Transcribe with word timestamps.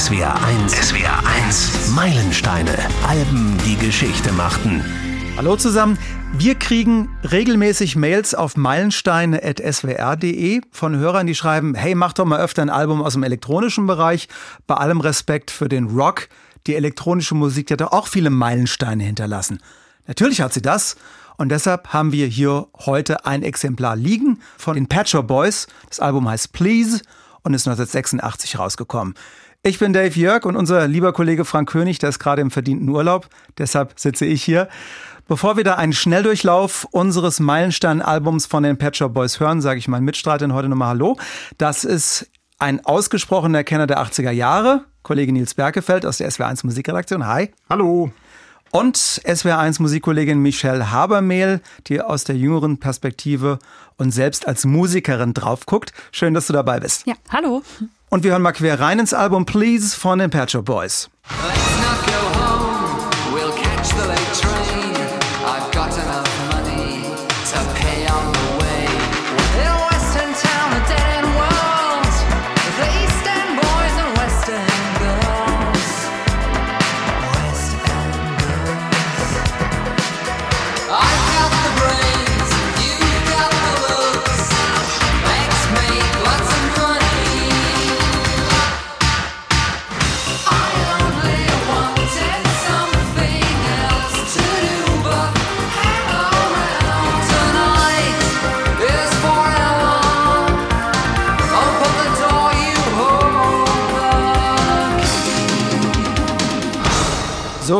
SWR 0.00 0.32
1. 0.42 0.72
SWR 0.72 1.22
1. 1.44 1.90
Meilensteine. 1.90 2.74
Alben, 3.06 3.58
die 3.66 3.76
Geschichte 3.76 4.32
machten. 4.32 4.82
Hallo 5.36 5.56
zusammen. 5.56 5.98
Wir 6.32 6.54
kriegen 6.54 7.14
regelmäßig 7.30 7.96
Mails 7.96 8.34
auf 8.34 8.56
meilensteine.swr.de 8.56 10.62
von 10.70 10.96
Hörern, 10.96 11.26
die 11.26 11.34
schreiben, 11.34 11.74
hey, 11.74 11.94
mach 11.94 12.14
doch 12.14 12.24
mal 12.24 12.40
öfter 12.40 12.62
ein 12.62 12.70
Album 12.70 13.02
aus 13.02 13.12
dem 13.12 13.24
elektronischen 13.24 13.86
Bereich. 13.86 14.28
Bei 14.66 14.76
allem 14.76 15.02
Respekt 15.02 15.50
für 15.50 15.68
den 15.68 15.88
Rock. 15.88 16.30
Die 16.66 16.76
elektronische 16.76 17.34
Musik 17.34 17.66
die 17.66 17.74
hat 17.74 17.82
auch 17.82 18.06
viele 18.06 18.30
Meilensteine 18.30 19.04
hinterlassen. 19.04 19.60
Natürlich 20.06 20.40
hat 20.40 20.54
sie 20.54 20.62
das. 20.62 20.96
Und 21.36 21.50
deshalb 21.50 21.88
haben 21.88 22.12
wir 22.12 22.26
hier 22.26 22.68
heute 22.86 23.26
ein 23.26 23.42
Exemplar 23.42 23.96
liegen 23.96 24.40
von 24.56 24.76
den 24.76 24.88
Patcher 24.88 25.22
Boys. 25.22 25.66
Das 25.90 26.00
Album 26.00 26.26
heißt 26.26 26.54
Please 26.54 27.02
und 27.42 27.52
ist 27.52 27.68
1986 27.68 28.58
rausgekommen. 28.58 29.14
Ich 29.62 29.78
bin 29.78 29.92
Dave 29.92 30.18
Jörg 30.18 30.46
und 30.46 30.56
unser 30.56 30.88
lieber 30.88 31.12
Kollege 31.12 31.44
Frank 31.44 31.68
König, 31.68 31.98
der 31.98 32.08
ist 32.08 32.18
gerade 32.18 32.40
im 32.40 32.50
verdienten 32.50 32.88
Urlaub. 32.88 33.28
Deshalb 33.58 34.00
sitze 34.00 34.24
ich 34.24 34.42
hier. 34.42 34.70
Bevor 35.28 35.58
wir 35.58 35.64
da 35.64 35.74
einen 35.74 35.92
Schnelldurchlauf 35.92 36.88
unseres 36.92 37.40
Meilenstein-Albums 37.40 38.46
von 38.46 38.62
den 38.62 38.78
Patcher 38.78 39.10
Boys 39.10 39.38
hören, 39.38 39.60
sage 39.60 39.78
ich 39.78 39.86
meinen 39.86 40.06
Mitstreitern 40.06 40.54
heute 40.54 40.70
nochmal 40.70 40.88
Hallo. 40.88 41.18
Das 41.58 41.84
ist 41.84 42.30
ein 42.58 42.82
ausgesprochener 42.86 43.62
Kenner 43.62 43.86
der 43.86 43.98
80er 43.98 44.30
Jahre, 44.30 44.86
Kollege 45.02 45.30
Nils 45.30 45.52
Berkefeld 45.52 46.06
aus 46.06 46.16
der 46.16 46.30
SW1 46.30 46.64
Musikredaktion. 46.64 47.26
Hi. 47.26 47.50
Hallo. 47.68 48.10
Und 48.70 48.96
SWR1 48.96 49.82
Musikkollegin 49.82 50.38
Michelle 50.38 50.90
Habermehl, 50.90 51.60
die 51.86 52.00
aus 52.00 52.24
der 52.24 52.36
jüngeren 52.36 52.78
Perspektive 52.80 53.58
und 53.98 54.10
selbst 54.10 54.48
als 54.48 54.64
Musikerin 54.64 55.34
drauf 55.34 55.66
guckt. 55.66 55.92
Schön, 56.12 56.32
dass 56.32 56.46
du 56.46 56.54
dabei 56.54 56.80
bist. 56.80 57.06
Ja, 57.06 57.14
hallo. 57.28 57.62
Und 58.10 58.24
wir 58.24 58.32
hören 58.32 58.42
mal 58.42 58.52
quer 58.52 58.80
rein 58.80 58.98
ins 58.98 59.14
Album 59.14 59.46
Please 59.46 59.96
von 59.96 60.18
den 60.18 60.30
Patcher 60.30 60.62
Boys. 60.62 61.08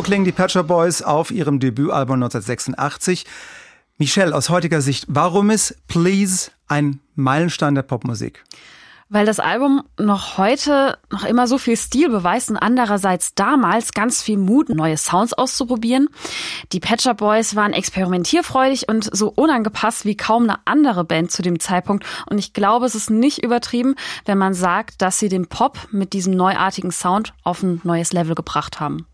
So 0.00 0.04
klingen 0.04 0.24
die 0.24 0.32
Patcher 0.32 0.62
Boys 0.62 1.02
auf 1.02 1.30
ihrem 1.30 1.60
Debütalbum 1.60 2.14
1986. 2.14 3.26
Michelle, 3.98 4.34
aus 4.34 4.48
heutiger 4.48 4.80
Sicht, 4.80 5.04
warum 5.08 5.50
ist 5.50 5.76
Please 5.88 6.52
ein 6.68 7.00
Meilenstein 7.16 7.74
der 7.74 7.82
Popmusik? 7.82 8.42
Weil 9.10 9.26
das 9.26 9.40
Album 9.40 9.82
noch 9.98 10.38
heute 10.38 10.96
noch 11.10 11.24
immer 11.26 11.46
so 11.46 11.58
viel 11.58 11.76
Stil 11.76 12.08
beweist 12.08 12.48
und 12.48 12.56
andererseits 12.56 13.34
damals 13.34 13.92
ganz 13.92 14.22
viel 14.22 14.38
Mut, 14.38 14.70
neue 14.70 14.96
Sounds 14.96 15.34
auszuprobieren. 15.34 16.08
Die 16.72 16.80
Patcher 16.80 17.12
Boys 17.12 17.54
waren 17.54 17.74
experimentierfreudig 17.74 18.88
und 18.88 19.14
so 19.14 19.28
unangepasst 19.28 20.06
wie 20.06 20.16
kaum 20.16 20.44
eine 20.44 20.60
andere 20.64 21.04
Band 21.04 21.30
zu 21.30 21.42
dem 21.42 21.60
Zeitpunkt. 21.60 22.06
Und 22.24 22.38
ich 22.38 22.54
glaube, 22.54 22.86
es 22.86 22.94
ist 22.94 23.10
nicht 23.10 23.44
übertrieben, 23.44 23.96
wenn 24.24 24.38
man 24.38 24.54
sagt, 24.54 25.02
dass 25.02 25.18
sie 25.18 25.28
den 25.28 25.46
Pop 25.46 25.88
mit 25.90 26.14
diesem 26.14 26.34
neuartigen 26.34 26.90
Sound 26.90 27.34
auf 27.44 27.62
ein 27.62 27.82
neues 27.84 28.14
Level 28.14 28.34
gebracht 28.34 28.80
haben. 28.80 29.04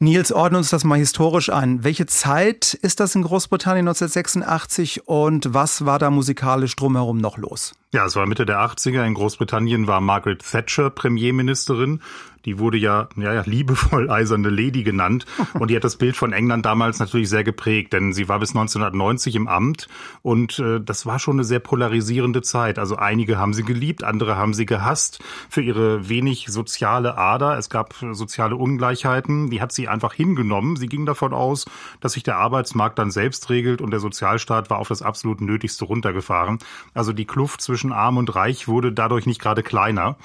Nils, 0.00 0.30
ordne 0.30 0.58
uns 0.58 0.70
das 0.70 0.84
mal 0.84 0.96
historisch 0.96 1.50
ein. 1.50 1.82
Welche 1.82 2.06
Zeit 2.06 2.74
ist 2.74 3.00
das 3.00 3.16
in 3.16 3.22
Großbritannien 3.22 3.88
1986 3.88 5.08
und 5.08 5.52
was 5.52 5.86
war 5.86 5.98
da 5.98 6.10
musikalisch 6.10 6.76
drumherum 6.76 7.18
noch 7.18 7.36
los? 7.36 7.74
Ja, 7.92 8.06
es 8.06 8.14
war 8.14 8.26
Mitte 8.26 8.46
der 8.46 8.60
80er. 8.60 9.04
In 9.04 9.14
Großbritannien 9.14 9.88
war 9.88 10.00
Margaret 10.00 10.44
Thatcher 10.48 10.90
Premierministerin. 10.90 12.00
Die 12.48 12.58
wurde 12.58 12.78
ja, 12.78 13.08
ja, 13.16 13.34
ja 13.34 13.42
liebevoll 13.44 14.08
eiserne 14.10 14.48
Lady 14.48 14.82
genannt. 14.82 15.26
Und 15.52 15.68
die 15.68 15.76
hat 15.76 15.84
das 15.84 15.96
Bild 15.96 16.16
von 16.16 16.32
England 16.32 16.64
damals 16.64 16.98
natürlich 16.98 17.28
sehr 17.28 17.44
geprägt, 17.44 17.92
denn 17.92 18.14
sie 18.14 18.26
war 18.30 18.38
bis 18.38 18.56
1990 18.56 19.34
im 19.34 19.48
Amt. 19.48 19.86
Und 20.22 20.58
äh, 20.58 20.80
das 20.80 21.04
war 21.04 21.18
schon 21.18 21.34
eine 21.34 21.44
sehr 21.44 21.58
polarisierende 21.58 22.40
Zeit. 22.40 22.78
Also 22.78 22.96
einige 22.96 23.36
haben 23.36 23.52
sie 23.52 23.64
geliebt, 23.64 24.02
andere 24.02 24.38
haben 24.38 24.54
sie 24.54 24.64
gehasst 24.64 25.22
für 25.50 25.60
ihre 25.60 26.08
wenig 26.08 26.46
soziale 26.48 27.18
Ader. 27.18 27.58
Es 27.58 27.68
gab 27.68 27.94
soziale 28.12 28.56
Ungleichheiten. 28.56 29.50
Die 29.50 29.60
hat 29.60 29.72
sie 29.72 29.86
einfach 29.86 30.14
hingenommen. 30.14 30.76
Sie 30.76 30.86
ging 30.86 31.04
davon 31.04 31.34
aus, 31.34 31.66
dass 32.00 32.14
sich 32.14 32.22
der 32.22 32.38
Arbeitsmarkt 32.38 32.98
dann 32.98 33.10
selbst 33.10 33.50
regelt 33.50 33.82
und 33.82 33.90
der 33.90 34.00
Sozialstaat 34.00 34.70
war 34.70 34.78
auf 34.78 34.88
das 34.88 35.02
absolut 35.02 35.42
Nötigste 35.42 35.84
runtergefahren. 35.84 36.60
Also 36.94 37.12
die 37.12 37.26
Kluft 37.26 37.60
zwischen 37.60 37.92
Arm 37.92 38.16
und 38.16 38.34
Reich 38.34 38.68
wurde 38.68 38.90
dadurch 38.90 39.26
nicht 39.26 39.42
gerade 39.42 39.62
kleiner. 39.62 40.16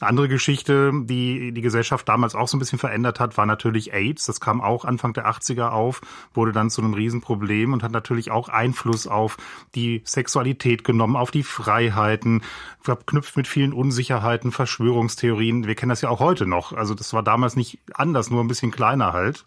Andere 0.00 0.28
Geschichte, 0.28 0.92
die 0.94 1.50
die 1.50 1.60
Gesellschaft 1.60 2.08
damals 2.08 2.36
auch 2.36 2.46
so 2.46 2.56
ein 2.56 2.60
bisschen 2.60 2.78
verändert 2.78 3.18
hat, 3.18 3.36
war 3.36 3.46
natürlich 3.46 3.92
AIDS. 3.92 4.26
Das 4.26 4.40
kam 4.40 4.60
auch 4.60 4.84
Anfang 4.84 5.12
der 5.12 5.26
80er 5.26 5.70
auf, 5.70 6.00
wurde 6.32 6.52
dann 6.52 6.70
zu 6.70 6.80
einem 6.80 6.94
Riesenproblem 6.94 7.72
und 7.72 7.82
hat 7.82 7.90
natürlich 7.90 8.30
auch 8.30 8.48
Einfluss 8.48 9.08
auf 9.08 9.38
die 9.74 10.02
Sexualität 10.04 10.84
genommen, 10.84 11.16
auf 11.16 11.32
die 11.32 11.42
Freiheiten, 11.42 12.42
verknüpft 12.80 13.36
mit 13.36 13.48
vielen 13.48 13.72
Unsicherheiten, 13.72 14.52
Verschwörungstheorien. 14.52 15.66
Wir 15.66 15.74
kennen 15.74 15.90
das 15.90 16.00
ja 16.00 16.10
auch 16.10 16.20
heute 16.20 16.46
noch. 16.46 16.72
Also 16.72 16.94
das 16.94 17.12
war 17.12 17.24
damals 17.24 17.56
nicht 17.56 17.80
anders, 17.92 18.30
nur 18.30 18.42
ein 18.42 18.48
bisschen 18.48 18.70
kleiner 18.70 19.12
halt. 19.12 19.44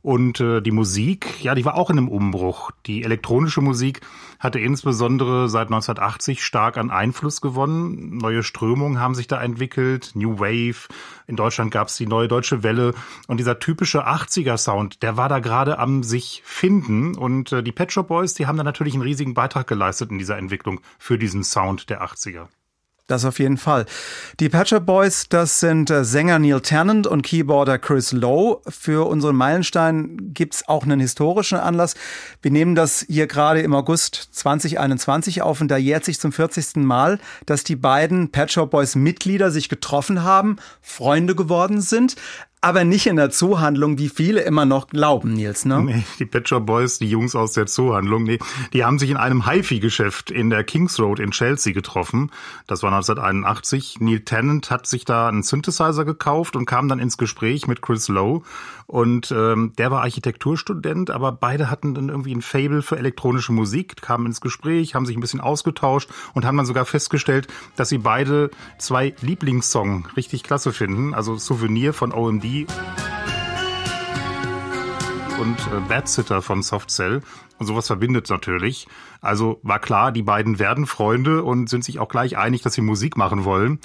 Und 0.00 0.40
äh, 0.40 0.60
die 0.60 0.70
Musik, 0.70 1.42
ja, 1.42 1.54
die 1.54 1.64
war 1.64 1.76
auch 1.76 1.90
in 1.90 1.98
einem 1.98 2.08
Umbruch. 2.08 2.70
Die 2.86 3.02
elektronische 3.02 3.60
Musik 3.60 4.00
hatte 4.38 4.60
insbesondere 4.60 5.48
seit 5.48 5.68
1980 5.68 6.44
stark 6.44 6.76
an 6.76 6.90
Einfluss 6.90 7.40
gewonnen. 7.40 8.16
Neue 8.16 8.42
Strömungen 8.44 9.00
haben 9.00 9.16
sich 9.16 9.26
da 9.26 9.42
entwickelt, 9.42 10.12
New 10.14 10.38
Wave. 10.38 10.88
In 11.26 11.36
Deutschland 11.36 11.72
gab 11.72 11.88
es 11.88 11.96
die 11.96 12.06
neue 12.06 12.28
deutsche 12.28 12.62
Welle. 12.62 12.94
Und 13.26 13.38
dieser 13.38 13.58
typische 13.58 14.06
80er-Sound, 14.06 15.02
der 15.02 15.16
war 15.16 15.28
da 15.28 15.40
gerade 15.40 15.78
am 15.78 16.02
sich 16.04 16.42
finden. 16.44 17.16
Und 17.16 17.52
äh, 17.52 17.62
die 17.62 17.72
Pet 17.72 17.92
Shop 17.92 18.08
Boys, 18.08 18.34
die 18.34 18.46
haben 18.46 18.56
da 18.56 18.64
natürlich 18.64 18.94
einen 18.94 19.02
riesigen 19.02 19.34
Beitrag 19.34 19.66
geleistet 19.66 20.10
in 20.10 20.18
dieser 20.18 20.38
Entwicklung 20.38 20.80
für 20.98 21.18
diesen 21.18 21.42
Sound 21.42 21.90
der 21.90 22.02
80er. 22.02 22.46
Das 23.08 23.24
auf 23.24 23.38
jeden 23.38 23.56
Fall. 23.56 23.86
Die 24.38 24.50
Patcher 24.50 24.80
Boys, 24.80 25.30
das 25.30 25.60
sind 25.60 25.88
äh, 25.88 26.04
Sänger 26.04 26.38
Neil 26.38 26.60
Tennant 26.60 27.06
und 27.06 27.22
Keyboarder 27.22 27.78
Chris 27.78 28.12
Lowe. 28.12 28.60
Für 28.68 29.08
unseren 29.08 29.34
Meilenstein 29.34 30.34
gibt's 30.34 30.68
auch 30.68 30.82
einen 30.82 31.00
historischen 31.00 31.56
Anlass. 31.56 31.94
Wir 32.42 32.50
nehmen 32.50 32.74
das 32.74 33.06
hier 33.08 33.26
gerade 33.26 33.62
im 33.62 33.72
August 33.74 34.28
2021 34.32 35.40
auf 35.40 35.62
und 35.62 35.68
da 35.68 35.78
jährt 35.78 36.04
sich 36.04 36.20
zum 36.20 36.32
40. 36.32 36.76
Mal, 36.76 37.18
dass 37.46 37.64
die 37.64 37.76
beiden 37.76 38.30
Patcher 38.30 38.66
Boys 38.66 38.94
Mitglieder 38.94 39.50
sich 39.50 39.70
getroffen 39.70 40.22
haben, 40.22 40.56
Freunde 40.82 41.34
geworden 41.34 41.80
sind 41.80 42.14
aber 42.60 42.84
nicht 42.84 43.06
in 43.06 43.16
der 43.16 43.30
Zoohandlung, 43.30 43.98
wie 43.98 44.08
viele 44.08 44.40
immer 44.40 44.66
noch 44.66 44.88
glauben, 44.88 45.34
Nils, 45.34 45.64
ne? 45.64 45.82
Nee, 45.82 46.02
die 46.18 46.26
Patcher 46.26 46.60
Boys, 46.60 46.98
die 46.98 47.08
Jungs 47.08 47.36
aus 47.36 47.52
der 47.52 47.66
Zoohandlung, 47.66 48.24
nee, 48.24 48.38
die 48.72 48.84
haben 48.84 48.98
sich 48.98 49.10
in 49.10 49.16
einem 49.16 49.48
HiFi-Geschäft 49.48 50.30
in 50.30 50.50
der 50.50 50.64
Kings 50.64 50.98
Road 50.98 51.20
in 51.20 51.30
Chelsea 51.30 51.72
getroffen. 51.72 52.30
Das 52.66 52.82
war 52.82 52.90
1981. 52.90 53.96
Neil 54.00 54.20
Tennant 54.20 54.70
hat 54.70 54.86
sich 54.86 55.04
da 55.04 55.28
einen 55.28 55.42
Synthesizer 55.42 56.04
gekauft 56.04 56.56
und 56.56 56.66
kam 56.66 56.88
dann 56.88 56.98
ins 56.98 57.16
Gespräch 57.16 57.66
mit 57.66 57.82
Chris 57.82 58.08
Lowe. 58.08 58.42
Und 58.88 59.30
ähm, 59.32 59.74
der 59.76 59.90
war 59.90 60.00
Architekturstudent, 60.00 61.10
aber 61.10 61.30
beide 61.30 61.70
hatten 61.70 61.94
dann 61.94 62.08
irgendwie 62.08 62.34
ein 62.34 62.40
Fable 62.40 62.80
für 62.80 62.96
elektronische 62.96 63.52
Musik, 63.52 64.00
kamen 64.00 64.24
ins 64.24 64.40
Gespräch, 64.40 64.94
haben 64.94 65.04
sich 65.04 65.14
ein 65.14 65.20
bisschen 65.20 65.42
ausgetauscht 65.42 66.08
und 66.32 66.46
haben 66.46 66.56
dann 66.56 66.64
sogar 66.64 66.86
festgestellt, 66.86 67.48
dass 67.76 67.90
sie 67.90 67.98
beide 67.98 68.50
zwei 68.78 69.14
Lieblingssong 69.20 70.06
richtig 70.16 70.42
klasse 70.42 70.72
finden. 70.72 71.12
Also 71.12 71.36
Souvenir 71.36 71.92
von 71.92 72.14
OMD 72.14 72.66
und 75.38 75.58
äh, 75.66 75.80
Bad 75.86 76.08
Sitter 76.08 76.40
von 76.40 76.62
Soft 76.62 76.90
Cell. 76.90 77.20
Und 77.58 77.66
sowas 77.66 77.88
verbindet 77.88 78.30
natürlich. 78.30 78.88
Also 79.20 79.60
war 79.62 79.80
klar, 79.80 80.12
die 80.12 80.22
beiden 80.22 80.58
werden 80.58 80.86
Freunde 80.86 81.42
und 81.42 81.68
sind 81.68 81.84
sich 81.84 81.98
auch 81.98 82.08
gleich 82.08 82.38
einig, 82.38 82.62
dass 82.62 82.72
sie 82.72 82.80
Musik 82.80 83.18
machen 83.18 83.44
wollen. 83.44 83.80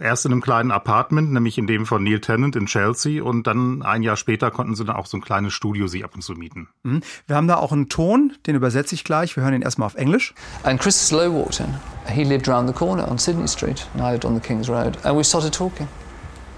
Erst 0.00 0.26
in 0.26 0.32
einem 0.32 0.40
kleinen 0.40 0.70
Apartment, 0.70 1.32
nämlich 1.32 1.56
in 1.56 1.66
dem 1.66 1.86
von 1.86 2.02
Neil 2.02 2.20
Tennant 2.20 2.56
in 2.56 2.66
Chelsea. 2.66 3.22
Und 3.22 3.46
dann 3.46 3.82
ein 3.82 4.02
Jahr 4.02 4.16
später 4.16 4.50
konnten 4.50 4.74
sie 4.74 4.84
dann 4.84 4.96
auch 4.96 5.06
so 5.06 5.16
ein 5.16 5.20
kleines 5.20 5.52
Studio 5.52 5.86
sich 5.86 6.04
ab 6.04 6.10
und 6.14 6.22
zu 6.22 6.32
mieten. 6.32 6.68
Mhm. 6.82 7.02
Wir 7.26 7.36
haben 7.36 7.46
da 7.46 7.56
auch 7.56 7.72
einen 7.72 7.88
Ton, 7.88 8.32
den 8.46 8.56
übersetze 8.56 8.94
ich 8.94 9.04
gleich. 9.04 9.36
Wir 9.36 9.44
hören 9.44 9.54
ihn 9.54 9.62
erstmal 9.62 9.86
auf 9.86 9.94
Englisch. 9.94 10.34
And 10.64 10.80
Chris 10.80 11.08
Slow 11.08 11.32
walked 11.32 11.60
in. 11.60 11.74
He 12.12 12.24
lived 12.24 12.48
around 12.48 12.66
the 12.66 12.74
corner 12.74 13.08
on 13.08 13.18
Sydney 13.18 13.48
Street 13.48 13.86
and 13.94 14.02
I 14.02 14.12
lived 14.12 14.24
on 14.24 14.34
the 14.34 14.40
King's 14.40 14.68
Road. 14.68 14.98
And 15.04 15.16
we 15.16 15.22
started 15.22 15.52
talking. 15.52 15.88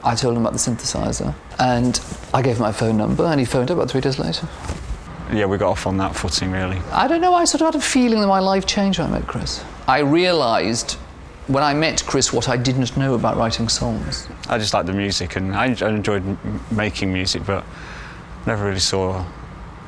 I 0.02 0.14
told 0.14 0.36
him 0.36 0.46
about 0.46 0.52
the 0.52 0.58
synthesizer 0.58 1.34
and 1.58 2.00
I 2.32 2.40
gave 2.40 2.56
him 2.56 2.62
my 2.62 2.72
phone 2.72 2.96
number 2.96 3.24
and 3.24 3.40
he 3.40 3.44
phoned 3.44 3.70
up 3.70 3.78
about 3.78 3.90
three 3.90 4.00
days 4.00 4.18
later. 4.18 4.48
Yeah, 5.32 5.46
we 5.46 5.58
got 5.58 5.70
off 5.70 5.86
on 5.86 5.96
that 5.96 6.14
footing 6.14 6.52
really. 6.52 6.78
I 6.92 7.08
don't 7.08 7.20
know, 7.20 7.34
I 7.34 7.44
sort 7.44 7.60
of 7.62 7.66
had 7.66 7.74
a 7.74 7.84
feeling 7.84 8.20
that 8.20 8.28
my 8.28 8.38
life 8.38 8.66
changed 8.66 9.00
when 9.00 9.08
I 9.08 9.18
met 9.18 9.26
Chris. 9.26 9.64
I 9.88 9.98
realised 9.98 10.96
when 11.48 11.62
I 11.62 11.74
met 11.74 12.04
Chris 12.06 12.32
what 12.32 12.48
I 12.48 12.56
didn't 12.56 12.96
know 12.96 13.14
about 13.14 13.36
writing 13.36 13.68
songs. 13.68 14.28
I 14.48 14.58
just 14.58 14.74
liked 14.74 14.86
the 14.86 14.92
music 14.92 15.36
and 15.36 15.54
I 15.54 15.66
enjoyed 15.66 16.38
making 16.70 17.12
music, 17.12 17.44
but 17.46 17.64
never 18.46 18.64
really 18.64 18.80
saw 18.80 19.24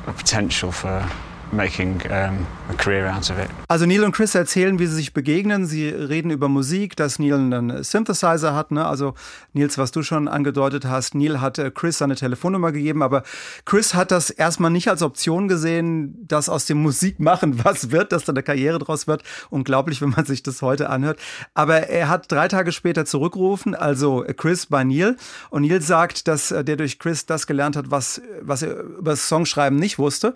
a 0.07 0.13
potential 0.13 0.71
for 0.71 1.09
making 1.51 2.01
um, 2.09 2.45
a 2.69 2.73
career 2.77 3.11
out 3.11 3.29
of 3.29 3.39
it. 3.39 3.49
Also 3.67 3.85
Neil 3.85 4.03
und 4.03 4.11
Chris 4.11 4.35
erzählen, 4.35 4.79
wie 4.79 4.87
sie 4.87 4.95
sich 4.95 5.13
begegnen. 5.13 5.65
Sie 5.65 5.89
reden 5.89 6.31
über 6.31 6.47
Musik, 6.47 6.95
dass 6.95 7.19
Neil 7.19 7.35
einen 7.35 7.83
Synthesizer 7.83 8.55
hat. 8.55 8.71
Ne? 8.71 8.85
Also 8.85 9.13
Nils, 9.53 9.77
was 9.77 9.91
du 9.91 10.03
schon 10.03 10.27
angedeutet 10.27 10.85
hast, 10.85 11.15
Neil 11.15 11.41
hat 11.41 11.57
äh, 11.57 11.71
Chris 11.71 11.97
seine 11.97 12.15
Telefonnummer 12.15 12.71
gegeben, 12.71 13.01
aber 13.01 13.23
Chris 13.65 13.93
hat 13.93 14.11
das 14.11 14.29
erstmal 14.29 14.71
nicht 14.71 14.89
als 14.89 15.01
Option 15.01 15.47
gesehen, 15.47 16.27
dass 16.27 16.49
aus 16.49 16.65
dem 16.65 16.81
Musikmachen 16.81 17.63
was 17.63 17.91
wird, 17.91 18.11
dass 18.11 18.25
da 18.25 18.33
eine 18.33 18.43
Karriere 18.43 18.79
draus 18.79 19.07
wird. 19.07 19.23
Unglaublich, 19.49 20.01
wenn 20.01 20.09
man 20.09 20.25
sich 20.25 20.43
das 20.43 20.61
heute 20.61 20.89
anhört. 20.89 21.19
Aber 21.53 21.89
er 21.89 22.09
hat 22.09 22.31
drei 22.31 22.47
Tage 22.47 22.71
später 22.71 23.05
zurückgerufen, 23.05 23.75
also 23.75 24.25
Chris 24.37 24.67
bei 24.67 24.83
Neil. 24.83 25.15
Und 25.49 25.63
Neil 25.63 25.81
sagt, 25.81 26.27
dass 26.27 26.51
äh, 26.51 26.63
der 26.63 26.77
durch 26.77 26.99
Chris 26.99 27.25
das 27.25 27.47
gelernt 27.47 27.75
hat, 27.75 27.91
was, 27.91 28.21
was 28.41 28.61
er 28.61 28.79
über 28.79 29.11
das 29.11 29.27
Songschreiben 29.27 29.79
nicht 29.79 29.97
wusste. 29.97 30.33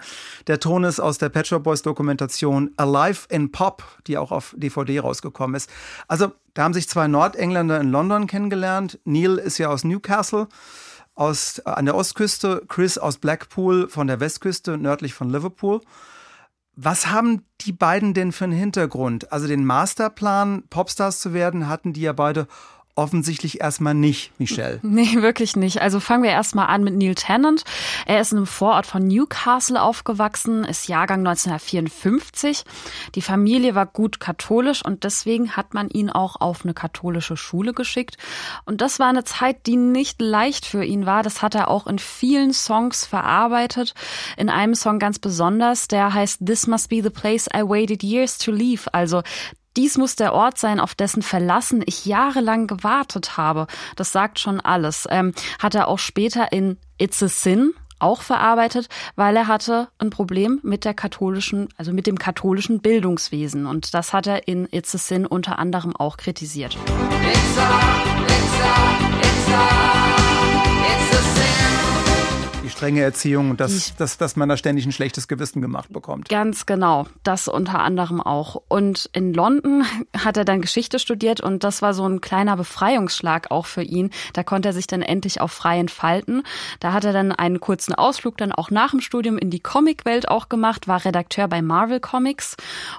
Der 0.47 0.59
Ton 0.59 0.83
ist 0.83 0.99
aus 1.03 1.17
der 1.17 1.29
Pet 1.29 1.47
Shop 1.47 1.63
Boys 1.63 1.81
Dokumentation 1.81 2.71
Alive 2.77 3.27
in 3.29 3.51
Pop, 3.51 3.83
die 4.07 4.17
auch 4.17 4.31
auf 4.31 4.53
DVD 4.57 4.99
rausgekommen 4.99 5.55
ist. 5.55 5.69
Also 6.07 6.31
da 6.53 6.63
haben 6.63 6.73
sich 6.73 6.89
zwei 6.89 7.07
Nordengländer 7.07 7.79
in 7.79 7.91
London 7.91 8.27
kennengelernt. 8.27 8.99
Neil 9.03 9.37
ist 9.37 9.57
ja 9.57 9.69
aus 9.69 9.83
Newcastle, 9.83 10.47
aus, 11.15 11.59
äh, 11.59 11.69
an 11.69 11.85
der 11.85 11.95
Ostküste, 11.95 12.63
Chris 12.67 12.97
aus 12.97 13.17
Blackpool 13.17 13.89
von 13.89 14.07
der 14.07 14.19
Westküste, 14.19 14.77
nördlich 14.77 15.13
von 15.13 15.29
Liverpool. 15.29 15.81
Was 16.75 17.07
haben 17.07 17.43
die 17.61 17.71
beiden 17.71 18.15
denn 18.15 18.31
für 18.31 18.45
einen 18.45 18.53
Hintergrund? 18.53 19.31
Also 19.31 19.47
den 19.47 19.63
Masterplan, 19.63 20.63
Popstars 20.69 21.19
zu 21.19 21.33
werden, 21.33 21.67
hatten 21.67 21.93
die 21.93 22.01
ja 22.01 22.13
beide 22.13 22.47
offensichtlich 22.95 23.61
erstmal 23.61 23.93
nicht, 23.93 24.31
Michelle. 24.39 24.79
Nee, 24.93 25.21
wirklich 25.21 25.55
nicht. 25.55 25.81
Also 25.81 25.99
fangen 25.99 26.23
wir 26.23 26.29
erstmal 26.29 26.67
an 26.67 26.83
mit 26.83 26.93
Neil 26.93 27.15
Tennant. 27.15 27.63
Er 28.05 28.21
ist 28.21 28.31
in 28.31 28.37
einem 28.37 28.47
Vorort 28.47 28.85
von 28.85 29.07
Newcastle 29.07 29.81
aufgewachsen, 29.81 30.63
ist 30.63 30.87
Jahrgang 30.87 31.19
1954. 31.19 32.63
Die 33.15 33.21
Familie 33.21 33.73
war 33.73 33.87
gut 33.87 34.19
katholisch 34.19 34.85
und 34.85 35.03
deswegen 35.03 35.57
hat 35.57 35.73
man 35.73 35.89
ihn 35.89 36.11
auch 36.11 36.39
auf 36.39 36.63
eine 36.63 36.75
katholische 36.75 37.37
Schule 37.37 37.73
geschickt. 37.73 38.17
Und 38.65 38.81
das 38.81 38.99
war 38.99 39.07
eine 39.07 39.23
Zeit, 39.23 39.65
die 39.65 39.77
nicht 39.77 40.21
leicht 40.21 40.65
für 40.65 40.83
ihn 40.83 41.07
war. 41.07 41.23
Das 41.23 41.41
hat 41.41 41.55
er 41.55 41.69
auch 41.69 41.87
in 41.87 41.97
vielen 41.97 42.53
Songs 42.53 43.05
verarbeitet. 43.05 43.95
In 44.37 44.49
einem 44.49 44.75
Song 44.75 44.99
ganz 44.99 45.17
besonders, 45.17 45.87
der 45.87 46.13
heißt 46.13 46.45
This 46.45 46.67
Must 46.67 46.89
Be 46.89 47.01
the 47.01 47.09
Place 47.09 47.47
I 47.47 47.63
Waited 47.63 48.03
Years 48.03 48.37
to 48.37 48.51
Leave. 48.51 48.93
Also 48.93 49.23
dies 49.77 49.97
muss 49.97 50.15
der 50.15 50.33
Ort 50.33 50.57
sein, 50.57 50.79
auf 50.79 50.95
dessen 50.95 51.21
Verlassen 51.21 51.83
ich 51.85 52.05
jahrelang 52.05 52.67
gewartet 52.67 53.37
habe. 53.37 53.67
Das 53.95 54.11
sagt 54.11 54.39
schon 54.39 54.59
alles. 54.59 55.07
Ähm, 55.09 55.33
hat 55.59 55.75
er 55.75 55.87
auch 55.87 55.99
später 55.99 56.51
in 56.51 56.77
It's 56.97 57.21
a 57.23 57.27
Sin 57.27 57.73
auch 57.99 58.21
verarbeitet, 58.21 58.89
weil 59.15 59.35
er 59.35 59.47
hatte 59.47 59.87
ein 59.97 60.09
Problem 60.09 60.59
mit 60.61 60.85
der 60.85 60.93
katholischen, 60.93 61.69
also 61.77 61.93
mit 61.93 62.05
dem 62.05 62.19
katholischen 62.19 62.81
Bildungswesen. 62.81 63.65
Und 63.65 63.93
das 63.93 64.13
hat 64.13 64.27
er 64.27 64.47
in 64.47 64.67
It's 64.71 64.93
a 64.93 64.97
Sin 64.97 65.25
unter 65.25 65.57
anderem 65.57 65.95
auch 65.95 66.17
kritisiert. 66.17 66.75
It's 66.75 67.57
a, 67.57 68.03
it's 68.25 68.59
a, 68.61 69.19
it's 69.21 69.49
a, 69.53 70.02
strenge 72.83 73.01
Erziehung 73.01 73.51
und 73.51 73.61
dass, 73.61 73.95
dass, 73.95 74.17
dass 74.17 74.35
man 74.35 74.49
da 74.49 74.57
ständig 74.57 74.85
ein 74.85 74.91
schlechtes 74.91 75.29
Gewissen 75.29 75.61
gemacht 75.61 75.93
bekommt. 75.93 76.27
Ganz 76.27 76.65
genau, 76.65 77.07
das 77.23 77.47
unter 77.47 77.79
anderem 77.79 78.19
auch. 78.19 78.61
Und 78.67 79.09
in 79.13 79.33
London 79.33 79.85
hat 80.17 80.35
er 80.35 80.43
dann 80.43 80.59
Geschichte 80.59 80.99
studiert 80.99 81.39
und 81.39 81.63
das 81.63 81.81
war 81.81 81.93
so 81.93 82.05
ein 82.05 82.19
kleiner 82.19 82.57
Befreiungsschlag 82.57 83.51
auch 83.51 83.67
für 83.67 83.83
ihn. 83.83 84.09
Da 84.33 84.43
konnte 84.43 84.69
er 84.69 84.73
sich 84.73 84.85
dann 84.85 85.01
endlich 85.01 85.39
auch 85.39 85.49
frei 85.49 85.79
entfalten. 85.79 86.43
Da 86.81 86.91
hat 86.91 87.05
er 87.05 87.13
dann 87.13 87.31
einen 87.31 87.61
kurzen 87.61 87.95
Ausflug 87.95 88.37
dann 88.37 88.51
auch 88.51 88.69
nach 88.69 88.91
dem 88.91 88.99
Studium 88.99 89.37
in 89.37 89.49
die 89.49 89.61
Comicwelt 89.61 90.27
auch 90.27 90.49
gemacht, 90.49 90.89
war 90.89 91.05
Redakteur 91.05 91.47
bei 91.47 91.61
Marvel 91.61 92.01
Comics 92.01 92.57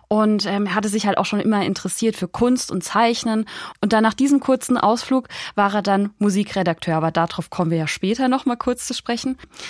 und 0.09 0.47
ähm, 0.47 0.75
hatte 0.75 0.89
sich 0.89 1.07
halt 1.07 1.19
auch 1.19 1.27
schon 1.27 1.41
immer 1.41 1.63
interessiert 1.63 2.17
für 2.17 2.29
Kunst 2.29 2.71
und 2.71 2.83
Zeichnen. 2.83 3.45
Und 3.83 3.93
dann 3.93 4.03
nach 4.03 4.15
diesem 4.15 4.41
kurzen 4.41 4.79
Ausflug 4.79 5.29
war 5.57 5.75
er 5.75 5.83
dann 5.83 6.15
Musikredakteur, 6.19 6.97
aber 6.97 7.11
darauf 7.11 7.51
kommen 7.51 7.71
wir 7.71 7.77
ja 7.77 7.87
später 7.87 8.29
noch 8.29 8.47
mal 8.47 8.57
kurz 8.57 8.87
zu 8.87 8.95
sprechen. 8.95 9.37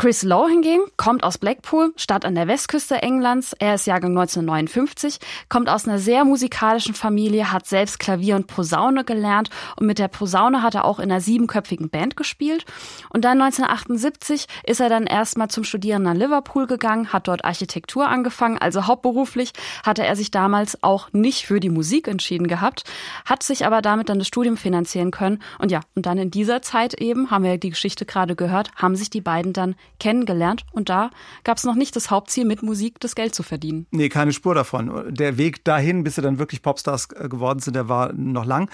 Chris 0.00 0.22
Lowe 0.22 0.48
hingegen 0.48 0.82
kommt 0.96 1.24
aus 1.24 1.38
Blackpool, 1.38 1.92
Stadt 1.96 2.24
an 2.24 2.36
der 2.36 2.46
Westküste 2.46 3.02
Englands. 3.02 3.52
Er 3.58 3.74
ist 3.74 3.84
Jahrgang 3.88 4.12
1959, 4.12 5.18
kommt 5.48 5.68
aus 5.68 5.88
einer 5.88 5.98
sehr 5.98 6.24
musikalischen 6.24 6.94
Familie, 6.94 7.50
hat 7.50 7.66
selbst 7.66 7.98
Klavier 7.98 8.36
und 8.36 8.46
Posaune 8.46 9.02
gelernt 9.02 9.50
und 9.74 9.88
mit 9.88 9.98
der 9.98 10.06
Posaune 10.06 10.62
hat 10.62 10.76
er 10.76 10.84
auch 10.84 11.00
in 11.00 11.10
einer 11.10 11.20
siebenköpfigen 11.20 11.90
Band 11.90 12.16
gespielt. 12.16 12.64
Und 13.08 13.24
dann 13.24 13.42
1978 13.42 14.46
ist 14.62 14.78
er 14.78 14.88
dann 14.88 15.04
erstmal 15.04 15.48
zum 15.48 15.64
Studieren 15.64 16.04
nach 16.04 16.14
Liverpool 16.14 16.68
gegangen, 16.68 17.12
hat 17.12 17.26
dort 17.26 17.44
Architektur 17.44 18.08
angefangen, 18.08 18.56
also 18.56 18.86
hauptberuflich 18.86 19.50
hatte 19.82 20.06
er 20.06 20.14
sich 20.14 20.30
damals 20.30 20.80
auch 20.80 21.12
nicht 21.12 21.44
für 21.44 21.58
die 21.58 21.70
Musik 21.70 22.06
entschieden 22.06 22.46
gehabt, 22.46 22.84
hat 23.24 23.42
sich 23.42 23.66
aber 23.66 23.82
damit 23.82 24.10
dann 24.10 24.20
das 24.20 24.28
Studium 24.28 24.58
finanzieren 24.58 25.10
können. 25.10 25.42
Und 25.58 25.72
ja, 25.72 25.80
und 25.96 26.06
dann 26.06 26.18
in 26.18 26.30
dieser 26.30 26.62
Zeit 26.62 26.94
eben, 26.94 27.32
haben 27.32 27.42
wir 27.42 27.58
die 27.58 27.70
Geschichte 27.70 28.06
gerade 28.06 28.36
gehört, 28.36 28.70
haben 28.76 28.94
sich 28.94 29.10
die 29.10 29.20
beiden 29.20 29.52
dann 29.52 29.74
kennengelernt 29.98 30.64
und 30.72 30.88
da 30.88 31.10
gab 31.44 31.58
es 31.58 31.64
noch 31.64 31.74
nicht 31.74 31.96
das 31.96 32.10
Hauptziel, 32.10 32.44
mit 32.44 32.62
Musik 32.62 33.00
das 33.00 33.14
Geld 33.14 33.34
zu 33.34 33.42
verdienen. 33.42 33.86
Nee, 33.90 34.08
keine 34.08 34.32
Spur 34.32 34.54
davon. 34.54 35.14
Der 35.14 35.38
Weg 35.38 35.64
dahin, 35.64 36.04
bis 36.04 36.16
sie 36.16 36.22
dann 36.22 36.38
wirklich 36.38 36.62
Popstars 36.62 37.08
äh, 37.12 37.28
geworden 37.28 37.60
sind, 37.60 37.74
der 37.74 37.88
war 37.88 38.12
noch 38.12 38.44
lang. 38.44 38.70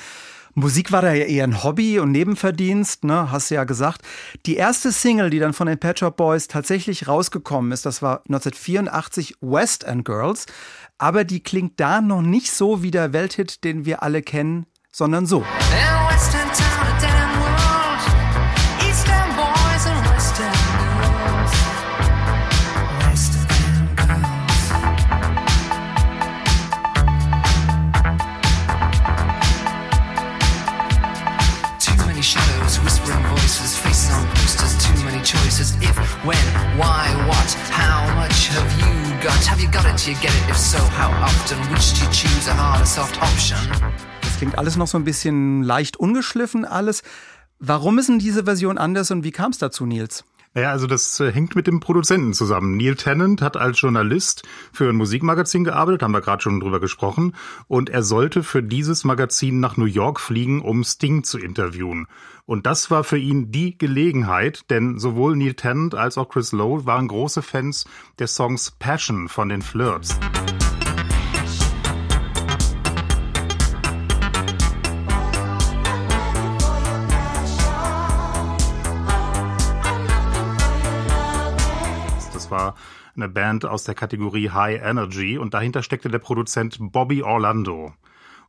Musik 0.57 0.93
war 0.93 1.03
da 1.03 1.13
ja 1.13 1.25
eher 1.25 1.45
ein 1.45 1.65
Hobby 1.65 1.99
und 1.99 2.13
Nebenverdienst, 2.13 3.03
ne, 3.03 3.33
hast 3.33 3.51
du 3.51 3.57
ja 3.57 3.65
gesagt. 3.65 4.03
Die 4.47 4.55
erste 4.55 4.93
Single, 4.93 5.31
die 5.31 5.41
dann 5.41 5.53
von 5.53 5.67
den 5.67 5.79
Pet 5.79 5.99
Shop 5.99 6.17
Boys 6.17 6.47
tatsächlich 6.47 7.09
rausgekommen 7.09 7.73
ist, 7.73 7.85
das 7.85 8.03
war 8.03 8.19
1984 8.29 9.39
West 9.41 9.83
End 9.83 10.05
Girls. 10.05 10.47
Aber 10.97 11.25
die 11.25 11.43
klingt 11.43 11.81
da 11.81 12.01
noch 12.01 12.23
nicht 12.23 12.53
so 12.53 12.85
wie 12.85 12.93
der 12.93 13.13
Welthit, 13.13 13.65
den 13.65 13.85
wir 13.85 14.05
alle 14.05 14.23
kennen, 14.23 14.67
sondern 14.93 15.27
so. 15.27 15.39
In 15.41 15.94
when, 36.25 36.47
why, 36.79 37.05
what, 37.29 37.51
how 37.71 38.03
much 38.17 38.49
have 38.49 38.71
you 38.81 38.95
got? 39.23 39.37
Have 39.45 39.61
you 39.61 39.71
got 39.71 39.85
it? 39.85 40.03
Do 40.03 40.11
you 40.11 40.17
get 40.21 40.33
it? 40.33 40.51
If 40.51 40.57
so, 40.57 40.79
how 40.79 41.11
often? 41.23 41.59
Which 41.71 41.93
do 41.95 42.05
you 42.05 42.11
choose, 42.11 42.49
a 42.49 42.55
hard 42.55 42.81
or 42.81 42.87
soft 42.87 43.21
option? 43.21 43.59
Das 44.23 44.39
klingt 44.39 44.59
alles 44.59 44.77
noch 44.77 44.87
so 44.87 44.99
ein 44.99 45.05
bisschen 45.05 45.63
leicht 45.63 45.97
ungeschliffen 45.97 46.65
alles. 46.65 47.03
Warum 47.59 47.99
ist 47.99 48.09
denn 48.09 48.19
diese 48.19 48.45
Version 48.45 48.79
anders 48.79 49.11
und 49.11 49.23
wie 49.23 49.33
kam 49.33 49.51
es 49.51 49.59
dazu, 49.59 49.87
Nils? 49.87 50.25
Ja, 50.57 50.71
also 50.71 50.87
das 50.87 51.19
äh, 51.19 51.33
hängt 51.33 51.57
mit 51.57 51.67
dem 51.67 51.81
Produzenten 51.81 52.33
zusammen. 52.33 52.77
Neil 52.77 52.95
Tennant 52.95 53.43
hat 53.43 53.57
als 53.57 53.81
Journalist 53.81 54.45
für 54.73 54.89
ein 54.89 54.95
Musikmagazin 54.95 55.65
gearbeitet, 55.65 56.03
haben 56.05 56.15
wir 56.15 56.21
gerade 56.21 56.43
schon 56.43 56.61
drüber 56.61 56.79
gesprochen, 56.79 57.35
und 57.67 57.91
er 57.91 58.05
sollte 58.05 58.45
für 58.45 58.63
dieses 58.63 59.03
Magazin 59.03 59.59
nach 59.59 59.77
New 59.77 59.85
York 59.85 60.21
fliegen, 60.21 60.63
um 60.63 60.85
Sting 60.85 61.25
zu 61.25 61.39
interviewen. 61.39 62.07
Und 62.47 62.67
das 62.67 62.89
war 62.93 63.03
für 63.03 63.19
ihn 63.19 63.51
die 63.51 63.77
Gelegenheit, 63.77 64.71
denn 64.71 64.99
sowohl 64.99 65.35
Neil 65.35 65.55
Tennant 65.55 65.97
als 65.97 66.19
auch 66.19 66.29
Chris 66.29 66.53
Lowe 66.53 66.87
waren 66.87 67.09
große 67.09 67.43
Fans 67.43 67.87
des 68.21 68.37
Songs 68.37 68.71
Passion 68.71 69.29
von 69.29 69.49
den 69.49 69.61
Flirts. 69.61 70.21
War 82.55 82.77
eine 83.17 83.29
Band 83.29 83.65
aus 83.67 83.85
der 83.85 83.95
Kategorie 83.95 84.51
High 84.51 84.81
Energy 84.83 85.37
und 85.39 85.55
dahinter 85.55 85.83
steckte 85.83 86.09
der 86.09 86.21
Produzent 86.21 86.79
Bobby 86.81 87.23
Orlando. 87.23 87.93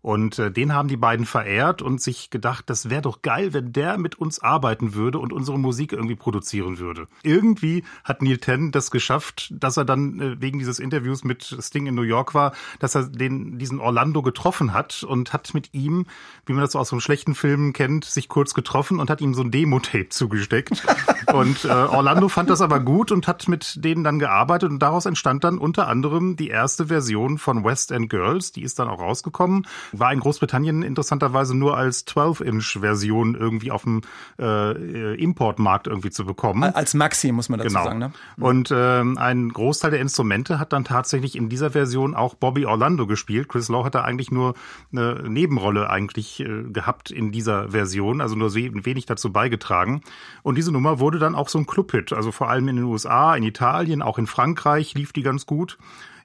Und 0.05 0.37
äh, 0.37 0.51
den 0.51 0.71
haben 0.71 0.87
die 0.87 0.97
beiden 0.97 1.25
verehrt 1.25 1.81
und 1.81 1.99
sich 1.99 2.29
gedacht, 2.29 2.69
das 2.69 2.91
wäre 2.91 3.01
doch 3.01 3.23
geil, 3.23 3.53
wenn 3.53 3.73
der 3.73 3.97
mit 3.97 4.13
uns 4.13 4.37
arbeiten 4.37 4.93
würde 4.93 5.17
und 5.17 5.33
unsere 5.33 5.57
Musik 5.57 5.93
irgendwie 5.93 6.15
produzieren 6.15 6.77
würde. 6.77 7.07
Irgendwie 7.23 7.83
hat 8.03 8.21
Neil 8.21 8.37
Ten 8.37 8.71
das 8.71 8.91
geschafft, 8.91 9.51
dass 9.51 9.77
er 9.77 9.83
dann 9.83 10.19
äh, 10.19 10.39
wegen 10.39 10.59
dieses 10.59 10.77
Interviews 10.77 11.23
mit 11.23 11.57
Sting 11.59 11.87
in 11.87 11.95
New 11.95 12.03
York 12.03 12.35
war, 12.35 12.53
dass 12.77 12.93
er 12.93 13.07
den, 13.07 13.57
diesen 13.57 13.79
Orlando 13.79 14.21
getroffen 14.21 14.75
hat 14.75 15.01
und 15.01 15.33
hat 15.33 15.55
mit 15.55 15.73
ihm, 15.73 16.05
wie 16.45 16.53
man 16.53 16.61
das 16.61 16.73
so 16.73 16.79
aus 16.79 16.89
so 16.89 16.97
einem 16.97 17.01
schlechten 17.01 17.33
Film 17.33 17.73
kennt, 17.73 18.05
sich 18.05 18.29
kurz 18.29 18.53
getroffen 18.53 18.99
und 18.99 19.09
hat 19.09 19.21
ihm 19.21 19.33
so 19.33 19.41
ein 19.41 19.49
Demo-Tape 19.49 20.09
zugesteckt. 20.09 20.85
und 21.33 21.65
äh, 21.65 21.69
Orlando 21.69 22.29
fand 22.29 22.51
das 22.51 22.61
aber 22.61 22.79
gut 22.79 23.11
und 23.11 23.25
hat 23.27 23.47
mit 23.47 23.83
denen 23.83 24.03
dann 24.03 24.19
gearbeitet 24.19 24.69
und 24.69 24.77
daraus 24.77 25.07
entstand 25.07 25.43
dann 25.43 25.57
unter 25.57 25.87
anderem 25.87 26.35
die 26.35 26.49
erste 26.49 26.85
Version 26.85 27.39
von 27.39 27.63
West 27.63 27.91
End 27.91 28.11
Girls, 28.11 28.51
die 28.51 28.61
ist 28.61 28.77
dann 28.77 28.87
auch 28.87 28.99
rausgekommen, 28.99 29.65
war 29.99 30.11
in 30.11 30.19
Großbritannien 30.19 30.83
interessanterweise 30.83 31.55
nur 31.55 31.77
als 31.77 32.07
12-Inch-Version 32.07 33.35
irgendwie 33.35 33.71
auf 33.71 33.83
dem 33.83 34.01
äh, 34.39 35.15
Importmarkt 35.15 35.87
irgendwie 35.87 36.09
zu 36.09 36.25
bekommen. 36.25 36.63
Als 36.63 36.93
Maxi 36.93 37.31
muss 37.31 37.49
man 37.49 37.59
dazu 37.59 37.69
genau. 37.69 37.83
sagen. 37.85 37.99
Ne? 37.99 38.11
Und 38.37 38.71
äh, 38.71 39.01
ein 39.01 39.49
Großteil 39.49 39.91
der 39.91 39.99
Instrumente 39.99 40.59
hat 40.59 40.73
dann 40.73 40.83
tatsächlich 40.83 41.35
in 41.35 41.49
dieser 41.49 41.71
Version 41.71 42.15
auch 42.15 42.35
Bobby 42.35 42.65
Orlando 42.65 43.07
gespielt. 43.07 43.49
Chris 43.49 43.69
Lowe 43.69 43.85
hat 43.85 43.95
da 43.95 44.01
eigentlich 44.01 44.31
nur 44.31 44.53
eine 44.91 45.23
Nebenrolle 45.27 45.89
eigentlich 45.89 46.39
äh, 46.39 46.63
gehabt 46.63 47.11
in 47.11 47.31
dieser 47.31 47.69
Version, 47.69 48.21
also 48.21 48.35
nur 48.35 48.53
wenig 48.53 49.05
dazu 49.05 49.31
beigetragen. 49.31 50.01
Und 50.43 50.57
diese 50.57 50.71
Nummer 50.71 50.99
wurde 50.99 51.19
dann 51.19 51.35
auch 51.35 51.49
so 51.49 51.59
ein 51.59 51.65
Clubhit, 51.65 52.13
also 52.13 52.31
vor 52.31 52.49
allem 52.49 52.67
in 52.67 52.77
den 52.77 52.85
USA, 52.85 53.35
in 53.35 53.43
Italien, 53.43 54.01
auch 54.01 54.17
in 54.17 54.27
Frankreich 54.27 54.93
lief 54.93 55.13
die 55.13 55.23
ganz 55.23 55.45
gut. 55.45 55.77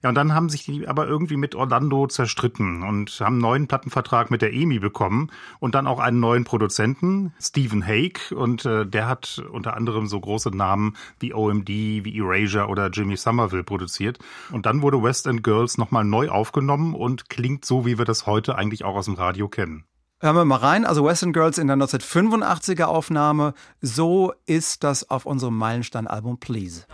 Ja, 0.02 0.08
und 0.08 0.14
dann 0.14 0.34
haben 0.34 0.48
sich 0.48 0.64
die 0.64 0.88
aber 0.88 1.06
irgendwie 1.06 1.36
mit 1.36 1.54
Orlando 1.54 2.06
zerstritten 2.06 2.82
und 2.82 3.10
haben 3.20 3.34
einen 3.34 3.42
neuen 3.42 3.66
Plattenvertrag 3.68 4.30
mit 4.30 4.40
der 4.40 4.54
EMI 4.54 4.78
bekommen 4.78 5.30
und 5.58 5.74
dann 5.74 5.86
auch 5.86 5.98
einen 5.98 6.20
neuen 6.20 6.44
Produzenten, 6.44 7.34
Stephen 7.38 7.86
Hague. 7.86 8.34
Und 8.34 8.64
äh, 8.64 8.86
der 8.86 9.06
hat 9.06 9.42
unter 9.52 9.76
anderem 9.76 10.06
so 10.06 10.18
große 10.18 10.50
Namen 10.56 10.96
wie 11.18 11.34
OMD, 11.34 11.68
wie 11.68 12.18
Erasure 12.18 12.68
oder 12.68 12.88
Jimmy 12.88 13.16
Somerville 13.16 13.62
produziert. 13.64 14.18
Und 14.50 14.64
dann 14.64 14.80
wurde 14.80 15.02
West 15.02 15.26
End 15.26 15.44
Girls 15.44 15.76
nochmal 15.76 16.04
neu 16.04 16.30
aufgenommen 16.30 16.94
und 16.94 17.28
klingt 17.28 17.66
so, 17.66 17.84
wie 17.84 17.98
wir 17.98 18.06
das 18.06 18.26
heute 18.26 18.56
eigentlich 18.56 18.84
auch 18.84 18.94
aus 18.94 19.04
dem 19.04 19.14
Radio 19.14 19.48
kennen. 19.48 19.84
Hören 20.22 20.36
wir 20.36 20.44
mal 20.44 20.56
rein. 20.56 20.84
Also 20.84 21.04
Western 21.04 21.32
Girls 21.32 21.56
in 21.56 21.66
der 21.66 21.76
1985er 21.76 22.84
Aufnahme. 22.84 23.54
So 23.80 24.32
ist 24.44 24.84
das 24.84 25.08
auf 25.08 25.24
unserem 25.24 25.56
Meilenstein-Album 25.56 26.38
Please. 26.38 26.84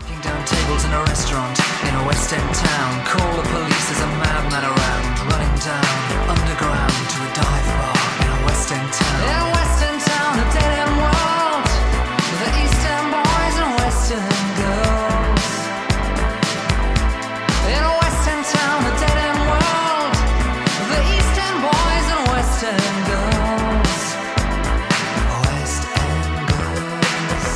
Down 0.66 0.76
tables 0.76 0.84
in 0.84 0.92
a 0.92 1.02
restaurant 1.04 1.58
in 1.86 1.94
a 1.94 2.06
West 2.06 2.32
End 2.32 2.54
town. 2.54 3.04
Call 3.04 3.36
the 3.36 3.42
police, 3.42 3.86
there's 3.88 4.00
a 4.00 4.06
madman 4.18 4.64
around. 4.64 5.04
Running 5.30 5.54
down 5.62 5.86
underground 6.28 6.92
to 7.12 7.18
a 7.22 7.30
dive 7.34 7.66
bar 7.78 7.94
in 8.22 8.28
a 8.30 8.40
West 8.46 8.72
End 8.72 8.92
town. 8.92 9.22
In 9.22 9.36
a 9.36 9.48
West 9.54 9.82
End 9.82 10.00
town, 10.00 10.38
a 10.38 10.46
dead 10.52 10.72
end 10.82 10.94
world. 10.98 11.66
The 12.42 12.50
East 12.62 12.82
End 12.94 13.08
boys 13.14 13.56
and 13.62 13.72
West 13.78 14.10
End 14.12 14.46
girls. 14.60 15.46
In 17.70 17.82
a 17.82 17.94
West 18.02 18.24
End 18.26 18.44
town, 18.54 18.78
a 18.86 18.92
dead 19.02 19.18
end 19.28 19.40
world. 19.50 20.14
The 20.90 21.00
East 21.14 21.36
End 21.46 21.58
boys 21.62 22.06
and 22.14 22.22
West 22.32 22.60
End 22.64 22.98
girls. 23.10 24.02
West 25.46 25.82
End 26.02 26.22
girls. 26.50 27.54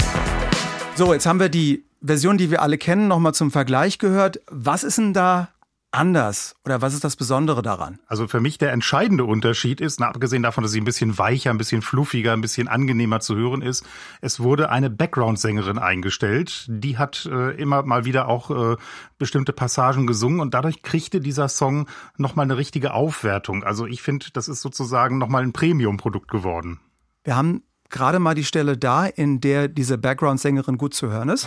So, 0.97 1.13
jetzt 1.13 1.27
haben 1.27 1.41
wir 1.41 1.49
die 1.49 1.90
Version, 2.03 2.39
die 2.39 2.51
wir 2.51 2.63
alle 2.63 2.79
kennen, 2.79 3.09
nochmal 3.09 3.35
zum 3.35 3.51
Vergleich 3.51 3.99
gehört. 3.99 4.41
Was 4.51 4.85
ist 4.85 4.99
denn 4.99 5.13
da 5.13 5.49
anders 5.93 6.55
oder 6.65 6.83
was 6.83 6.95
ist 6.95 7.05
das 7.05 7.17
Besondere 7.17 7.63
daran? 7.63 7.99
Also 8.07 8.29
für 8.29 8.41
mich 8.41 8.59
der 8.59 8.73
entscheidende 8.73 9.25
Unterschied 9.25 9.81
ist, 9.81 10.01
na, 10.01 10.09
abgesehen 10.09 10.43
davon, 10.43 10.63
dass 10.63 10.73
sie 10.73 10.81
ein 10.81 10.85
bisschen 10.85 11.19
weicher, 11.19 11.51
ein 11.51 11.59
bisschen 11.59 11.83
fluffiger, 11.83 12.33
ein 12.33 12.41
bisschen 12.41 12.69
angenehmer 12.69 13.21
zu 13.21 13.37
hören 13.37 13.63
ist, 13.63 13.85
es 14.21 14.41
wurde 14.41 14.71
eine 14.71 14.91
Background-Sängerin 14.91 15.79
eingestellt. 15.79 16.67
Die 16.69 16.99
hat 16.99 17.27
äh, 17.31 17.51
immer 17.57 17.83
mal 17.83 18.05
wieder 18.05 18.29
auch 18.29 18.51
äh, 18.51 18.77
bestimmte 19.19 19.53
Passagen 19.53 20.07
gesungen 20.07 20.41
und 20.41 20.55
dadurch 20.55 20.83
kriegte 20.83 21.21
dieser 21.21 21.49
Song 21.49 21.89
nochmal 22.17 22.45
eine 22.45 22.57
richtige 22.57 22.95
Aufwertung. 22.95 23.65
Also 23.65 23.87
ich 23.87 24.03
finde, 24.03 24.27
das 24.33 24.49
ist 24.49 24.63
sozusagen 24.63 25.19
nochmal 25.19 25.43
ein 25.43 25.53
Premium-Produkt 25.53 26.31
geworden. 26.31 26.81
Wir 27.25 27.37
haben 27.37 27.63
gerade 27.91 28.19
mal 28.19 28.35
die 28.35 28.45
Stelle 28.45 28.77
da, 28.79 29.07
in 29.07 29.41
der 29.41 29.69
diese 29.69 29.99
Background-Sängerin 29.99 30.79
gut 30.79 30.95
zu 30.95 31.11
hören 31.11 31.29
ist. 31.29 31.47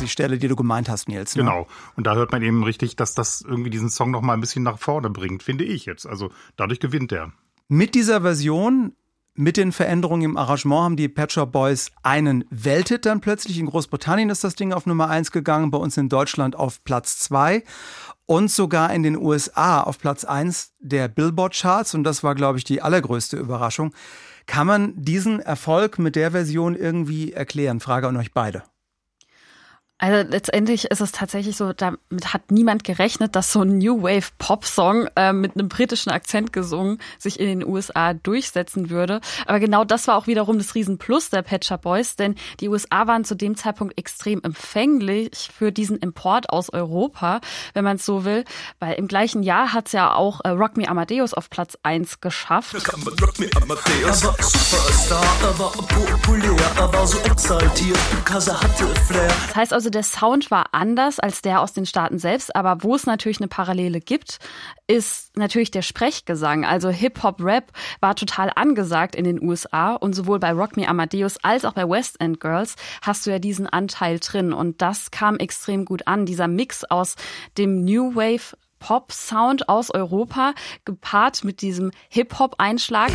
Die 0.00 0.08
Stelle, 0.08 0.36
die 0.36 0.48
du 0.48 0.56
gemeint 0.56 0.88
hast, 0.88 1.08
Nils. 1.08 1.36
Ne? 1.36 1.44
Genau. 1.44 1.68
Und 1.94 2.08
da 2.08 2.16
hört 2.16 2.32
man 2.32 2.42
eben 2.42 2.64
richtig, 2.64 2.96
dass 2.96 3.14
das 3.14 3.40
irgendwie 3.40 3.70
diesen 3.70 3.88
Song 3.88 4.10
nochmal 4.10 4.36
ein 4.36 4.40
bisschen 4.40 4.64
nach 4.64 4.76
vorne 4.78 5.10
bringt, 5.10 5.44
finde 5.44 5.62
ich 5.62 5.86
jetzt. 5.86 6.06
Also 6.08 6.32
dadurch 6.56 6.80
gewinnt 6.80 7.12
er. 7.12 7.30
Mit 7.68 7.94
dieser 7.94 8.20
Version, 8.20 8.96
mit 9.34 9.56
den 9.56 9.72
Veränderungen 9.72 10.22
im 10.22 10.36
Arrangement, 10.36 10.82
haben 10.82 10.96
die 10.96 11.08
Pet 11.08 11.32
Shop 11.32 11.52
Boys 11.52 11.90
einen 12.02 12.44
Welthit 12.50 13.06
dann 13.06 13.20
plötzlich. 13.20 13.58
In 13.58 13.66
Großbritannien 13.66 14.30
ist 14.30 14.44
das 14.44 14.54
Ding 14.54 14.72
auf 14.72 14.86
Nummer 14.86 15.08
1 15.08 15.30
gegangen, 15.30 15.70
bei 15.70 15.78
uns 15.78 15.96
in 15.96 16.08
Deutschland 16.08 16.56
auf 16.56 16.84
Platz 16.84 17.18
2 17.20 17.64
und 18.26 18.50
sogar 18.50 18.92
in 18.92 19.02
den 19.02 19.16
USA 19.16 19.80
auf 19.82 19.98
Platz 19.98 20.24
1 20.24 20.74
der 20.80 21.08
Billboard-Charts. 21.08 21.94
Und 21.94 22.04
das 22.04 22.22
war, 22.22 22.34
glaube 22.34 22.58
ich, 22.58 22.64
die 22.64 22.82
allergrößte 22.82 23.36
Überraschung. 23.36 23.94
Kann 24.46 24.66
man 24.66 24.92
diesen 24.96 25.40
Erfolg 25.40 25.98
mit 25.98 26.16
der 26.16 26.32
Version 26.32 26.74
irgendwie 26.74 27.32
erklären? 27.32 27.80
Frage 27.80 28.08
an 28.08 28.16
euch 28.16 28.32
beide. 28.32 28.64
Also 30.02 30.28
letztendlich 30.28 30.86
ist 30.86 31.00
es 31.00 31.12
tatsächlich 31.12 31.56
so, 31.56 31.72
damit 31.72 32.00
hat 32.24 32.50
niemand 32.50 32.82
gerechnet, 32.82 33.36
dass 33.36 33.52
so 33.52 33.62
ein 33.62 33.78
New 33.78 34.02
Wave 34.02 34.30
Pop 34.36 34.64
Song 34.64 35.06
äh, 35.14 35.32
mit 35.32 35.54
einem 35.54 35.68
britischen 35.68 36.10
Akzent 36.10 36.52
gesungen 36.52 36.98
sich 37.20 37.38
in 37.38 37.46
den 37.46 37.64
USA 37.64 38.12
durchsetzen 38.12 38.90
würde. 38.90 39.20
Aber 39.46 39.60
genau 39.60 39.84
das 39.84 40.08
war 40.08 40.16
auch 40.16 40.26
wiederum 40.26 40.58
das 40.58 40.74
Riesenplus 40.74 41.30
der 41.30 41.42
Pet 41.42 41.64
Shop 41.64 41.82
Boys, 41.82 42.16
denn 42.16 42.34
die 42.58 42.68
USA 42.68 43.06
waren 43.06 43.24
zu 43.24 43.36
dem 43.36 43.56
Zeitpunkt 43.56 43.96
extrem 43.96 44.42
empfänglich 44.42 45.50
für 45.56 45.70
diesen 45.70 45.98
Import 45.98 46.50
aus 46.50 46.70
Europa, 46.70 47.40
wenn 47.74 47.84
man 47.84 47.94
es 47.94 48.04
so 48.04 48.24
will, 48.24 48.44
weil 48.80 48.94
im 48.94 49.06
gleichen 49.06 49.44
Jahr 49.44 49.72
hat's 49.72 49.92
ja 49.92 50.12
auch 50.14 50.40
äh, 50.42 50.48
Rock 50.48 50.76
Me 50.76 50.88
Amadeus 50.88 51.32
auf 51.32 51.48
Platz 51.48 51.78
eins 51.84 52.20
geschafft. 52.20 52.74
Er 52.74 52.82
war 54.24 54.34
Superstar, 54.42 55.24
er 55.42 55.58
war 55.60 55.70
populär, 55.70 56.56
er 56.76 56.92
war 56.92 57.06
so 57.06 57.18
exaltiert, 57.20 57.98
because 58.16 58.50
er 58.50 58.60
hatte 58.60 58.86
Flair. 59.06 59.28
Das 59.28 59.54
heißt 59.54 59.72
also, 59.72 59.91
der 59.92 60.02
Sound 60.02 60.50
war 60.50 60.66
anders 60.72 61.20
als 61.20 61.42
der 61.42 61.60
aus 61.60 61.72
den 61.72 61.86
Staaten 61.86 62.18
selbst, 62.18 62.56
aber 62.56 62.82
wo 62.82 62.94
es 62.96 63.06
natürlich 63.06 63.38
eine 63.38 63.48
Parallele 63.48 64.00
gibt, 64.00 64.38
ist 64.88 65.36
natürlich 65.36 65.70
der 65.70 65.82
Sprechgesang. 65.82 66.64
Also 66.64 66.90
Hip-Hop-Rap 66.90 67.72
war 68.00 68.16
total 68.16 68.50
angesagt 68.54 69.14
in 69.14 69.24
den 69.24 69.40
USA 69.40 69.94
und 69.94 70.14
sowohl 70.14 70.40
bei 70.40 70.52
Rock 70.52 70.76
Me 70.76 70.88
Amadeus 70.88 71.36
als 71.44 71.64
auch 71.64 71.72
bei 71.72 71.88
West 71.88 72.20
End 72.20 72.40
Girls 72.40 72.74
hast 73.02 73.26
du 73.26 73.30
ja 73.30 73.38
diesen 73.38 73.66
Anteil 73.66 74.18
drin 74.18 74.52
und 74.52 74.82
das 74.82 75.10
kam 75.10 75.36
extrem 75.36 75.84
gut 75.84 76.06
an. 76.06 76.26
Dieser 76.26 76.48
Mix 76.48 76.84
aus 76.84 77.14
dem 77.56 77.84
New 77.84 78.14
Wave 78.14 78.56
Pop-Sound 78.86 79.68
aus 79.68 79.90
Europa, 79.94 80.54
gepaart 80.84 81.44
mit 81.44 81.62
diesem 81.62 81.92
Hip-Hop-Einschlag. 82.08 83.12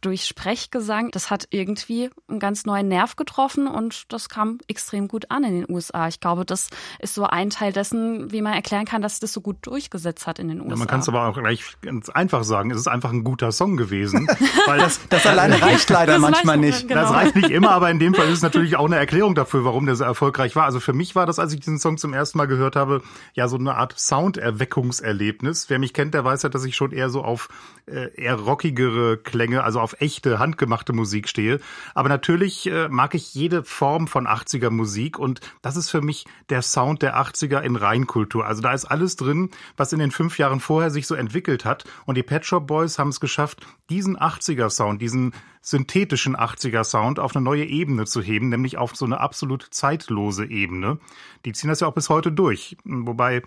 Durch 0.00 0.26
Sprechgesang, 0.26 1.10
das 1.10 1.28
hat 1.28 1.48
irgendwie 1.50 2.08
einen 2.28 2.38
ganz 2.38 2.64
neuen 2.64 2.86
Nerv 2.86 3.16
getroffen 3.16 3.66
und 3.66 4.12
das 4.12 4.28
kam 4.28 4.58
extrem 4.68 5.08
gut 5.08 5.28
an 5.32 5.42
in 5.42 5.60
den 5.62 5.66
USA. 5.68 6.06
Ich 6.06 6.20
glaube, 6.20 6.44
das 6.44 6.68
ist 7.00 7.14
so 7.16 7.24
ein 7.24 7.50
Teil 7.50 7.72
dessen, 7.72 8.30
wie 8.30 8.40
man 8.40 8.52
erklären 8.52 8.84
kann, 8.84 9.02
dass 9.02 9.18
das 9.18 9.32
so 9.32 9.40
gut 9.40 9.56
durchgesetzt 9.62 10.28
hat 10.28 10.38
in 10.38 10.46
den 10.46 10.60
USA. 10.60 10.70
Ja, 10.74 10.76
man 10.76 10.86
kann 10.86 11.00
es 11.00 11.08
aber 11.08 11.26
auch 11.26 11.36
gleich 11.36 11.64
ganz 11.82 12.10
einfach 12.10 12.44
sagen, 12.44 12.70
es 12.70 12.78
ist 12.78 12.86
einfach 12.86 13.10
ein 13.10 13.24
guter 13.24 13.50
Song 13.50 13.76
gewesen. 13.76 14.28
weil 14.66 14.78
das, 14.78 15.00
Das 15.08 15.26
alleine 15.26 15.60
reicht 15.60 15.90
leider 15.90 16.12
Das 16.12 16.22
manchmal 16.22 16.58
reicht- 16.60 16.64
nicht. 16.76 16.88
genau. 16.88 17.00
Das 17.00 17.10
reicht 17.12 17.34
nicht 17.34 17.50
immer, 17.50 17.72
aber 17.72 17.90
in 17.90 17.98
dem 17.98 18.14
Fall 18.14 18.26
ist 18.28 18.34
es 18.34 18.42
natürlich 18.42 18.76
auch 18.76 18.86
eine 18.86 18.96
Erklärung 18.96 19.34
dafür, 19.34 19.64
warum 19.64 19.84
der 19.84 19.96
so 19.96 20.04
erfolgreich 20.04 20.54
war. 20.54 20.64
Also 20.64 20.78
für 20.78 20.92
mich 20.92 21.16
war 21.16 21.26
das, 21.26 21.40
als 21.40 21.52
ich 21.52 21.58
diesen 21.58 21.80
Song 21.80 21.87
zum 21.96 22.12
ersten 22.12 22.38
Mal 22.38 22.46
gehört 22.46 22.76
habe, 22.76 23.02
ja 23.34 23.48
so 23.48 23.56
eine 23.56 23.76
Art 23.76 23.98
Sounderweckungserlebnis. 23.98 25.70
Wer 25.70 25.78
mich 25.78 25.94
kennt, 25.94 26.14
der 26.14 26.24
weiß 26.24 26.42
ja, 26.42 26.48
dass 26.48 26.64
ich 26.64 26.76
schon 26.76 26.92
eher 26.92 27.08
so 27.08 27.22
auf 27.22 27.48
äh, 27.86 28.14
eher 28.14 28.34
rockigere 28.34 29.16
Klänge, 29.16 29.64
also 29.64 29.80
auf 29.80 30.00
echte, 30.00 30.38
handgemachte 30.38 30.92
Musik 30.92 31.28
stehe. 31.28 31.60
Aber 31.94 32.08
natürlich 32.08 32.66
äh, 32.66 32.88
mag 32.88 33.14
ich 33.14 33.34
jede 33.34 33.64
Form 33.64 34.08
von 34.08 34.26
80er 34.26 34.70
Musik 34.70 35.18
und 35.18 35.40
das 35.62 35.76
ist 35.76 35.90
für 35.90 36.00
mich 36.00 36.26
der 36.50 36.62
Sound 36.62 37.02
der 37.02 37.16
80er 37.16 37.60
in 37.60 37.76
Reinkultur. 37.76 38.44
Also 38.44 38.62
da 38.62 38.72
ist 38.72 38.84
alles 38.84 39.16
drin, 39.16 39.50
was 39.76 39.92
in 39.92 39.98
den 39.98 40.10
fünf 40.10 40.38
Jahren 40.38 40.60
vorher 40.60 40.90
sich 40.90 41.06
so 41.06 41.14
entwickelt 41.14 41.64
hat. 41.64 41.84
Und 42.04 42.16
die 42.16 42.22
Pet 42.22 42.44
Shop 42.44 42.66
Boys 42.66 42.98
haben 42.98 43.08
es 43.08 43.20
geschafft, 43.20 43.66
diesen 43.90 44.18
80er 44.18 44.70
Sound, 44.70 45.00
diesen 45.00 45.32
synthetischen 45.60 46.36
80er 46.36 46.84
Sound 46.84 47.18
auf 47.18 47.34
eine 47.34 47.44
neue 47.44 47.64
Ebene 47.64 48.06
zu 48.06 48.22
heben, 48.22 48.48
nämlich 48.48 48.78
auf 48.78 48.96
so 48.96 49.04
eine 49.04 49.20
absolut 49.20 49.66
zeitlose 49.70 50.46
Ebene. 50.46 50.98
Die 51.44 51.52
ziehen 51.52 51.68
das 51.68 51.80
ja 51.80 51.86
auch 51.86 51.94
bis 51.94 52.08
heute 52.08 52.32
durch. 52.32 52.76
Wobei 52.84 53.42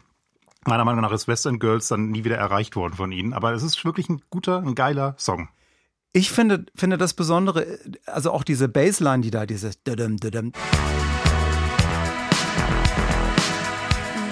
meiner 0.66 0.86
Meinung 0.86 1.02
nach 1.02 1.12
ist 1.12 1.28
West 1.28 1.46
End 1.46 1.60
Girls 1.60 1.88
dann 1.88 2.12
nie 2.12 2.24
wieder 2.24 2.38
erreicht 2.38 2.76
worden 2.76 2.94
von 2.94 3.12
ihnen. 3.12 3.34
Aber 3.34 3.54
es 3.54 3.64
ist 3.64 3.84
wirklich 3.84 4.10
ein 4.10 4.22
guter, 4.30 4.60
ein 4.60 4.76
geiler 4.76 5.16
Song. 5.18 5.50
Ich 6.14 6.30
finde, 6.30 6.66
finde 6.76 6.98
das 6.98 7.14
Besondere, 7.14 7.80
also 8.06 8.32
auch 8.32 8.44
diese 8.44 8.68
Bassline, 8.68 9.22
die 9.22 9.32
da, 9.32 9.46
dieses. 9.46 9.82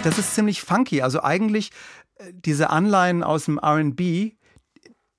Das 0.04 0.18
ist 0.18 0.36
ziemlich 0.36 0.62
funky. 0.62 1.02
Also 1.02 1.24
eigentlich 1.24 1.72
äh, 2.16 2.34
diese 2.34 2.70
Anleihen 2.70 3.24
aus 3.24 3.46
dem 3.46 3.58
R&B, 3.58 4.34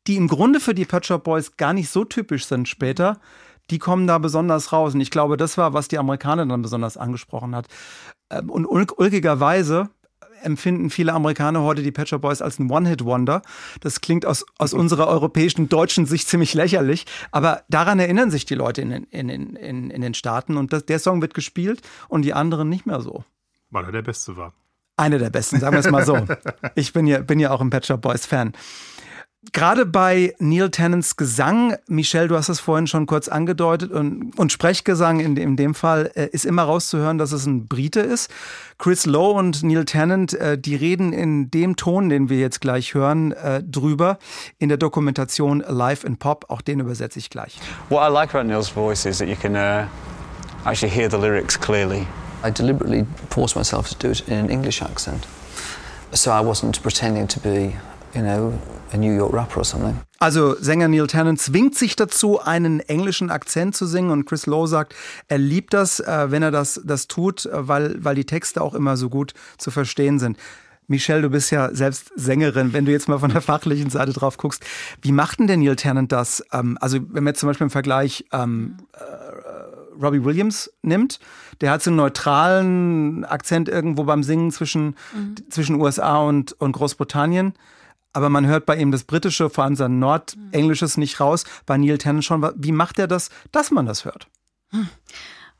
die 0.06 0.16
im 0.16 0.28
Grunde 0.28 0.60
für 0.60 0.74
die 0.74 0.84
Pet 0.84 1.06
Shop 1.06 1.24
Boys 1.24 1.56
gar 1.56 1.72
nicht 1.72 1.90
so 1.90 2.04
typisch 2.04 2.46
sind 2.46 2.68
später, 2.68 3.20
die 3.70 3.78
kommen 3.78 4.06
da 4.06 4.18
besonders 4.18 4.72
raus. 4.72 4.94
Und 4.94 5.00
ich 5.00 5.10
glaube, 5.10 5.36
das 5.36 5.56
war, 5.58 5.72
was 5.72 5.88
die 5.88 5.98
Amerikaner 5.98 6.46
dann 6.46 6.62
besonders 6.62 6.96
angesprochen 6.96 7.54
hat. 7.54 7.66
Ähm, 8.30 8.50
und 8.50 8.66
ulkigerweise 8.66 9.90
empfinden 10.42 10.90
viele 10.90 11.12
Amerikaner 11.12 11.62
heute 11.62 11.82
die 11.82 11.92
Pet 11.92 12.08
Shop 12.08 12.22
Boys 12.22 12.40
als 12.40 12.58
ein 12.58 12.70
One-Hit-Wonder. 12.70 13.42
Das 13.80 14.00
klingt 14.00 14.24
aus, 14.24 14.46
aus 14.58 14.72
unserer 14.72 15.06
europäischen, 15.08 15.68
deutschen 15.68 16.06
Sicht 16.06 16.28
ziemlich 16.28 16.54
lächerlich, 16.54 17.04
aber 17.30 17.62
daran 17.68 17.98
erinnern 17.98 18.30
sich 18.30 18.46
die 18.46 18.54
Leute 18.54 18.80
in, 18.80 18.90
in, 18.90 19.28
in, 19.28 19.90
in, 19.90 20.00
den 20.00 20.14
Staaten 20.14 20.56
und 20.56 20.72
das, 20.72 20.86
der 20.86 20.98
Song 20.98 21.20
wird 21.20 21.34
gespielt 21.34 21.82
und 22.08 22.22
die 22.22 22.32
anderen 22.32 22.70
nicht 22.70 22.86
mehr 22.86 23.02
so. 23.02 23.24
Weil 23.70 23.84
er 23.84 23.92
der 23.92 24.02
Beste 24.02 24.36
war. 24.36 24.54
Einer 24.96 25.18
der 25.18 25.30
besten, 25.30 25.60
sagen 25.60 25.74
wir 25.74 25.80
es 25.80 25.90
mal 25.90 26.04
so. 26.04 26.26
Ich 26.74 26.92
bin 26.92 27.06
ja, 27.06 27.20
bin 27.20 27.40
ja 27.40 27.52
auch 27.52 27.62
ein 27.62 27.70
Pet 27.70 27.86
Shop 27.86 28.02
Boys 28.02 28.26
Fan. 28.26 28.52
Gerade 29.52 29.86
bei 29.86 30.34
Neil 30.38 30.70
Tennants 30.70 31.16
Gesang, 31.16 31.74
Michelle, 31.86 32.28
du 32.28 32.36
hast 32.36 32.50
es 32.50 32.60
vorhin 32.60 32.86
schon 32.86 33.06
kurz 33.06 33.26
angedeutet, 33.26 33.90
und, 33.90 34.38
und 34.38 34.52
Sprechgesang 34.52 35.20
in, 35.20 35.34
in 35.38 35.56
dem 35.56 35.74
Fall 35.74 36.10
äh, 36.14 36.26
ist 36.26 36.44
immer 36.44 36.64
rauszuhören, 36.64 37.16
dass 37.16 37.32
es 37.32 37.46
ein 37.46 37.66
Brite 37.66 38.00
ist. 38.00 38.30
Chris 38.76 39.06
Lowe 39.06 39.38
und 39.38 39.62
Neil 39.62 39.86
Tennant, 39.86 40.34
äh, 40.34 40.58
die 40.58 40.74
reden 40.74 41.14
in 41.14 41.50
dem 41.50 41.76
Ton, 41.76 42.10
den 42.10 42.28
wir 42.28 42.38
jetzt 42.38 42.60
gleich 42.60 42.92
hören, 42.92 43.32
äh, 43.32 43.62
drüber 43.62 44.18
in 44.58 44.68
der 44.68 44.76
Dokumentation 44.76 45.64
Live 45.66 46.04
in 46.04 46.18
Pop. 46.18 46.44
Auch 46.48 46.60
den 46.60 46.80
übersetze 46.80 47.18
ich 47.18 47.30
gleich. 47.30 47.58
What 47.88 48.06
I 48.06 48.12
like 48.12 48.34
about 48.34 48.46
Neil's 48.46 48.68
voice 48.68 49.06
is 49.06 49.18
that 49.18 49.28
you 49.28 49.36
can 49.36 49.54
uh, 49.54 49.86
actually 50.66 50.92
hear 50.94 51.10
the 51.10 51.16
lyrics 51.16 51.58
clearly. 51.58 52.06
I 52.44 52.50
deliberately 52.50 53.06
forced 53.30 53.56
myself 53.56 53.88
to 53.88 53.94
do 53.98 54.12
it 54.12 54.22
in 54.28 54.34
an 54.34 54.50
English 54.50 54.82
accent. 54.82 55.26
So 56.12 56.30
I 56.30 56.44
wasn't 56.44 56.80
pretending 56.82 57.26
to 57.28 57.40
be, 57.40 57.76
you 58.14 58.22
know, 58.22 58.52
a 58.92 58.96
New 58.96 59.14
York 59.14 59.32
rapper 59.32 59.58
or 59.58 59.64
something. 59.64 59.98
Also 60.18 60.54
Sänger 60.60 60.88
Neil 60.88 61.06
Tennant 61.06 61.40
zwingt 61.40 61.74
sich 61.74 61.96
dazu, 61.96 62.40
einen 62.40 62.80
englischen 62.80 63.30
Akzent 63.30 63.74
zu 63.74 63.86
singen 63.86 64.10
und 64.10 64.26
Chris 64.26 64.46
Lowe 64.46 64.68
sagt, 64.68 64.94
er 65.28 65.38
liebt 65.38 65.72
das, 65.72 66.00
äh, 66.00 66.30
wenn 66.30 66.42
er 66.42 66.50
das, 66.50 66.80
das 66.84 67.08
tut, 67.08 67.46
äh, 67.46 67.68
weil, 67.68 68.04
weil 68.04 68.14
die 68.14 68.26
Texte 68.26 68.60
auch 68.60 68.74
immer 68.74 68.96
so 68.96 69.08
gut 69.08 69.34
zu 69.58 69.70
verstehen 69.70 70.18
sind. 70.18 70.36
Michelle, 70.88 71.22
du 71.22 71.30
bist 71.30 71.52
ja 71.52 71.72
selbst 71.72 72.10
Sängerin. 72.16 72.72
Wenn 72.72 72.84
du 72.84 72.90
jetzt 72.90 73.08
mal 73.08 73.20
von 73.20 73.30
der 73.30 73.40
fachlichen 73.40 73.90
Seite 73.90 74.12
drauf 74.12 74.36
guckst, 74.36 74.64
wie 75.02 75.12
macht 75.12 75.38
denn 75.38 75.46
der 75.46 75.56
Neil 75.56 75.76
Tennant 75.76 76.10
das? 76.10 76.44
Ähm, 76.52 76.76
also 76.80 76.98
wenn 76.98 77.24
man 77.24 77.28
jetzt 77.28 77.40
zum 77.40 77.48
Beispiel 77.48 77.66
im 77.66 77.70
Vergleich 77.70 78.26
ähm, 78.32 78.76
äh, 78.92 80.02
Robbie 80.02 80.24
Williams 80.24 80.70
nimmt, 80.82 81.20
der 81.60 81.70
hat 81.70 81.82
so 81.82 81.90
einen 81.90 81.96
neutralen 81.96 83.24
Akzent 83.24 83.68
irgendwo 83.68 84.04
beim 84.04 84.22
Singen 84.22 84.50
zwischen, 84.50 84.96
mhm. 85.14 85.36
zwischen 85.48 85.80
USA 85.80 86.18
und, 86.18 86.52
und 86.60 86.72
Großbritannien 86.72 87.54
aber 88.12 88.28
man 88.28 88.46
hört 88.46 88.66
bei 88.66 88.76
ihm 88.76 88.90
das 88.90 89.04
Britische, 89.04 89.50
vor 89.50 89.64
allem 89.64 89.76
sein 89.76 89.98
Nordenglisches 89.98 90.96
nicht 90.96 91.20
raus. 91.20 91.44
Bei 91.66 91.76
Neil 91.76 91.98
Tennant 91.98 92.24
schon. 92.24 92.48
Wie 92.56 92.72
macht 92.72 92.98
er 92.98 93.06
das, 93.06 93.30
dass 93.52 93.70
man 93.70 93.86
das 93.86 94.04
hört? 94.04 94.28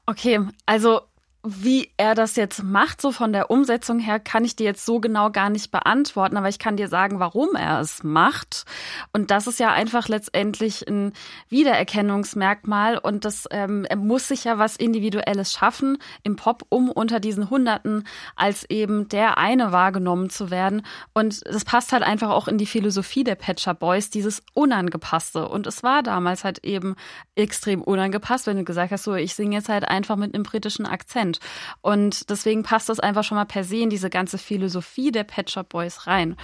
Okay, 0.07 0.41
also 0.67 1.03
wie 1.43 1.91
er 1.97 2.15
das 2.15 2.37
jetzt 2.37 2.63
macht, 2.63 3.01
so 3.01 3.13
von 3.13 3.33
der 3.33 3.51
Umsetzung 3.51 3.99
her, 3.99 4.21
kann 4.21 4.45
ich 4.45 4.57
dir 4.57 4.65
jetzt 4.65 4.85
so 4.85 5.01
genau 5.01 5.31
gar 5.31 5.49
nicht 5.49 5.71
beantworten, 5.71 6.37
aber 6.37 6.49
ich 6.49 6.59
kann 6.59 6.77
dir 6.77 6.89
sagen, 6.89 7.19
warum 7.19 7.55
er 7.55 7.81
es 7.81 8.03
macht. 8.03 8.65
Und 9.13 9.31
das 9.31 9.47
ist 9.47 9.59
ja 9.59 9.73
einfach 9.73 10.09
letztendlich 10.09 10.87
ein 10.87 11.13
Wiedererkennungsmerkmal 11.49 12.99
und 12.99 13.25
das 13.25 13.47
ähm, 13.51 13.87
er 13.89 13.97
muss 13.97 14.29
sich 14.29 14.45
ja 14.45 14.59
was 14.59 14.77
Individuelles 14.77 15.53
schaffen 15.53 15.99
im 16.23 16.37
Pop, 16.37 16.65
um 16.69 16.91
unter 16.91 17.21
diesen 17.21 17.49
Hunderten 17.49 18.05
als 18.37 18.69
eben 18.69 19.09
der 19.09 19.39
eine 19.39 19.73
wahrgenommen 19.73 20.29
zu 20.29 20.51
werden. 20.51 20.83
Und 21.15 21.47
das 21.47 21.65
passt 21.65 21.93
halt 21.93 22.03
einfach 22.03 22.31
auch 22.31 22.49
in 22.49 22.59
die 22.59 22.67
Philosophie 22.67 23.25
der 23.25 23.35
Patcher 23.35 23.73
Boys, 23.73 24.11
dieses 24.11 24.43
Unangepasste. 24.53 25.49
Und 25.49 25.67
es 25.67 25.83
war 25.83 26.03
damals 26.03 26.45
halt 26.45 26.65
eben 26.65 26.97
extrem 27.35 27.83
unangepasst, 27.83 28.47
wenn 28.47 28.59
du 28.59 28.65
gesagt 28.65 28.93
hast, 28.93 29.05
so 29.05 29.15
ich 29.15 29.35
singe 29.35 29.57
jetzt 29.57 29.71
halt 29.71 29.89
einfach 29.89 30.17
mit 30.17 30.35
einem 30.35 30.43
britischen 30.43 30.85
Akzent. 30.85 31.30
Band. 31.31 31.41
Und 31.83 32.31
deswegen 32.31 32.63
passt 32.63 32.89
das 32.89 33.01
einfach 33.01 33.25
schon 33.25 33.37
mal 33.37 33.45
per 33.45 33.65
se 33.65 33.77
in 33.77 33.91
diese 33.91 34.11
ganze 34.11 34.39
Philosophie 34.39 35.13
der 35.13 35.25
Pet 35.25 35.51
Shop 35.51 35.69
Boys 35.69 36.07
rein. 36.07 36.37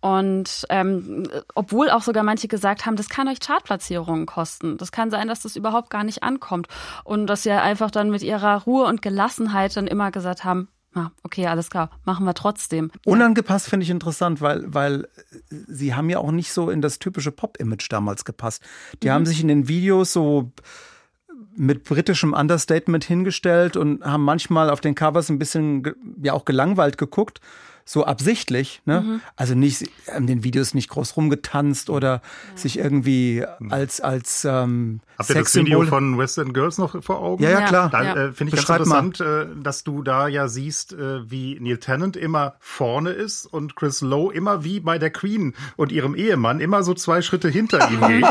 Und 0.00 0.66
ähm, 0.70 1.28
obwohl 1.54 1.90
auch 1.90 2.02
sogar 2.02 2.22
manche 2.22 2.48
gesagt 2.48 2.86
haben, 2.86 2.96
das 2.96 3.10
kann 3.10 3.28
euch 3.28 3.40
Chartplatzierungen 3.40 4.26
kosten. 4.26 4.78
Das 4.78 4.92
kann 4.92 5.10
sein, 5.10 5.28
dass 5.28 5.40
das 5.40 5.56
überhaupt 5.56 5.90
gar 5.90 6.04
nicht 6.04 6.22
ankommt. 6.22 6.68
Und 7.04 7.26
dass 7.26 7.42
sie 7.42 7.50
einfach 7.50 7.90
dann 7.90 8.10
mit 8.10 8.22
ihrer 8.22 8.62
Ruhe 8.62 8.86
und 8.86 9.02
Gelassenheit 9.02 9.76
dann 9.76 9.86
immer 9.86 10.10
gesagt 10.10 10.44
haben, 10.44 10.68
Ah, 10.92 11.12
okay, 11.22 11.46
alles 11.46 11.70
klar, 11.70 11.88
machen 12.04 12.26
wir 12.26 12.34
trotzdem. 12.34 12.90
Unangepasst 13.06 13.68
finde 13.68 13.84
ich 13.84 13.90
interessant, 13.90 14.40
weil, 14.40 14.64
weil 14.66 15.06
sie 15.48 15.94
haben 15.94 16.10
ja 16.10 16.18
auch 16.18 16.32
nicht 16.32 16.52
so 16.52 16.68
in 16.68 16.82
das 16.82 16.98
typische 16.98 17.30
Pop-Image 17.30 17.86
damals 17.90 18.24
gepasst. 18.24 18.64
Die 19.00 19.06
mhm. 19.06 19.12
haben 19.12 19.26
sich 19.26 19.40
in 19.40 19.46
den 19.46 19.68
Videos 19.68 20.12
so 20.12 20.50
mit 21.60 21.84
britischem 21.84 22.32
Understatement 22.32 23.04
hingestellt 23.04 23.76
und 23.76 24.02
haben 24.02 24.24
manchmal 24.24 24.70
auf 24.70 24.80
den 24.80 24.94
Covers 24.94 25.28
ein 25.28 25.38
bisschen 25.38 25.94
ja 26.22 26.32
auch 26.32 26.46
gelangweilt 26.46 26.96
geguckt 26.96 27.40
so 27.90 28.04
absichtlich, 28.04 28.82
ne? 28.84 29.00
Mhm. 29.00 29.20
Also 29.34 29.56
nicht 29.56 29.90
in 30.16 30.28
den 30.28 30.44
Videos 30.44 30.74
nicht 30.74 30.90
groß 30.90 31.16
rumgetanzt 31.16 31.90
oder 31.90 32.22
ja. 32.52 32.56
sich 32.56 32.78
irgendwie 32.78 33.44
als 33.68 34.00
als 34.00 34.44
ähm, 34.44 35.00
Habt 35.18 35.28
ihr 35.28 35.34
das 35.34 35.54
Video 35.54 35.82
von 35.82 36.16
West 36.16 36.38
End 36.38 36.54
Girls 36.54 36.78
noch 36.78 37.02
vor 37.02 37.20
Augen? 37.20 37.42
Ja, 37.42 37.50
ja, 37.50 37.66
klar. 37.66 37.90
Da 37.90 38.14
äh, 38.14 38.32
finde 38.32 38.54
ich 38.54 38.60
Beschreib 38.60 38.84
ganz 38.84 39.20
interessant, 39.20 39.20
äh, 39.20 39.62
dass 39.62 39.82
du 39.82 40.02
da 40.02 40.28
ja 40.28 40.46
siehst, 40.46 40.92
äh, 40.92 41.28
wie 41.28 41.58
Neil 41.60 41.78
Tennant 41.78 42.16
immer 42.16 42.54
vorne 42.60 43.10
ist 43.10 43.44
und 43.44 43.74
Chris 43.74 44.00
Lowe 44.02 44.32
immer 44.32 44.62
wie 44.62 44.78
bei 44.78 44.98
der 44.98 45.10
Queen 45.10 45.54
und 45.76 45.90
ihrem 45.90 46.14
Ehemann 46.14 46.60
immer 46.60 46.84
so 46.84 46.94
zwei 46.94 47.20
Schritte 47.22 47.48
hinter 47.48 47.90
ihm 47.90 48.00
geht. 48.06 48.24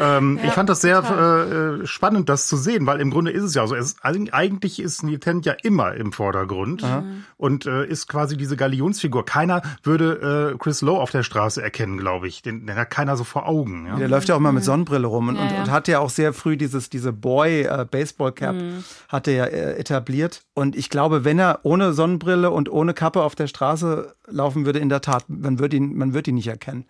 ähm, 0.00 0.38
ja, 0.42 0.48
ich 0.48 0.52
fand 0.52 0.68
das 0.68 0.80
sehr 0.80 0.98
äh, 0.98 1.86
spannend, 1.86 2.28
das 2.28 2.48
zu 2.48 2.56
sehen, 2.56 2.84
weil 2.84 3.00
im 3.00 3.10
Grunde 3.10 3.30
ist 3.30 3.44
es 3.44 3.54
ja 3.54 3.66
so. 3.66 3.74
Es, 3.76 3.96
eigentlich 4.02 4.80
ist 4.80 5.04
Neil 5.04 5.20
Tennant 5.20 5.46
ja 5.46 5.54
immer 5.62 5.94
im 5.94 6.12
Vordergrund 6.12 6.82
mhm. 6.82 7.24
und 7.36 7.64
äh, 7.64 7.86
ist 7.86 8.08
quasi 8.08 8.36
diese 8.36 8.56
Galion 8.56 8.87
Galionsfigur. 8.88 9.24
Keiner 9.24 9.62
würde 9.82 10.52
äh, 10.54 10.58
Chris 10.58 10.80
Lowe 10.80 11.00
auf 11.00 11.10
der 11.10 11.22
Straße 11.22 11.62
erkennen, 11.62 11.98
glaube 11.98 12.28
ich. 12.28 12.42
Den, 12.42 12.66
den, 12.66 12.76
hat 12.76 12.90
keiner 12.90 13.16
so 13.16 13.24
vor 13.24 13.46
Augen. 13.46 13.86
Ja? 13.86 13.96
Der 13.96 14.08
läuft 14.08 14.28
ja 14.28 14.34
auch 14.34 14.40
mal 14.40 14.52
mit 14.52 14.64
Sonnenbrille 14.64 15.06
rum 15.06 15.28
und, 15.28 15.36
ja, 15.36 15.44
ja. 15.44 15.62
und, 15.62 15.70
hat 15.70 15.88
ja 15.88 15.98
auch 15.98 16.10
sehr 16.10 16.32
früh 16.32 16.56
dieses 16.56 16.90
diese 16.90 17.12
Boy 17.12 17.62
äh, 17.62 17.86
Baseball 17.90 18.32
Cap 18.32 18.54
mhm. 18.54 18.84
hat 19.08 19.28
er 19.28 19.34
ja 19.34 19.44
äh, 19.44 19.78
etabliert. 19.78 20.42
Und 20.54 20.76
ich 20.76 20.90
glaube, 20.90 21.24
wenn 21.24 21.38
er 21.38 21.60
ohne 21.62 21.92
Sonnenbrille 21.92 22.50
und 22.50 22.70
ohne 22.70 22.94
Kappe 22.94 23.22
auf 23.22 23.34
der 23.34 23.46
Straße 23.46 24.14
laufen 24.26 24.66
würde, 24.66 24.78
in 24.78 24.88
der 24.88 25.00
Tat, 25.00 25.24
man 25.28 25.58
würde 25.58 25.76
ihn, 25.76 25.96
man 25.96 26.14
würde 26.14 26.30
ihn 26.30 26.34
nicht 26.34 26.48
erkennen. 26.48 26.84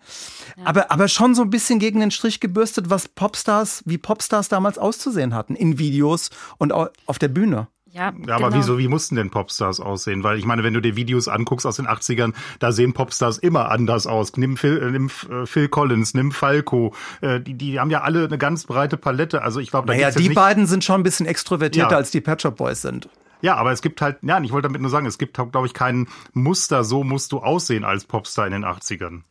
Aber, 0.63 0.91
aber 0.91 1.07
schon 1.07 1.35
so 1.35 1.41
ein 1.41 1.49
bisschen 1.49 1.79
gegen 1.79 1.99
den 1.99 2.11
Strich 2.11 2.39
gebürstet, 2.39 2.89
was 2.89 3.07
Popstars, 3.07 3.83
wie 3.85 3.97
Popstars 3.97 4.49
damals 4.49 4.77
auszusehen 4.77 5.33
hatten 5.33 5.55
in 5.55 5.77
Videos 5.79 6.29
und 6.57 6.73
auf 6.73 7.19
der 7.19 7.27
Bühne. 7.27 7.67
Ja, 7.91 8.13
ja 8.25 8.35
aber 8.35 8.49
genau. 8.49 8.61
wieso, 8.61 8.77
wie 8.77 8.87
mussten 8.87 9.15
denn 9.15 9.29
Popstars 9.29 9.79
aussehen? 9.79 10.23
Weil 10.23 10.37
ich 10.37 10.45
meine, 10.45 10.63
wenn 10.63 10.73
du 10.73 10.81
dir 10.81 10.95
Videos 10.95 11.27
anguckst 11.27 11.65
aus 11.65 11.77
den 11.77 11.87
80ern, 11.87 12.33
da 12.59 12.71
sehen 12.71 12.93
Popstars 12.93 13.37
immer 13.37 13.71
anders 13.71 14.05
aus. 14.05 14.35
Nimm 14.37 14.57
Phil, 14.57 14.77
äh, 14.77 14.91
nimm 14.91 15.09
äh, 15.29 15.45
Phil 15.45 15.69
Collins, 15.69 16.13
nimm 16.13 16.31
Falco. 16.31 16.93
Äh, 17.21 17.41
die, 17.41 17.55
die 17.55 17.79
haben 17.79 17.89
ja 17.89 18.01
alle 18.01 18.25
eine 18.25 18.37
ganz 18.37 18.65
breite 18.65 18.97
Palette. 18.97 19.41
Also 19.41 19.59
ich 19.59 19.71
glaube, 19.71 19.87
da 19.87 19.93
naja, 19.93 20.11
die 20.11 20.29
beiden 20.29 20.67
sind 20.67 20.83
schon 20.83 21.01
ein 21.01 21.03
bisschen 21.03 21.25
extrovertierter 21.25 21.91
ja. 21.91 21.97
als 21.97 22.11
die 22.11 22.21
Pet 22.21 22.41
Shop 22.41 22.57
Boys 22.57 22.81
sind. 22.81 23.09
Ja, 23.41 23.55
aber 23.55 23.71
es 23.71 23.81
gibt 23.81 24.01
halt, 24.01 24.17
ja, 24.21 24.41
ich 24.41 24.51
wollte 24.51 24.67
damit 24.67 24.81
nur 24.81 24.89
sagen, 24.89 25.05
es 25.05 25.17
gibt, 25.17 25.33
glaube 25.33 25.65
ich, 25.65 25.73
kein 25.73 26.07
Muster, 26.33 26.83
so 26.83 27.03
musst 27.03 27.31
du 27.31 27.39
aussehen 27.39 27.85
als 27.85 28.05
Popstar 28.05 28.45
in 28.45 28.51
den 28.51 28.65
80ern. 28.65 29.21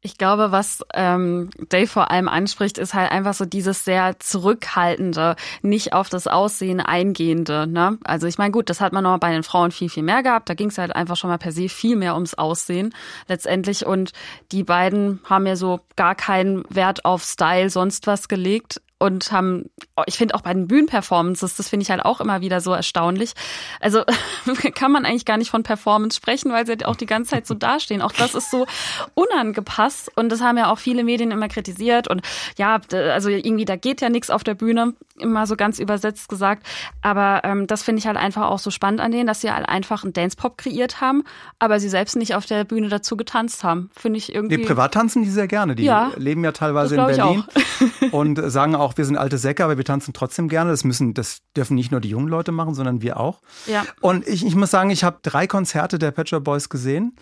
Ich 0.00 0.16
glaube, 0.16 0.52
was 0.52 0.84
ähm, 0.94 1.50
Dave 1.70 1.88
vor 1.88 2.12
allem 2.12 2.28
anspricht, 2.28 2.78
ist 2.78 2.94
halt 2.94 3.10
einfach 3.10 3.34
so 3.34 3.44
dieses 3.44 3.84
sehr 3.84 4.20
zurückhaltende, 4.20 5.34
nicht 5.62 5.92
auf 5.92 6.08
das 6.08 6.28
Aussehen 6.28 6.80
eingehende. 6.80 7.66
Ne? 7.66 7.98
Also 8.04 8.28
ich 8.28 8.38
meine, 8.38 8.52
gut, 8.52 8.70
das 8.70 8.80
hat 8.80 8.92
man 8.92 9.02
noch 9.02 9.18
bei 9.18 9.32
den 9.32 9.42
Frauen 9.42 9.72
viel, 9.72 9.88
viel 9.88 10.04
mehr 10.04 10.22
gehabt. 10.22 10.48
Da 10.48 10.54
ging 10.54 10.68
es 10.68 10.78
halt 10.78 10.94
einfach 10.94 11.16
schon 11.16 11.30
mal 11.30 11.38
per 11.38 11.50
se 11.50 11.68
viel 11.68 11.96
mehr 11.96 12.14
ums 12.14 12.34
Aussehen 12.34 12.94
letztendlich. 13.26 13.86
Und 13.86 14.12
die 14.52 14.62
beiden 14.62 15.18
haben 15.24 15.46
ja 15.46 15.56
so 15.56 15.80
gar 15.96 16.14
keinen 16.14 16.62
Wert 16.68 17.04
auf 17.04 17.24
Style, 17.24 17.68
sonst 17.68 18.06
was 18.06 18.28
gelegt 18.28 18.80
und 18.98 19.32
haben 19.32 19.70
ich 20.06 20.16
finde 20.16 20.34
auch 20.34 20.40
bei 20.40 20.52
den 20.52 20.68
Bühnenperformances, 20.68 21.56
das 21.56 21.68
finde 21.68 21.84
ich 21.84 21.90
halt 21.90 22.04
auch 22.04 22.20
immer 22.20 22.40
wieder 22.40 22.60
so 22.60 22.72
erstaunlich. 22.72 23.32
Also 23.80 24.02
kann 24.74 24.92
man 24.92 25.04
eigentlich 25.04 25.24
gar 25.24 25.36
nicht 25.36 25.50
von 25.50 25.62
Performance 25.62 26.16
sprechen, 26.16 26.52
weil 26.52 26.66
sie 26.66 26.72
halt 26.72 26.86
auch 26.86 26.96
die 26.96 27.06
ganze 27.06 27.30
Zeit 27.30 27.46
so 27.46 27.54
dastehen. 27.54 28.02
Auch 28.02 28.12
das 28.12 28.34
ist 28.34 28.50
so 28.50 28.66
unangepasst 29.14 30.10
und 30.16 30.30
das 30.30 30.40
haben 30.40 30.58
ja 30.58 30.70
auch 30.70 30.78
viele 30.78 31.04
Medien 31.04 31.30
immer 31.30 31.48
kritisiert 31.48 32.08
und 32.08 32.22
ja, 32.56 32.80
also 32.92 33.28
irgendwie 33.28 33.64
da 33.64 33.76
geht 33.76 34.00
ja 34.00 34.08
nichts 34.08 34.30
auf 34.30 34.44
der 34.44 34.54
Bühne, 34.54 34.94
immer 35.18 35.46
so 35.46 35.56
ganz 35.56 35.78
übersetzt 35.78 36.28
gesagt. 36.28 36.66
Aber 37.02 37.42
ähm, 37.44 37.66
das 37.66 37.82
finde 37.82 38.00
ich 38.00 38.06
halt 38.06 38.16
einfach 38.16 38.48
auch 38.48 38.58
so 38.58 38.70
spannend 38.70 39.00
an 39.00 39.12
denen, 39.12 39.26
dass 39.26 39.40
sie 39.40 39.50
halt 39.50 39.68
einfach 39.68 40.04
einen 40.04 40.12
Dance-Pop 40.12 40.58
kreiert 40.58 41.00
haben, 41.00 41.24
aber 41.58 41.80
sie 41.80 41.88
selbst 41.88 42.16
nicht 42.16 42.34
auf 42.34 42.46
der 42.46 42.64
Bühne 42.64 42.88
dazu 42.88 43.16
getanzt 43.16 43.64
haben. 43.64 43.90
Finde 43.94 44.18
ich 44.18 44.34
irgendwie. 44.34 44.58
Nee, 44.58 44.64
privat 44.64 44.94
tanzen 44.94 45.22
die 45.22 45.30
sehr 45.30 45.48
gerne. 45.48 45.74
Die 45.74 45.84
Ja, 45.84 46.12
leben 46.16 46.44
ja 46.44 46.52
teilweise 46.52 46.96
in 46.96 47.06
Berlin 47.06 47.44
und 48.12 48.40
sagen 48.50 48.74
auch, 48.74 48.96
wir 48.96 49.04
sind 49.04 49.16
alte 49.16 49.38
Säcke, 49.38 49.64
aber 49.64 49.76
wir 49.76 49.84
tanzen 49.88 50.14
trotzdem 50.14 50.48
gerne. 50.48 50.70
Das 50.70 50.84
müssen, 50.84 51.14
das 51.14 51.40
dürfen 51.56 51.74
nicht 51.74 51.90
nur 51.90 52.00
die 52.00 52.10
jungen 52.10 52.28
Leute 52.28 52.52
machen, 52.52 52.74
sondern 52.74 53.02
wir 53.02 53.18
auch. 53.18 53.40
Ja. 53.66 53.84
Und 54.00 54.26
ich, 54.26 54.46
ich 54.46 54.54
muss 54.54 54.70
sagen, 54.70 54.90
ich 54.90 55.04
habe 55.04 55.18
drei 55.22 55.46
Konzerte 55.46 55.98
der 55.98 56.12
Pet 56.12 56.28
Shop 56.28 56.44
Boys 56.44 56.68
gesehen 56.68 57.16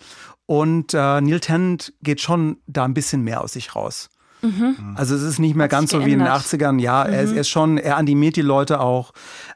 und 0.45 0.93
äh, 0.93 1.21
Neil 1.21 1.39
Tennant 1.39 1.93
geht 2.01 2.21
schon 2.21 2.57
da 2.67 2.85
ein 2.85 2.93
bisschen 2.93 3.21
mehr 3.21 3.41
aus 3.41 3.53
sich 3.53 3.75
raus. 3.75 4.09
Also 4.95 5.15
es 5.15 5.23
ist 5.23 5.39
nicht 5.39 5.55
mehr 5.55 5.67
Mhm. 5.67 5.71
Hat 5.71 5.71
ganz 5.71 5.91
so 5.91 5.99
wie 5.99 6.11
in 6.13 6.19
den 6.19 6.27
geändert. 6.27 6.53
Mhm. 6.53 6.59
80ern. 6.59 6.79
Ja, 6.79 7.03
er, 7.03 7.21
ist, 7.23 7.31
er 7.33 7.41
ist 7.41 7.49
schon, 7.49 7.77
er 7.77 7.97
animiert 7.97 8.35
die 8.35 8.41
Leute 8.41 8.79
auch. 8.79 9.11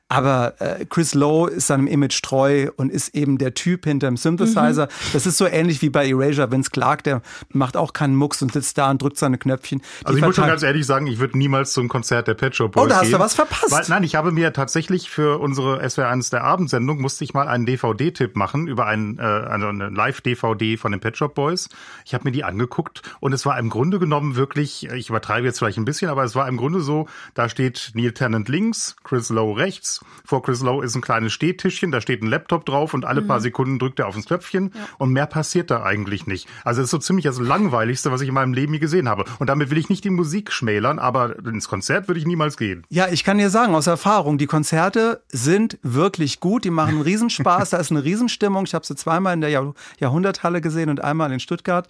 Aber 0.09 0.55
äh, 0.59 0.83
Chris 0.85 1.13
Lowe 1.13 1.49
ist 1.49 1.67
seinem 1.67 1.87
Image 1.87 2.21
treu 2.21 2.69
und 2.75 2.91
ist 2.91 3.15
eben 3.15 3.37
der 3.37 3.53
Typ 3.53 3.85
hinterm 3.85 4.17
Synthesizer. 4.17 4.87
Mhm. 4.87 5.13
Das 5.13 5.25
ist 5.25 5.37
so 5.37 5.47
ähnlich 5.47 5.81
wie 5.81 5.89
bei 5.89 6.05
Erasure. 6.09 6.51
Vince 6.51 6.69
Clark, 6.71 7.03
der 7.05 7.21
macht 7.53 7.77
auch 7.77 7.93
keinen 7.93 8.15
Mucks 8.17 8.41
und 8.41 8.51
sitzt 8.51 8.77
da 8.77 8.91
und 8.91 9.01
drückt 9.01 9.17
seine 9.17 9.37
Knöpfchen. 9.37 9.79
Die 10.01 10.05
Also 10.05 10.17
ich 10.17 10.25
muss 10.25 10.35
schon 10.35 10.47
ganz 10.47 10.63
ehrlich 10.63 10.85
sagen, 10.85 11.07
ich 11.07 11.19
würde 11.19 11.37
niemals 11.37 11.71
zum 11.71 11.87
Konzert 11.87 12.27
der 12.27 12.33
Pet 12.33 12.53
Shop 12.57 12.73
Boys 12.73 12.83
Oh, 12.83 12.87
da 12.87 12.95
hast 12.95 13.05
du 13.05 13.11
gehen. 13.11 13.19
was 13.21 13.35
verpasst. 13.35 13.71
Weil, 13.71 13.85
nein, 13.87 14.03
ich 14.03 14.15
habe 14.15 14.33
mir 14.33 14.51
tatsächlich 14.51 15.09
für 15.09 15.39
unsere 15.39 15.81
SWR1 15.81 16.29
der 16.31 16.43
Abendsendung 16.43 16.99
musste 16.99 17.23
ich 17.23 17.33
mal 17.33 17.47
einen 17.47 17.65
DVD-Tipp 17.65 18.35
machen 18.35 18.67
über 18.67 18.87
einen, 18.87 19.17
äh, 19.17 19.21
also 19.21 19.67
eine 19.67 19.87
Live-DVD 19.89 20.75
von 20.75 20.91
den 20.91 20.99
Pet 20.99 21.15
Shop 21.15 21.35
Boys. 21.35 21.69
Ich 22.05 22.13
habe 22.13 22.25
mir 22.25 22.31
die 22.31 22.43
angeguckt 22.43 23.01
und 23.21 23.31
es 23.31 23.45
war 23.45 23.57
im 23.57 23.69
Grunde 23.69 23.97
genommen 23.97 24.35
wirklich, 24.35 24.70
ich 24.83 25.09
übertreibe 25.09 25.47
jetzt 25.47 25.59
vielleicht 25.59 25.77
ein 25.77 25.85
bisschen, 25.85 26.09
aber 26.09 26.23
es 26.23 26.35
war 26.35 26.47
im 26.47 26.57
Grunde 26.57 26.81
so, 26.81 27.07
da 27.33 27.49
steht 27.49 27.91
Neil 27.93 28.11
Tennant 28.11 28.49
links, 28.49 28.95
Chris 29.03 29.29
Lowe 29.29 29.57
rechts. 29.57 30.03
Vor 30.25 30.41
Chris 30.41 30.61
Lowe 30.61 30.83
ist 30.83 30.95
ein 30.95 31.01
kleines 31.01 31.33
Stehtischchen, 31.33 31.91
da 31.91 32.01
steht 32.01 32.21
ein 32.21 32.27
Laptop 32.27 32.65
drauf 32.65 32.93
und 32.93 33.05
alle 33.05 33.21
paar 33.21 33.39
Sekunden 33.41 33.79
drückt 33.79 33.99
er 33.99 34.07
auf 34.07 34.15
ein 34.15 34.23
Knöpfchen 34.23 34.73
und 34.97 35.11
mehr 35.11 35.27
passiert 35.27 35.71
da 35.71 35.83
eigentlich 35.83 36.27
nicht. 36.27 36.47
Also 36.63 36.81
es 36.81 36.85
ist 36.85 36.91
so 36.91 36.97
ziemlich 36.97 37.25
das 37.25 37.39
Langweiligste, 37.39 38.11
was 38.11 38.21
ich 38.21 38.27
in 38.27 38.33
meinem 38.33 38.53
Leben 38.53 38.73
je 38.73 38.79
gesehen 38.79 39.09
habe. 39.09 39.25
Und 39.39 39.47
damit 39.47 39.69
will 39.69 39.77
ich 39.77 39.89
nicht 39.89 40.03
die 40.03 40.09
Musik 40.09 40.51
schmälern, 40.51 40.99
aber 40.99 41.37
ins 41.45 41.67
Konzert 41.67 42.07
würde 42.07 42.19
ich 42.19 42.25
niemals 42.25 42.57
gehen. 42.57 42.85
Ja, 42.89 43.07
ich 43.09 43.23
kann 43.23 43.37
dir 43.37 43.49
sagen, 43.49 43.75
aus 43.75 43.87
Erfahrung, 43.87 44.37
die 44.37 44.47
Konzerte 44.47 45.23
sind 45.29 45.77
wirklich 45.81 46.39
gut, 46.39 46.63
die 46.63 46.69
machen 46.69 46.95
einen 46.95 47.01
Riesenspaß, 47.01 47.69
da 47.71 47.77
ist 47.77 47.91
eine 47.91 48.03
Riesenstimmung. 48.03 48.65
Ich 48.65 48.73
habe 48.73 48.85
sie 48.85 48.95
zweimal 48.95 49.33
in 49.33 49.41
der 49.41 49.49
Jahr 49.49 49.73
Jahrhundertthalle 49.99 50.61
gesehen 50.61 50.89
und 50.89 51.03
einmal 51.03 51.31
in 51.31 51.39
Stuttgart. 51.39 51.87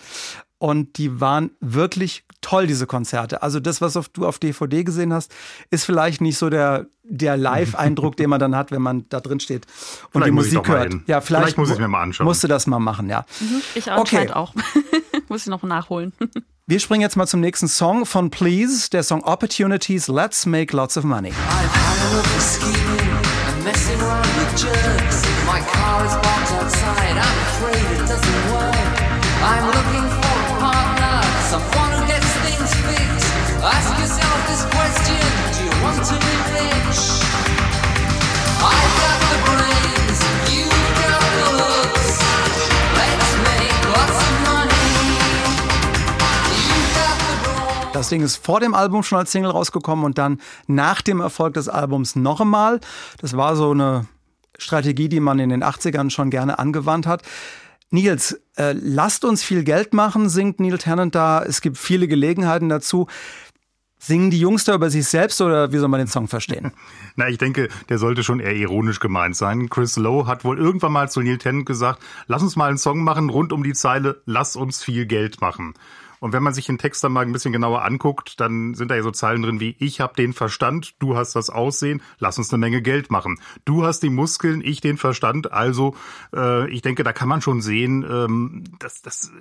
Und 0.62 1.00
die 1.00 1.20
waren 1.20 1.50
wirklich 1.60 2.24
toll, 2.42 2.68
diese 2.68 2.86
Konzerte. 2.86 3.42
Also 3.42 3.60
das, 3.60 3.82
was 3.82 3.98
auf, 3.98 4.10
du 4.10 4.28
auf 4.28 4.38
DVD 4.38 4.84
gesehen 4.84 5.12
hast, 5.12 5.34
ist 5.72 5.86
vielleicht 5.86 6.22
nicht 6.22 6.38
so 6.38 6.52
der, 6.52 6.86
der 7.04 7.36
Live-Eindruck, 7.36 8.16
den 8.18 8.30
man 8.30 8.40
dann 8.40 8.56
hat, 8.56 8.70
wenn 8.70 8.84
man 8.84 9.06
da 9.10 9.22
drin 9.22 9.40
steht 9.40 9.66
und 9.66 10.22
Vielleicht 10.22 10.28
die 10.28 10.32
Musik 10.34 10.68
hört. 10.68 10.94
Ja, 11.08 11.20
vielleicht, 11.20 11.46
Vielleicht 11.46 11.58
muss 11.58 11.72
ich 11.72 11.80
mir 11.80 11.88
mal 11.88 12.04
anschauen. 12.04 12.26
Musst 12.26 12.44
du 12.44 12.48
das 12.48 12.68
mal 12.68 12.78
machen, 12.78 13.10
ja. 13.10 13.26
Ich 13.74 13.92
Okay. 13.92 14.30
auch. 14.30 14.54
Muss 15.30 15.42
ich 15.42 15.48
noch 15.48 15.64
nachholen. 15.64 16.14
Wir 16.68 16.80
springen 16.80 17.02
jetzt 17.02 17.18
mal 17.18 17.26
zum 17.26 17.40
nächsten 17.40 17.68
Song 17.68 18.06
von 18.06 18.30
Please, 18.30 18.92
der 18.92 19.02
Song 19.02 19.24
Opportunities, 19.24 20.08
Let's 20.08 20.46
Make 20.46 20.78
Lots 20.78 20.96
of 20.96 21.06
Money. 21.06 21.34
I'm 27.18 27.38
afraid 27.48 28.00
it 28.00 28.08
doesn't 28.08 28.52
work. 28.52 28.76
I'm 29.44 29.66
looking 29.66 30.11
someone 31.52 31.92
who 31.98 32.08
gets 32.08 32.32
things 32.46 32.72
fixed. 32.88 33.32
Ask 33.62 33.92
yourself 34.00 34.38
this 34.48 34.64
question: 34.76 35.20
Do 35.52 35.60
you 35.68 35.74
want 35.84 36.00
to 36.10 36.16
be 36.26 36.34
rich? 36.56 37.02
I've 38.72 38.94
got 39.04 39.20
the 39.32 39.40
brains, 39.50 40.20
you've 40.48 40.92
got 41.04 41.24
the 41.40 41.50
looks. 41.62 42.10
Let's 43.00 43.32
make 43.50 43.78
lots 43.96 44.20
of 44.28 44.36
money. 44.48 44.92
Das 47.92 48.08
Ding 48.08 48.22
ist 48.22 48.38
vor 48.38 48.62
dem 48.62 48.74
Album 48.74 49.04
schon 49.04 49.18
als 49.18 49.34
Single 49.34 49.52
rausgekommen 49.52 50.06
und 50.06 50.18
dann 50.18 50.40
nach 50.68 51.02
dem 51.02 51.20
Erfolg 51.20 51.56
des 51.56 51.68
Albums 51.68 52.16
noch 52.16 52.40
einmal. 52.40 52.80
Das 53.20 53.36
war 53.36 53.58
so 53.58 53.72
eine 53.72 54.06
Strategie, 54.58 55.10
die 55.10 55.20
man 55.20 55.40
in 55.40 55.50
den 55.50 55.66
80ern 55.66 56.12
schon 56.12 56.30
gerne 56.30 56.60
angewandt 56.60 57.08
hat. 57.08 57.24
Nils, 57.92 58.42
äh, 58.56 58.74
lasst 58.74 59.26
uns 59.26 59.44
viel 59.44 59.64
Geld 59.64 59.94
machen, 59.94 60.30
singt 60.30 60.60
Neil 60.60 60.78
Tennant 60.78 61.14
da. 61.14 61.44
Es 61.44 61.62
gibt 61.62 61.78
viele 61.78 62.08
Gelegenheiten 62.08 62.70
dazu. 62.70 63.08
Singen 64.00 64.32
die 64.32 64.40
Jungs 64.40 64.64
da 64.64 64.74
über 64.74 64.90
sich 64.90 65.06
selbst 65.06 65.42
oder 65.42 65.72
wie 65.72 65.78
soll 65.78 65.90
man 65.90 66.00
den 66.00 66.08
Song 66.08 66.28
verstehen? 66.28 66.72
Na, 67.18 67.28
ich 67.28 67.38
denke, 67.38 67.68
der 67.90 68.00
sollte 68.00 68.24
schon 68.24 68.40
eher 68.40 68.56
ironisch 68.56 69.00
gemeint 69.00 69.36
sein. 69.36 69.70
Chris 69.70 69.96
Lowe 69.98 70.26
hat 70.26 70.44
wohl 70.44 70.58
irgendwann 70.58 70.94
mal 70.94 71.12
zu 71.12 71.22
Neil 71.22 71.38
Tennant 71.38 71.68
gesagt, 71.68 72.02
lass 72.26 72.42
uns 72.42 72.56
mal 72.56 72.70
einen 72.70 72.80
Song 72.80 73.04
machen 73.04 73.30
rund 73.30 73.54
um 73.54 73.62
die 73.62 73.74
Zeile, 73.74 74.24
lass 74.26 74.56
uns 74.56 74.84
viel 74.84 75.06
Geld 75.06 75.42
machen. 75.42 75.76
Und 76.22 76.34
wenn 76.34 76.44
man 76.44 76.54
sich 76.54 76.68
den 76.68 76.78
Text 76.78 77.04
dann 77.04 77.12
mal 77.12 77.26
ein 77.26 77.32
bisschen 77.32 77.52
genauer 77.52 77.84
anguckt, 77.84 78.40
dann 78.40 78.76
sind 78.76 78.92
da 78.92 78.96
ja 78.96 79.02
so 79.02 79.10
Zeilen 79.10 79.42
drin 79.42 79.60
wie, 79.60 79.76
ich 79.80 80.00
habe 80.02 80.14
den 80.14 80.34
Verstand, 80.34 80.94
du 81.00 81.18
hast 81.18 81.36
das 81.36 81.50
Aussehen, 81.50 82.00
lass 82.20 82.38
uns 82.38 82.54
eine 82.54 82.60
Menge 82.60 82.84
Geld 82.84 83.10
machen. 83.10 83.40
Du 83.66 83.84
hast 83.84 84.04
die 84.04 84.12
Muskeln, 84.12 84.62
ich 84.64 84.82
den 84.82 84.98
Verstand. 84.98 85.52
Also 85.52 85.96
äh, 86.32 86.70
ich 86.70 86.84
denke, 86.84 87.04
da 87.04 87.12
kann 87.12 87.28
man 87.28 87.42
schon 87.42 87.60
sehen, 87.60 88.06
ähm, 88.08 88.66
das, 88.78 89.02
das 89.02 89.32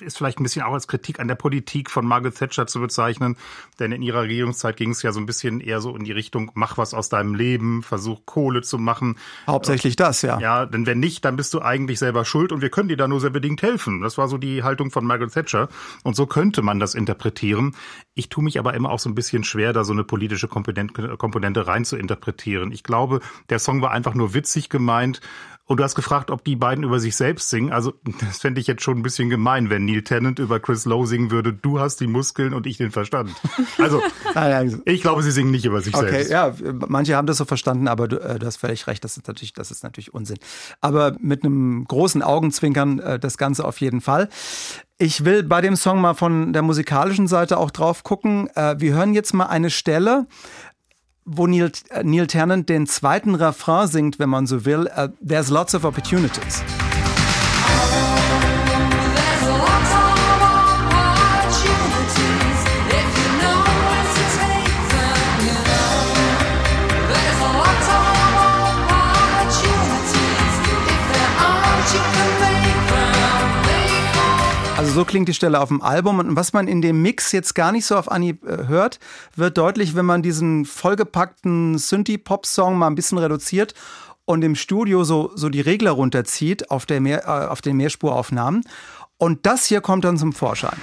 äh, 0.00 0.04
ist 0.04 0.18
vielleicht 0.18 0.40
ein 0.40 0.42
bisschen 0.42 0.62
auch 0.62 0.72
als 0.72 0.88
Kritik 0.88 1.20
an 1.20 1.28
der 1.28 1.36
Politik 1.36 1.92
von 1.92 2.04
Margaret 2.04 2.36
Thatcher 2.36 2.66
zu 2.66 2.80
bezeichnen. 2.80 3.36
Denn 3.78 3.92
in 3.92 4.02
ihrer 4.02 4.22
Regierungszeit 4.22 4.76
ging 4.76 4.90
es 4.90 5.02
ja 5.02 5.12
so 5.12 5.20
ein 5.20 5.26
bisschen 5.26 5.60
eher 5.60 5.80
so 5.80 5.94
in 5.94 6.02
die 6.02 6.12
Richtung, 6.12 6.50
mach 6.54 6.76
was 6.76 6.92
aus 6.92 7.08
deinem 7.08 7.36
Leben, 7.36 7.84
versuch 7.84 8.26
Kohle 8.26 8.62
zu 8.62 8.78
machen. 8.78 9.16
Hauptsächlich 9.46 9.94
das, 9.94 10.22
ja. 10.22 10.40
Ja, 10.40 10.66
denn 10.66 10.86
wenn 10.86 10.98
nicht, 10.98 11.24
dann 11.24 11.36
bist 11.36 11.54
du 11.54 11.62
eigentlich 11.62 12.00
selber 12.00 12.24
schuld 12.24 12.50
und 12.50 12.62
wir 12.62 12.70
können 12.70 12.88
dir 12.88 12.96
da 12.96 13.06
nur 13.06 13.20
sehr 13.20 13.30
bedingt 13.30 13.62
helfen. 13.62 14.00
Das 14.00 14.18
war 14.18 14.26
so 14.26 14.38
die 14.38 14.64
Haltung 14.64 14.90
von 14.90 15.04
Margaret 15.04 15.32
Thatcher. 15.32 15.68
Und 16.02 16.15
so 16.16 16.26
könnte 16.26 16.62
man 16.62 16.80
das 16.80 16.94
interpretieren. 16.94 17.76
Ich 18.14 18.28
tue 18.28 18.42
mich 18.42 18.58
aber 18.58 18.74
immer 18.74 18.90
auch 18.90 18.98
so 18.98 19.08
ein 19.08 19.14
bisschen 19.14 19.44
schwer, 19.44 19.72
da 19.72 19.84
so 19.84 19.92
eine 19.92 20.02
politische 20.02 20.48
Komponente, 20.48 21.66
rein 21.66 21.84
zu 21.84 21.96
interpretieren. 21.96 22.72
Ich 22.72 22.82
glaube, 22.82 23.20
der 23.50 23.58
Song 23.58 23.82
war 23.82 23.92
einfach 23.92 24.14
nur 24.14 24.34
witzig 24.34 24.68
gemeint. 24.70 25.20
Und 25.68 25.78
du 25.78 25.84
hast 25.84 25.96
gefragt, 25.96 26.30
ob 26.30 26.44
die 26.44 26.54
beiden 26.54 26.84
über 26.84 27.00
sich 27.00 27.16
selbst 27.16 27.50
singen. 27.50 27.72
Also, 27.72 27.92
das 28.20 28.38
fände 28.38 28.60
ich 28.60 28.66
jetzt 28.68 28.82
schon 28.82 28.98
ein 28.98 29.02
bisschen 29.02 29.28
gemein, 29.30 29.68
wenn 29.68 29.84
Neil 29.84 30.02
Tennant 30.02 30.38
über 30.38 30.60
Chris 30.60 30.84
Lowe 30.84 31.06
singen 31.06 31.30
würde, 31.32 31.52
du 31.52 31.80
hast 31.80 32.00
die 32.00 32.06
Muskeln 32.06 32.54
und 32.54 32.66
ich 32.66 32.76
den 32.78 32.90
Verstand. 32.92 33.30
Also, 33.78 34.00
Ah, 34.34 34.62
ich 34.84 35.02
glaube, 35.02 35.22
sie 35.22 35.30
singen 35.30 35.50
nicht 35.50 35.64
über 35.64 35.80
sich 35.80 35.94
Okay, 35.94 36.22
selbst. 36.24 36.30
ja, 36.30 36.52
manche 36.88 37.16
haben 37.16 37.26
das 37.26 37.36
so 37.38 37.44
verstanden, 37.44 37.88
aber 37.88 38.06
du, 38.08 38.16
äh, 38.20 38.38
du 38.38 38.46
hast 38.46 38.56
völlig 38.58 38.86
recht, 38.86 39.02
das 39.04 39.16
ist 39.16 39.26
natürlich, 39.28 39.52
das 39.52 39.70
ist 39.70 39.82
natürlich 39.82 40.14
Unsinn. 40.14 40.38
Aber 40.80 41.14
mit 41.20 41.44
einem 41.44 41.84
großen 41.86 42.22
Augenzwinkern 42.22 42.98
äh, 43.00 43.18
das 43.18 43.38
Ganze 43.38 43.64
auf 43.64 43.80
jeden 43.80 44.00
Fall. 44.00 44.28
Ich 44.98 45.24
will 45.26 45.42
bei 45.42 45.60
dem 45.60 45.76
Song 45.76 46.00
mal 46.00 46.14
von 46.14 46.52
der 46.54 46.62
musikalischen 46.62 47.26
Seite 47.28 47.58
auch 47.58 47.70
drauf 47.70 48.02
gucken. 48.02 48.48
Äh, 48.54 48.76
wir 48.78 48.94
hören 48.94 49.12
jetzt 49.14 49.34
mal 49.34 49.46
eine 49.46 49.68
Stelle, 49.70 50.26
wo 51.26 51.46
Neil, 51.46 51.70
äh, 51.90 52.02
Neil 52.04 52.26
Tennant 52.26 52.68
den 52.68 52.86
zweiten 52.86 53.34
Refrain 53.34 53.88
singt, 53.88 54.18
wenn 54.18 54.30
man 54.30 54.46
so 54.46 54.64
will. 54.64 54.86
Äh, 54.94 55.08
There's 55.20 55.50
lots 55.50 55.74
of 55.74 55.84
opportunities. 55.84 56.62
So 74.96 75.04
klingt 75.04 75.28
die 75.28 75.34
Stelle 75.34 75.60
auf 75.60 75.68
dem 75.68 75.82
Album. 75.82 76.20
Und 76.20 76.36
was 76.36 76.54
man 76.54 76.66
in 76.68 76.80
dem 76.80 77.02
Mix 77.02 77.30
jetzt 77.30 77.54
gar 77.54 77.70
nicht 77.70 77.84
so 77.84 77.96
auf 77.96 78.10
Anhieb 78.10 78.42
äh, 78.46 78.66
hört, 78.66 78.98
wird 79.34 79.58
deutlich, 79.58 79.94
wenn 79.94 80.06
man 80.06 80.22
diesen 80.22 80.64
vollgepackten 80.64 81.76
Synthie-Pop-Song 81.76 82.78
mal 82.78 82.86
ein 82.86 82.94
bisschen 82.94 83.18
reduziert 83.18 83.74
und 84.24 84.42
im 84.42 84.54
Studio 84.54 85.04
so, 85.04 85.32
so 85.34 85.50
die 85.50 85.60
Regler 85.60 85.90
runterzieht 85.90 86.70
auf, 86.70 86.86
der 86.86 87.02
Mehr, 87.02 87.24
äh, 87.26 87.46
auf 87.46 87.60
den 87.60 87.76
Mehrspuraufnahmen. 87.76 88.64
Und 89.18 89.44
das 89.44 89.66
hier 89.66 89.82
kommt 89.82 90.06
dann 90.06 90.16
zum 90.16 90.32
Vorschein. 90.32 90.78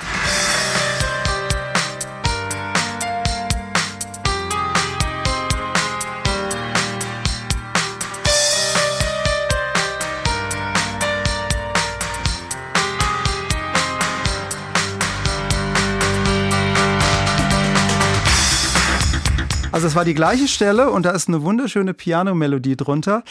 Also 19.84 19.91
es 19.91 19.96
war 19.98 20.06
die 20.06 20.13
gleiche 20.13 20.48
Stelle 20.48 20.91
und 20.91 21.06
da 21.06 21.12
ist 21.12 21.28
eine 21.28 21.43
wunderschöne 21.43 21.93
Piano-Melodie 21.93 22.78
drunter. 22.78 23.26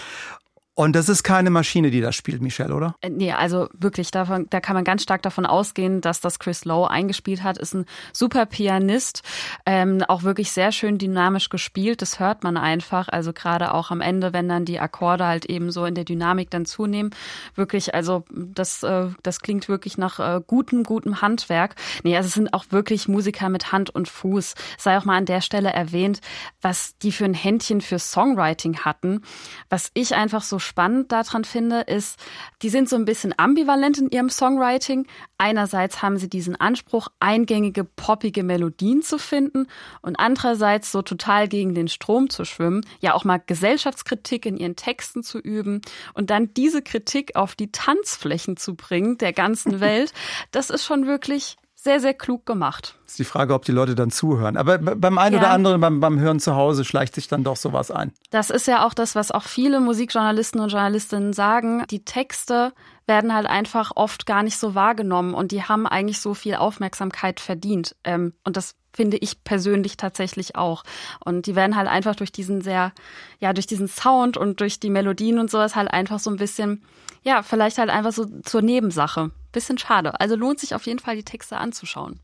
Und 0.75 0.97
das 0.97 1.11
ist 1.11 1.23
keine 1.23 1.51
Maschine, 1.51 1.91
die 1.91 2.01
das 2.01 2.17
spielt, 2.17 2.41
Michelle, 2.41 2.75
oder? 2.75 2.95
Äh, 3.03 3.11
nee, 3.11 3.31
also 3.33 3.69
wirklich, 3.75 4.11
davon, 4.11 4.47
da 4.49 4.61
kann 4.61 4.75
man 4.75 4.85
ganz 4.85 5.03
stark 5.03 5.21
davon 5.21 5.45
ausgehen, 5.45 6.01
dass 6.01 6.21
das 6.21 6.39
Chris 6.39 6.65
Lowe 6.65 6.91
eingespielt 6.91 7.43
hat. 7.43 7.59
Ist 7.59 7.75
ein 7.75 7.85
super 8.15 8.47
Pianist, 8.47 9.23
ähm, 9.67 10.03
auch 10.09 10.23
wirklich 10.23 10.51
sehr 10.51 10.73
schön 10.73 10.97
dynamisch 10.97 11.51
gespielt. 11.51 12.01
Das 12.01 12.21
hört 12.21 12.43
man 12.43 12.57
einfach. 12.57 13.09
Also 13.09 13.35
gerade 13.35 13.75
auch 13.75 13.91
am 13.91 14.01
Ende, 14.01 14.33
wenn 14.33 14.49
dann 14.49 14.65
die 14.65 14.81
Akkorde 14.81 15.27
halt 15.27 15.45
eben 15.45 15.71
so 15.71 15.85
in 15.85 15.95
der 15.95 16.05
Dynamik 16.05 16.49
dann 16.49 16.65
zunehmen. 16.65 17.11
Wirklich, 17.55 17.95
also 17.95 18.25
das, 18.33 18.83
äh, 18.83 19.09
das 19.23 19.41
klingt 19.41 19.69
wirklich 19.69 19.99
nach 19.99 20.21
äh, 20.21 20.41
gutem, 20.47 20.85
gutem 20.85 21.21
Handwerk. 21.21 21.75
Nee, 22.03 22.17
also 22.17 22.29
es 22.29 22.35
sind 22.35 22.55
auch 22.55 22.65
wirklich 22.71 23.09
Musiker 23.09 23.51
mit 23.51 23.73
Hand 23.73 23.91
und 23.91 24.09
Fuß. 24.09 24.55
Sei 24.79 24.97
auch 24.97 25.05
mal 25.05 25.19
an 25.19 25.27
der 25.27 25.43
Stelle 25.43 25.71
erwähnt, 25.71 26.23
was 26.63 26.97
die 26.97 27.13
für 27.13 27.27
ein 27.27 27.35
Händchen 27.35 27.83
für 27.83 27.99
Songwriting 27.99 28.79
hatten. 28.79 29.21
Was 29.69 29.91
ich 29.93 30.15
einfach 30.15 30.41
so 30.41 30.62
spannend 30.63 31.13
daran 31.13 31.45
finde, 31.45 31.81
ist, 31.81 32.19
die 32.63 32.69
sind 32.69 32.89
so 32.89 32.97
ein 32.97 33.05
bisschen 33.05 33.35
ambivalent 33.37 33.99
in 33.99 34.11
ihrem 34.11 34.31
Songwriting. 34.31 35.07
Einerseits 35.39 36.03
haben 36.03 36.17
sie 36.17 36.29
diesen 36.29 36.57
Anspruch, 36.57 37.09
eingängige, 37.21 37.85
poppige 37.85 38.43
Melodien 38.43 39.03
zu 39.03 39.19
finden 39.19 39.67
und 40.01 40.17
andererseits 40.19 40.93
so 40.93 41.03
total 41.03 41.49
gegen 41.49 41.75
den 41.75 41.89
Strom 41.89 42.31
zu 42.31 42.45
schwimmen, 42.45 42.87
ja 43.01 43.15
auch 43.15 43.25
mal 43.25 43.43
Gesellschaftskritik 43.45 44.47
in 44.47 44.57
ihren 44.57 44.77
Texten 44.77 45.23
zu 45.23 45.39
üben 45.39 45.83
und 46.15 46.31
dann 46.31 46.55
diese 46.55 46.83
Kritik 46.83 47.37
auf 47.37 47.55
die 47.55 47.73
Tanzflächen 47.73 48.57
zu 48.57 48.75
bringen 48.75 49.19
der 49.19 49.33
ganzen 49.33 49.81
Welt. 49.81 50.13
Das 50.51 50.71
ist 50.71 50.85
schon 50.85 51.07
wirklich 51.07 51.57
sehr, 51.83 51.99
sehr 51.99 52.15
klug 52.15 52.47
gemacht. 52.47 52.97
Ist 53.07 53.19
die 53.19 53.25
Frage, 53.25 53.55
ob 53.55 53.65
die 53.65 53.73
Leute 53.73 53.97
dann 53.97 54.13
zuhören. 54.13 54.57
Aber 54.57 54.79
beim 54.79 55.19
einen 55.19 55.35
ja. 55.35 55.41
oder 55.41 55.51
anderen, 55.51 55.81
beim, 55.81 55.99
beim 55.99 56.21
Hören 56.21 56.39
zu 56.39 56.55
Hause, 56.55 56.85
schleicht 56.85 57.17
sich 57.17 57.27
dann 57.27 57.43
doch 57.43 57.57
sowas 57.57 57.91
ein. 57.91 58.13
Das 58.31 58.51
ist 58.51 58.69
ja 58.69 58.87
auch 58.87 58.95
das, 58.95 59.17
was 59.17 59.33
auch 59.33 59.43
viele 59.43 59.81
Musikjournalisten 59.81 60.61
und 60.61 60.69
Journalistinnen 60.69 61.33
sagen. 61.33 61.85
Die 61.91 62.05
Texte 62.05 62.73
werden 63.09 63.35
halt 63.35 63.47
einfach 63.47 63.91
oft 63.97 64.27
gar 64.27 64.45
nicht 64.45 64.59
so 64.59 64.77
wahrgenommen 64.77 65.35
und 65.35 65.51
die 65.51 65.65
haben 65.65 65.89
eigentlich 65.89 66.21
so 66.21 66.35
viel 66.35 66.55
Aufmerksamkeit 66.55 67.41
verdient. 67.41 67.97
Ähm, 68.05 68.35
und 68.45 68.57
das 68.57 68.77
finde 68.93 69.17
ich 69.17 69.43
persönlich 69.45 69.97
tatsächlich 69.97 70.57
auch. 70.57 70.85
Und 71.25 71.47
die 71.47 71.57
werden 71.57 71.77
halt 71.77 71.89
einfach 71.89 72.15
durch 72.15 72.33
diesen 72.33 72.61
sehr, 72.61 72.93
ja, 73.41 73.53
durch 73.53 73.67
diesen 73.67 73.89
Sound 73.89 74.37
und 74.37 74.61
durch 74.61 74.81
die 74.81 74.91
Melodien 74.91 75.39
und 75.39 75.51
sowas 75.51 75.77
halt 75.77 75.91
einfach 75.91 76.19
so 76.19 76.31
ein 76.31 76.37
bisschen, 76.37 76.83
ja, 77.23 77.43
vielleicht 77.43 77.79
halt 77.79 77.91
einfach 77.91 78.13
so 78.13 78.27
zur 78.43 78.63
Nebensache. 78.63 79.31
Bisschen 79.53 79.79
schade. 79.79 80.19
Also 80.21 80.37
lohnt 80.37 80.61
sich 80.61 80.75
auf 80.75 80.87
jeden 80.87 80.99
Fall, 80.99 81.17
die 81.17 81.25
Texte 81.25 81.57
anzuschauen. 81.57 82.21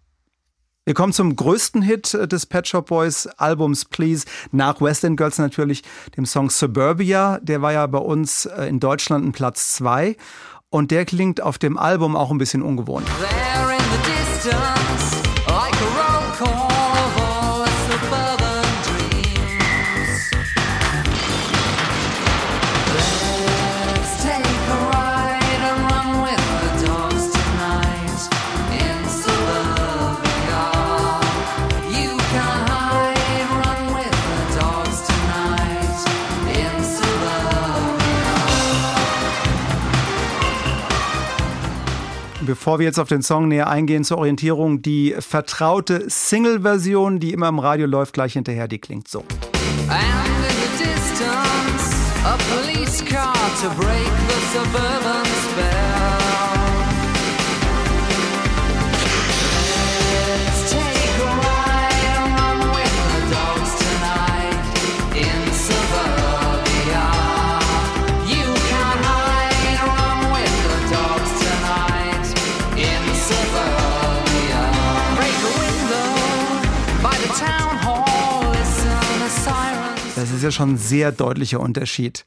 Wir 0.89 0.95
kommen 0.95 1.13
zum 1.13 1.37
größten 1.37 1.83
Hit 1.83 2.15
des 2.15 2.47
Pet 2.47 2.67
Shop 2.67 2.87
Boys 2.87 3.27
Albums 3.27 3.85
Please, 3.85 4.25
nach 4.53 4.81
West 4.81 5.05
End 5.05 5.19
Girls 5.19 5.37
natürlich, 5.37 5.83
dem 6.17 6.25
Song 6.25 6.49
Suburbia. 6.49 7.41
Der 7.43 7.61
war 7.61 7.75
ja 7.75 7.87
bei 7.87 7.99
uns 7.99 8.47
äh, 8.47 8.65
in 8.69 8.81
Deutschland 8.81 9.27
ein 9.27 9.33
Platz 9.33 9.75
zwei 9.75 10.17
und 10.71 10.91
der 10.91 11.05
klingt 11.05 11.43
auf 11.43 11.59
dem 11.59 11.77
Album 11.77 12.17
auch 12.17 12.31
ein 12.31 12.39
bisschen 12.39 12.63
ungewohnt. 12.63 13.07
Bevor 42.49 42.79
wir 42.79 42.87
jetzt 42.87 42.99
auf 42.99 43.09
den 43.09 43.21
Song 43.21 43.49
näher 43.49 43.69
eingehen, 43.69 44.05
zur 44.05 44.17
Orientierung, 44.17 44.81
die 44.81 45.15
vertraute 45.19 46.09
Single-Version, 46.09 47.21
die 47.21 47.35
immer 47.35 47.49
im 47.49 47.59
Radio 47.59 47.87
läuft, 47.87 48.15
gleich 48.15 48.33
hinterher, 48.33 48.67
die 48.69 48.79
klingt 48.79 49.07
so. 49.07 49.23
And 49.91 50.01
in 50.27 50.43
the 50.43 50.85
distance, 50.85 51.95
a 52.25 52.39
police 52.49 53.05
car 53.05 53.35
to 53.61 53.69
break 53.79 54.13
the 54.29 54.41
suburban 54.59 55.28
ja 80.49 80.53
schon 80.53 80.73
ein 80.73 80.79
sehr 80.79 81.13
deutlicher 81.13 81.61
Unterschied. 81.61 82.25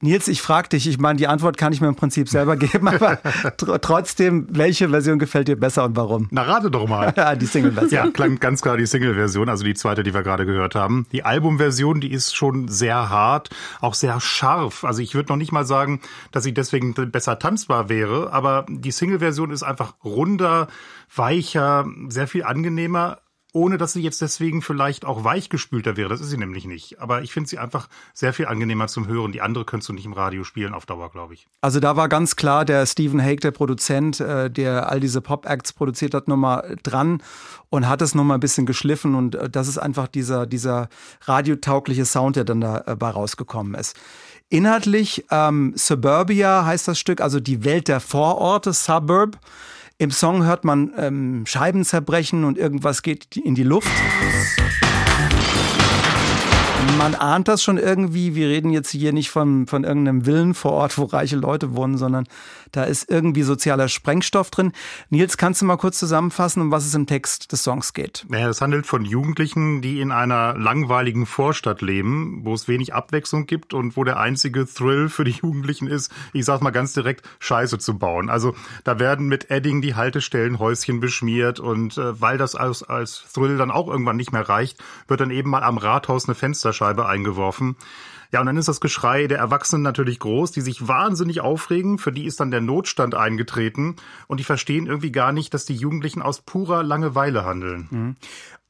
Nils, 0.00 0.28
ich 0.28 0.42
frage 0.42 0.68
dich, 0.68 0.86
ich 0.86 0.98
meine, 0.98 1.16
die 1.16 1.28
Antwort 1.28 1.56
kann 1.56 1.72
ich 1.72 1.80
mir 1.80 1.88
im 1.88 1.94
Prinzip 1.94 2.28
selber 2.28 2.56
geben, 2.58 2.88
aber 2.88 3.18
tr 3.56 3.80
trotzdem, 3.80 4.46
welche 4.50 4.90
Version 4.90 5.18
gefällt 5.18 5.48
dir 5.48 5.56
besser 5.56 5.84
und 5.84 5.96
warum? 5.96 6.28
Na, 6.30 6.42
rate 6.42 6.70
doch 6.70 6.86
mal. 6.86 7.14
ja, 7.16 7.34
die 7.34 7.46
Single-Version. 7.46 8.06
Ja, 8.06 8.10
klang 8.10 8.38
ganz 8.38 8.60
klar 8.60 8.76
die 8.76 8.84
Single-Version, 8.84 9.48
also 9.48 9.64
die 9.64 9.72
zweite, 9.72 10.02
die 10.02 10.12
wir 10.12 10.22
gerade 10.22 10.44
gehört 10.44 10.74
haben. 10.74 11.06
Die 11.12 11.22
Album-Version, 11.22 12.00
die 12.00 12.12
ist 12.12 12.36
schon 12.36 12.68
sehr 12.68 13.08
hart, 13.08 13.48
auch 13.80 13.94
sehr 13.94 14.20
scharf. 14.20 14.84
Also 14.84 15.00
ich 15.00 15.14
würde 15.14 15.32
noch 15.32 15.38
nicht 15.38 15.52
mal 15.52 15.64
sagen, 15.64 16.00
dass 16.32 16.44
sie 16.44 16.52
deswegen 16.52 16.92
besser 17.10 17.38
tanzbar 17.38 17.88
wäre, 17.88 18.30
aber 18.30 18.66
die 18.68 18.90
Single-Version 18.90 19.52
ist 19.52 19.62
einfach 19.62 19.94
runder, 20.04 20.68
weicher, 21.14 21.86
sehr 22.08 22.26
viel 22.26 22.44
angenehmer 22.44 23.18
ohne 23.54 23.78
dass 23.78 23.92
sie 23.92 24.02
jetzt 24.02 24.20
deswegen 24.20 24.62
vielleicht 24.62 25.04
auch 25.04 25.22
weichgespülter 25.22 25.96
wäre. 25.96 26.08
Das 26.08 26.20
ist 26.20 26.28
sie 26.28 26.36
nämlich 26.36 26.66
nicht. 26.66 27.00
Aber 27.00 27.22
ich 27.22 27.32
finde 27.32 27.48
sie 27.48 27.58
einfach 27.58 27.88
sehr 28.12 28.32
viel 28.32 28.46
angenehmer 28.46 28.88
zum 28.88 29.06
Hören. 29.06 29.30
Die 29.30 29.40
andere 29.40 29.64
könntest 29.64 29.88
du 29.88 29.92
nicht 29.92 30.06
im 30.06 30.12
Radio 30.12 30.42
spielen 30.42 30.74
auf 30.74 30.86
Dauer, 30.86 31.08
glaube 31.10 31.34
ich. 31.34 31.46
Also 31.60 31.78
da 31.78 31.96
war 31.96 32.08
ganz 32.08 32.34
klar 32.34 32.64
der 32.64 32.84
Stephen 32.84 33.22
Hake, 33.22 33.40
der 33.40 33.52
Produzent, 33.52 34.18
äh, 34.18 34.50
der 34.50 34.90
all 34.90 34.98
diese 34.98 35.20
Pop-Acts 35.20 35.72
produziert 35.72 36.14
hat, 36.14 36.26
nochmal 36.26 36.76
dran 36.82 37.22
und 37.70 37.88
hat 37.88 38.02
es 38.02 38.16
nochmal 38.16 38.38
ein 38.38 38.40
bisschen 38.40 38.66
geschliffen. 38.66 39.14
Und 39.14 39.36
äh, 39.36 39.48
das 39.48 39.68
ist 39.68 39.78
einfach 39.78 40.08
dieser, 40.08 40.46
dieser 40.46 40.88
radiotaugliche 41.22 42.06
Sound, 42.06 42.34
der 42.34 42.44
dann 42.44 42.60
dabei 42.60 43.10
rausgekommen 43.10 43.74
ist. 43.74 43.96
Inhaltlich 44.48 45.26
ähm, 45.30 45.74
Suburbia 45.76 46.64
heißt 46.64 46.88
das 46.88 46.98
Stück, 46.98 47.20
also 47.20 47.38
die 47.38 47.62
Welt 47.64 47.86
der 47.86 48.00
Vororte, 48.00 48.72
Suburb. 48.72 49.38
Im 49.96 50.10
Song 50.10 50.44
hört 50.44 50.64
man 50.64 50.92
ähm, 50.96 51.46
Scheiben 51.46 51.84
zerbrechen 51.84 52.44
und 52.44 52.58
irgendwas 52.58 53.02
geht 53.02 53.36
in 53.36 53.54
die 53.54 53.62
Luft. 53.62 53.88
Man 56.98 57.14
ahnt 57.14 57.46
das 57.46 57.62
schon 57.62 57.78
irgendwie. 57.78 58.34
Wir 58.34 58.48
reden 58.48 58.70
jetzt 58.70 58.90
hier 58.90 59.12
nicht 59.12 59.30
von, 59.30 59.68
von 59.68 59.84
irgendeinem 59.84 60.24
Villen 60.24 60.54
vor 60.54 60.72
Ort, 60.72 60.98
wo 60.98 61.04
reiche 61.04 61.36
Leute 61.36 61.76
wohnen, 61.76 61.96
sondern 61.96 62.26
da 62.76 62.84
ist 62.84 63.10
irgendwie 63.10 63.42
sozialer 63.42 63.88
Sprengstoff 63.88 64.50
drin. 64.50 64.72
Nils, 65.10 65.36
kannst 65.36 65.62
du 65.62 65.66
mal 65.66 65.76
kurz 65.76 65.98
zusammenfassen, 65.98 66.62
um 66.62 66.70
was 66.70 66.86
es 66.86 66.94
im 66.94 67.06
Text 67.06 67.52
des 67.52 67.62
Songs 67.62 67.92
geht? 67.92 68.26
Naja, 68.28 68.48
es 68.48 68.60
handelt 68.60 68.86
von 68.86 69.04
Jugendlichen, 69.04 69.82
die 69.82 70.00
in 70.00 70.12
einer 70.12 70.56
langweiligen 70.58 71.26
Vorstadt 71.26 71.82
leben, 71.82 72.40
wo 72.44 72.54
es 72.54 72.68
wenig 72.68 72.94
Abwechslung 72.94 73.46
gibt 73.46 73.74
und 73.74 73.96
wo 73.96 74.04
der 74.04 74.18
einzige 74.18 74.66
Thrill 74.66 75.08
für 75.08 75.24
die 75.24 75.32
Jugendlichen 75.42 75.86
ist, 75.86 76.12
ich 76.32 76.44
sag's 76.44 76.62
mal 76.62 76.70
ganz 76.70 76.92
direkt, 76.92 77.28
Scheiße 77.38 77.78
zu 77.78 77.98
bauen. 77.98 78.28
Also 78.28 78.54
da 78.84 78.98
werden 78.98 79.28
mit 79.28 79.50
Edding 79.50 79.80
die 79.80 79.94
Haltestellen 79.94 80.58
Häuschen 80.58 81.00
beschmiert 81.00 81.60
und 81.60 81.98
äh, 81.98 82.20
weil 82.20 82.38
das 82.38 82.54
als, 82.54 82.82
als 82.82 83.24
Thrill 83.32 83.56
dann 83.56 83.70
auch 83.70 83.88
irgendwann 83.88 84.16
nicht 84.16 84.32
mehr 84.32 84.48
reicht, 84.48 84.82
wird 85.08 85.20
dann 85.20 85.30
eben 85.30 85.50
mal 85.50 85.62
am 85.62 85.78
Rathaus 85.78 86.26
eine 86.26 86.34
Fensterscheibe 86.34 87.06
eingeworfen. 87.06 87.76
Ja, 88.34 88.40
und 88.40 88.46
dann 88.46 88.56
ist 88.56 88.66
das 88.66 88.80
Geschrei 88.80 89.28
der 89.28 89.38
Erwachsenen 89.38 89.82
natürlich 89.82 90.18
groß, 90.18 90.50
die 90.50 90.60
sich 90.60 90.88
wahnsinnig 90.88 91.40
aufregen. 91.40 91.98
Für 91.98 92.10
die 92.10 92.24
ist 92.24 92.40
dann 92.40 92.50
der 92.50 92.60
Notstand 92.60 93.14
eingetreten 93.14 93.94
und 94.26 94.40
die 94.40 94.44
verstehen 94.44 94.88
irgendwie 94.88 95.12
gar 95.12 95.30
nicht, 95.30 95.54
dass 95.54 95.66
die 95.66 95.76
Jugendlichen 95.76 96.20
aus 96.20 96.42
purer 96.42 96.82
Langeweile 96.82 97.44
handeln. 97.44 97.86
Mhm. 97.92 98.16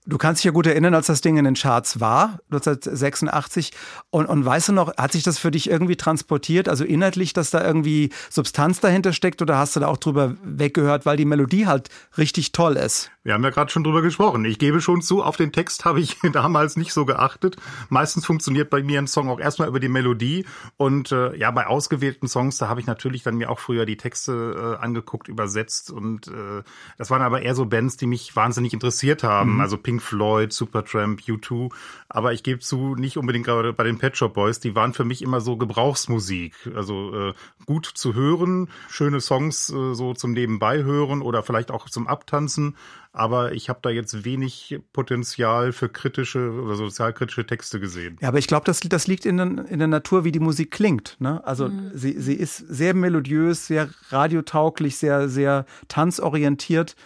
Du 0.07 0.19
kannst 0.19 0.41
dich 0.41 0.45
ja 0.45 0.51
gut 0.51 0.67
erinnern, 0.67 0.95
als 0.95 1.07
das 1.07 1.23
Ding 1.23 1.39
in 1.39 1.47
den 1.47 1.55
Charts 1.55 1.99
war, 1.99 2.39
1986. 2.51 3.73
Und, 4.11 4.27
und 4.27 4.45
weißt 4.45 4.69
du 4.69 4.73
noch, 4.73 4.95
hat 4.99 5.13
sich 5.13 5.23
das 5.23 5.39
für 5.39 5.51
dich 5.51 5.71
irgendwie 5.71 5.97
transportiert? 5.97 6.69
Also 6.69 6.85
inhaltlich, 6.85 7.33
dass 7.33 7.51
da 7.51 7.65
irgendwie 7.65 8.11
Substanz 8.29 8.81
dahinter 8.81 9.15
steckt 9.15 9.41
oder 9.41 9.57
hast 9.57 9.77
du 9.77 9.81
da 9.81 9.87
auch 9.87 9.97
drüber 9.97 10.35
weggehört, 10.43 11.07
weil 11.07 11.17
die 11.17 11.25
Melodie 11.25 11.67
halt 11.67 11.89
richtig 12.19 12.53
toll 12.53 12.77
ist? 12.77 13.11
Wir 13.23 13.33
haben 13.33 13.43
ja 13.43 13.49
gerade 13.49 13.73
schon 13.73 13.85
drüber 13.85 14.03
gesprochen. 14.03 14.45
Ich 14.45 14.59
gebe 14.59 14.83
schon 14.83 15.01
zu, 15.01 15.23
auf 15.23 15.39
den 15.39 15.51
Text 15.51 15.87
habe 15.87 15.99
ich 16.01 16.19
damals 16.33 16.77
nicht 16.77 16.93
so 16.93 17.07
geachtet. 17.07 17.57
Meistens 17.89 18.27
funktioniert 18.27 18.69
bei 18.69 18.83
mir 18.83 18.99
ein 18.99 19.07
Song 19.07 19.31
auch 19.31 19.41
erstmal 19.41 19.69
über 19.69 19.81
die 19.81 19.89
Melodie. 19.89 20.45
Und 20.77 21.11
äh, 21.13 21.35
ja, 21.35 21.51
bei 21.51 21.67
ausgewählten 21.67 22.29
Songs, 22.29 22.59
da 22.59 22.69
habe 22.69 22.81
ich 22.81 22.87
natürlich 22.87 23.23
dann 23.23 23.37
mir 23.37 23.51
auch 23.51 23.59
früher 23.59 23.87
die 23.87 23.97
Texte 23.97 24.77
äh, 24.79 24.85
angeguckt, 24.85 25.29
übersetzt. 25.29 25.91
Und 25.91 26.29
äh, 26.29 26.63
das 26.99 27.11
waren 27.11 27.23
aber 27.23 27.41
eher 27.41 27.55
so 27.55 27.65
Bands, 27.65 27.97
die 27.97 28.07
mich 28.07 28.37
wahnsinnig 28.37 28.75
interessiert 28.75 29.23
haben. 29.23 29.55
Mhm. 29.55 29.61
Also 29.63 29.79
Pink 29.79 29.94
Pink 29.95 30.03
Floyd, 30.03 30.53
Supertramp, 30.53 31.21
U2. 31.21 31.71
Aber 32.09 32.33
ich 32.33 32.43
gebe 32.43 32.61
zu, 32.61 32.97
nicht 32.97 33.17
unbedingt 33.17 33.47
gerade 33.47 33.73
bei 33.73 33.85
den 33.85 33.99
Pet 33.99 34.17
Shop 34.17 34.35
Boys. 34.35 34.59
Die 34.59 34.75
waren 34.75 34.93
für 34.93 35.05
mich 35.05 35.23
immer 35.23 35.41
so 35.41 35.57
Gebrauchsmusik. 35.57 36.55
Also 36.75 37.29
äh, 37.31 37.35
gut 37.67 37.87
zu 37.87 38.15
hören, 38.15 38.69
schöne 38.89 39.21
Songs 39.21 39.71
äh, 39.71 39.95
so 39.95 40.15
zum 40.15 40.33
Nebenbei 40.33 40.83
hören 40.83 41.23
oder 41.23 41.43
vielleicht 41.43 41.71
auch 41.71 41.89
zum 41.89 42.09
Abtanzen. 42.09 42.77
Aber 43.13 43.53
ich 43.53 43.69
habe 43.69 43.79
da 43.83 43.91
jetzt 43.91 44.25
wenig 44.25 44.81
Potenzial 44.93 45.73
für 45.73 45.89
kritische 45.89 46.51
oder 46.51 46.75
sozialkritische 46.75 47.47
Texte 47.47 47.79
gesehen. 47.79 48.19
Ja, 48.21 48.29
aber 48.29 48.39
ich 48.39 48.49
glaube, 48.49 48.65
das, 48.65 48.81
das 48.81 49.07
liegt 49.07 49.25
in, 49.25 49.39
in 49.39 49.79
der 49.79 49.87
Natur, 49.87 50.25
wie 50.25 50.33
die 50.33 50.41
Musik 50.41 50.73
klingt. 50.73 51.17
Ne? 51.21 51.41
Also 51.47 51.69
mhm. 51.69 51.93
sie, 51.95 52.19
sie 52.19 52.35
ist 52.35 52.57
sehr 52.57 52.95
melodiös, 52.95 53.69
sehr 53.69 53.89
radiotauglich, 54.09 54.97
sehr, 54.97 55.29
sehr 55.29 55.67
tanzorientiert. 55.87 56.97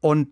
Und 0.00 0.28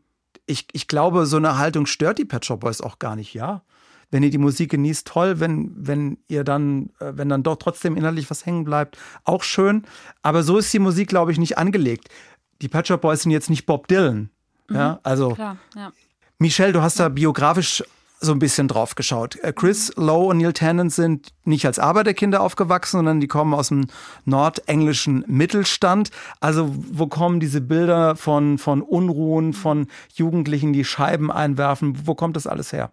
ich, 0.47 0.67
ich 0.73 0.89
glaube, 0.89 1.27
so 1.27 1.37
eine 1.37 1.59
Haltung 1.59 1.87
stört 1.87 2.19
die 2.19 2.25
Pet 2.25 2.45
Shop 2.45 2.61
Boys 2.61 2.81
auch 2.81 2.99
gar 2.99 3.17
nicht, 3.17 3.35
ja. 3.35 3.63
Wenn 4.11 4.23
ihr 4.23 4.31
die 4.31 4.39
Musik 4.39 4.71
genießt, 4.71 5.07
toll. 5.07 5.41
Wenn, 5.41 5.73
wenn 5.75 6.19
ihr 6.29 6.45
dann, 6.45 6.91
äh, 7.01 7.13
wenn 7.15 7.29
dann 7.29 7.43
doch 7.43 7.57
trotzdem 7.57 7.97
inhaltlich 7.97 8.31
was 8.31 8.47
hängen 8.47 8.65
bleibt, 8.65 8.99
auch 9.25 9.43
schön. 9.43 9.85
Aber 10.23 10.43
so 10.43 10.59
ist 10.59 10.73
die 10.73 10.79
Musik, 10.79 11.09
glaube 11.09 11.33
ich, 11.33 11.39
nicht 11.39 11.59
angelegt. 11.59 12.09
Die 12.63 12.69
Pet 12.69 12.87
Shop 12.87 13.01
Boys 13.01 13.23
sind 13.23 13.33
jetzt 13.33 13.51
nicht 13.51 13.67
Bob 13.67 13.89
Dylan. 13.89 14.31
Ja, 14.71 14.93
mhm. 14.93 14.99
also. 15.03 15.31
Klar, 15.31 15.57
ja. 15.75 15.93
Michelle, 16.39 16.73
du 16.73 16.83
hast 16.83 17.01
da 17.01 17.09
biografisch 17.09 17.83
so 18.25 18.33
ein 18.33 18.39
bisschen 18.39 18.69
drauf 18.69 18.95
geschaut. 18.95 19.37
Äh, 19.37 19.53
Chris 19.53 19.93
Lowe 19.97 20.27
und 20.27 20.39
Neil 20.39 20.53
Tennant 20.53 20.93
sind 20.93 21.29
nicht 21.45 21.67
als 21.67 21.79
Arbeiterkinder 21.79 22.41
aufgewachsen, 22.41 22.99
sondern 22.99 23.21
die 23.21 23.29
kommen 23.29 23.55
aus 23.55 23.69
dem 23.69 23.87
nordenglischen 24.25 25.25
Mittelstand. 25.27 26.11
Also 26.41 26.75
wo 26.75 27.07
kommen 27.07 27.41
diese 27.41 27.61
Bilder 27.61 28.17
von, 28.17 28.59
von 28.59 28.83
Unruhen, 28.83 29.53
von 29.53 29.87
Jugendlichen, 30.15 30.73
die 30.73 30.85
Scheiben 30.85 31.31
einwerfen? 31.31 32.07
Wo 32.07 32.15
kommt 32.15 32.37
das 32.37 32.47
alles 32.47 32.73
her? 32.73 32.91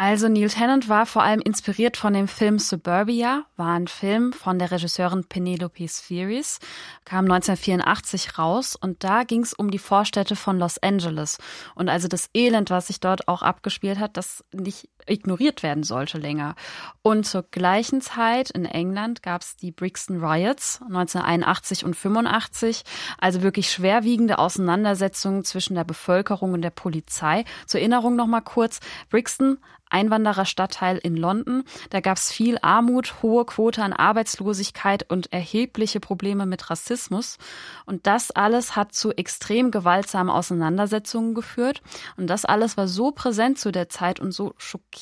Also 0.00 0.28
Neil 0.28 0.48
Tennant 0.48 0.88
war 0.88 1.06
vor 1.06 1.24
allem 1.24 1.40
inspiriert 1.40 1.96
von 1.96 2.12
dem 2.12 2.28
Film 2.28 2.60
Suburbia, 2.60 3.46
war 3.56 3.74
ein 3.74 3.88
Film 3.88 4.32
von 4.32 4.60
der 4.60 4.70
Regisseurin 4.70 5.24
Penelope 5.24 5.88
Spheris, 5.88 6.60
kam 7.04 7.24
1984 7.24 8.38
raus 8.38 8.76
und 8.76 9.02
da 9.02 9.24
ging 9.24 9.42
es 9.42 9.54
um 9.54 9.72
die 9.72 9.80
Vorstädte 9.80 10.36
von 10.36 10.60
Los 10.60 10.78
Angeles. 10.78 11.38
Und 11.74 11.88
also 11.88 12.06
das 12.06 12.30
Elend, 12.32 12.70
was 12.70 12.86
sich 12.86 13.00
dort 13.00 13.26
auch 13.26 13.42
abgespielt 13.42 13.98
hat, 13.98 14.16
das 14.16 14.44
nicht 14.52 14.88
ignoriert 15.10 15.62
werden 15.62 15.82
sollte 15.82 16.18
länger. 16.18 16.54
Und 17.02 17.24
zur 17.24 17.42
gleichen 17.42 18.00
Zeit 18.00 18.50
in 18.50 18.64
England 18.64 19.22
gab 19.22 19.42
es 19.42 19.56
die 19.56 19.72
Brixton 19.72 20.24
Riots 20.24 20.80
1981 20.82 21.84
und 21.84 21.94
85, 21.94 22.82
also 23.18 23.42
wirklich 23.42 23.70
schwerwiegende 23.70 24.38
Auseinandersetzungen 24.38 25.44
zwischen 25.44 25.74
der 25.74 25.84
Bevölkerung 25.84 26.52
und 26.52 26.62
der 26.62 26.70
Polizei. 26.70 27.44
Zur 27.66 27.80
Erinnerung 27.80 28.16
noch 28.16 28.26
mal 28.26 28.40
kurz, 28.40 28.80
Brixton 29.10 29.58
Einwandererstadtteil 29.90 30.98
in 30.98 31.16
London. 31.16 31.64
Da 31.90 32.00
gab 32.00 32.16
es 32.16 32.30
viel 32.30 32.58
Armut, 32.62 33.22
hohe 33.22 33.44
Quote 33.44 33.82
an 33.82 33.92
Arbeitslosigkeit 33.92 35.10
und 35.10 35.32
erhebliche 35.32 36.00
Probleme 36.00 36.46
mit 36.46 36.70
Rassismus. 36.70 37.38
Und 37.86 38.06
das 38.06 38.30
alles 38.30 38.76
hat 38.76 38.94
zu 38.94 39.12
extrem 39.12 39.70
gewaltsamen 39.70 40.32
Auseinandersetzungen 40.32 41.34
geführt. 41.34 41.82
Und 42.16 42.28
das 42.28 42.44
alles 42.44 42.76
war 42.76 42.88
so 42.88 43.12
präsent 43.12 43.58
zu 43.58 43.70
der 43.72 43.88
Zeit 43.88 44.20
und 44.20 44.32
so 44.32 44.54
schockierend, 44.58 44.97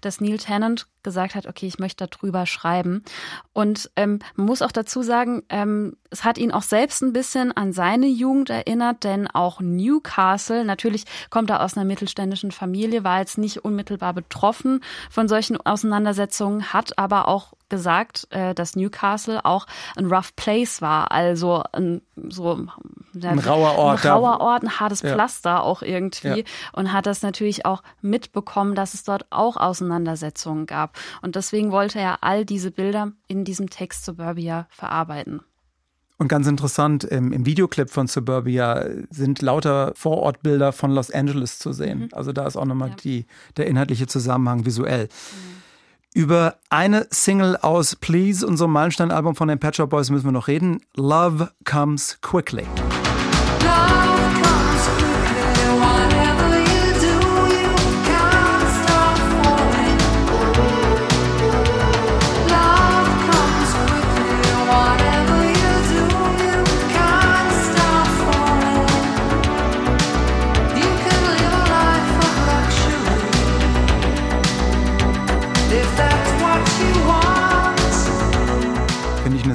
dass 0.00 0.20
Neil 0.20 0.38
Tennant 0.38 0.86
gesagt 1.02 1.34
hat, 1.34 1.46
okay, 1.46 1.66
ich 1.66 1.78
möchte 1.78 2.06
darüber 2.06 2.44
schreiben. 2.44 3.02
Und 3.52 3.90
ähm, 3.96 4.18
man 4.34 4.46
muss 4.46 4.62
auch 4.62 4.72
dazu 4.72 5.02
sagen, 5.02 5.42
ähm, 5.48 5.96
es 6.10 6.24
hat 6.24 6.38
ihn 6.38 6.52
auch 6.52 6.62
selbst 6.62 7.02
ein 7.02 7.12
bisschen 7.12 7.56
an 7.56 7.72
seine 7.72 8.06
Jugend 8.06 8.50
erinnert, 8.50 9.04
denn 9.04 9.26
auch 9.26 9.60
Newcastle, 9.60 10.64
natürlich 10.64 11.04
kommt 11.30 11.50
er 11.50 11.62
aus 11.62 11.76
einer 11.76 11.86
mittelständischen 11.86 12.50
Familie, 12.50 13.04
war 13.04 13.20
jetzt 13.20 13.38
nicht 13.38 13.64
unmittelbar 13.64 14.12
betroffen 14.12 14.80
von 15.10 15.28
solchen 15.28 15.58
Auseinandersetzungen, 15.58 16.72
hat 16.72 16.98
aber 16.98 17.28
auch 17.28 17.52
gesagt, 17.68 18.26
äh, 18.30 18.54
dass 18.54 18.76
Newcastle 18.76 19.44
auch 19.44 19.66
ein 19.96 20.06
rough 20.06 20.34
place 20.36 20.82
war, 20.82 21.12
also 21.12 21.62
ein 21.72 22.02
so 22.28 22.66
ein 23.14 23.38
rauer 23.38 23.76
Ort, 23.76 24.04
ein 24.04 24.10
rauer 24.10 24.40
Ort, 24.40 24.62
ein 24.62 24.80
hartes 24.80 25.02
ja. 25.02 25.12
Pflaster 25.12 25.62
auch 25.62 25.82
irgendwie 25.82 26.40
ja. 26.40 26.44
und 26.72 26.92
hat 26.92 27.06
das 27.06 27.22
natürlich 27.22 27.66
auch 27.66 27.82
mitbekommen, 28.00 28.74
dass 28.74 28.94
es 28.94 29.04
dort 29.04 29.26
auch 29.30 29.56
Auseinandersetzungen 29.56 30.66
gab 30.66 30.98
und 31.22 31.36
deswegen 31.36 31.70
wollte 31.70 31.98
er 31.98 32.22
all 32.22 32.44
diese 32.44 32.70
Bilder 32.70 33.12
in 33.26 33.44
diesem 33.44 33.70
Text 33.70 34.04
Suburbia 34.04 34.66
verarbeiten. 34.70 35.40
Und 36.20 36.26
ganz 36.26 36.48
interessant, 36.48 37.04
im, 37.04 37.32
im, 37.32 37.46
Videoclip 37.46 37.90
von 37.90 38.08
Suburbia 38.08 38.86
sind 39.08 39.40
lauter 39.40 39.92
Vorortbilder 39.94 40.72
von 40.72 40.90
Los 40.90 41.12
Angeles 41.12 41.60
zu 41.60 41.72
sehen. 41.72 42.00
Mhm. 42.00 42.08
Also 42.10 42.32
da 42.32 42.44
ist 42.44 42.56
auch 42.56 42.64
nochmal 42.64 42.96
ja. 43.04 43.22
der 43.56 43.68
inhaltliche 43.68 44.08
Zusammenhang 44.08 44.66
visuell. 44.66 45.04
Mhm. 45.04 45.58
Über 46.18 46.56
eine 46.68 47.06
Single 47.12 47.56
aus 47.58 47.94
Please, 47.94 48.44
unserem 48.44 48.72
Meilenstein-Album 48.72 49.36
von 49.36 49.46
den 49.46 49.60
Pet 49.60 49.76
Shop 49.76 49.88
Boys, 49.88 50.10
müssen 50.10 50.24
wir 50.24 50.32
noch 50.32 50.48
reden. 50.48 50.80
Love 50.96 51.52
Comes 51.64 52.18
Quickly. 52.20 52.66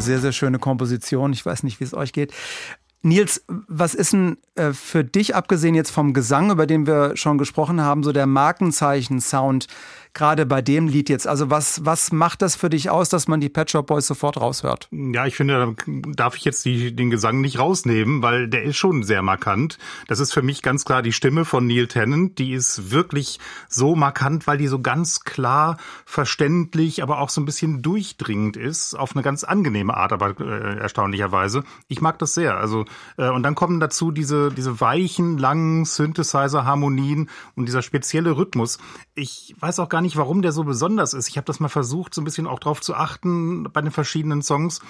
Sehr, 0.03 0.19
sehr 0.19 0.31
schöne 0.31 0.59
Komposition. 0.59 1.33
Ich 1.33 1.45
weiß 1.45 1.63
nicht, 1.63 1.79
wie 1.79 1.85
es 1.85 1.93
euch 1.93 2.13
geht. 2.13 2.33
Nils, 3.05 3.43
was 3.47 3.95
ist 3.95 4.13
denn 4.13 4.37
äh, 4.55 4.71
für 4.71 5.03
dich, 5.03 5.35
abgesehen 5.35 5.75
jetzt 5.75 5.91
vom 5.91 6.13
Gesang, 6.13 6.51
über 6.51 6.65
den 6.65 6.87
wir 6.87 7.17
schon 7.17 7.37
gesprochen 7.37 7.81
haben, 7.81 8.01
so 8.01 8.13
der 8.13 8.27
Markenzeichen-Sound 8.27 9.67
gerade 10.13 10.45
bei 10.45 10.61
dem 10.61 10.87
Lied 10.87 11.09
jetzt? 11.09 11.27
Also 11.27 11.49
was, 11.49 11.85
was 11.85 12.11
macht 12.11 12.41
das 12.41 12.55
für 12.55 12.69
dich 12.69 12.89
aus, 12.89 13.09
dass 13.09 13.27
man 13.27 13.41
die 13.41 13.49
Pet 13.49 13.71
Shop 13.71 13.87
Boys 13.87 14.07
sofort 14.07 14.39
raushört? 14.39 14.87
Ja, 14.91 15.25
ich 15.25 15.35
finde, 15.35 15.75
da 15.85 15.91
darf 16.15 16.37
ich 16.37 16.45
jetzt 16.45 16.65
die, 16.65 16.95
den 16.95 17.09
Gesang 17.09 17.41
nicht 17.41 17.59
rausnehmen, 17.59 18.21
weil 18.21 18.47
der 18.47 18.63
ist 18.63 18.77
schon 18.77 19.03
sehr 19.03 19.21
markant. 19.21 19.77
Das 20.07 20.19
ist 20.19 20.33
für 20.33 20.41
mich 20.41 20.61
ganz 20.61 20.85
klar 20.85 21.01
die 21.01 21.13
Stimme 21.13 21.45
von 21.45 21.65
Neil 21.65 21.87
Tennant. 21.87 22.37
Die 22.37 22.53
ist 22.53 22.91
wirklich 22.91 23.39
so 23.67 23.95
markant, 23.95 24.47
weil 24.47 24.57
die 24.57 24.67
so 24.67 24.79
ganz 24.79 25.21
klar, 25.21 25.77
verständlich, 26.05 27.01
aber 27.01 27.19
auch 27.19 27.29
so 27.29 27.41
ein 27.41 27.45
bisschen 27.45 27.81
durchdringend 27.81 28.57
ist, 28.57 28.93
auf 28.95 29.15
eine 29.15 29.23
ganz 29.23 29.43
angenehme 29.43 29.95
Art, 29.95 30.13
aber 30.13 30.39
äh, 30.39 30.77
erstaunlicherweise. 30.79 31.63
Ich 31.87 32.01
mag 32.01 32.19
das 32.19 32.33
sehr. 32.33 32.57
Also 32.57 32.85
äh, 33.17 33.29
und 33.29 33.43
dann 33.43 33.55
kommen 33.55 33.79
dazu 33.79 34.11
diese 34.11 34.51
diese 34.51 34.79
weichen, 34.79 35.37
langen 35.37 35.85
Synthesizer-Harmonien 35.85 37.29
und 37.55 37.65
dieser 37.65 37.81
spezielle 37.81 38.37
Rhythmus. 38.37 38.77
Ich 39.15 39.55
weiß 39.59 39.79
auch 39.79 39.89
gar 39.89 40.01
nicht, 40.01 40.02
warum 40.17 40.41
der 40.41 40.51
so 40.51 40.63
besonders 40.63 41.13
ist. 41.13 41.27
Ich 41.29 41.37
habe 41.37 41.45
das 41.45 41.59
mal 41.59 41.69
versucht, 41.69 42.13
so 42.13 42.21
ein 42.21 42.25
bisschen 42.25 42.47
auch 42.47 42.59
drauf 42.59 42.81
zu 42.81 42.95
achten 42.95 43.63
bei 43.71 43.81
den 43.81 43.91
verschiedenen 43.91 44.41
Songs 44.41 44.81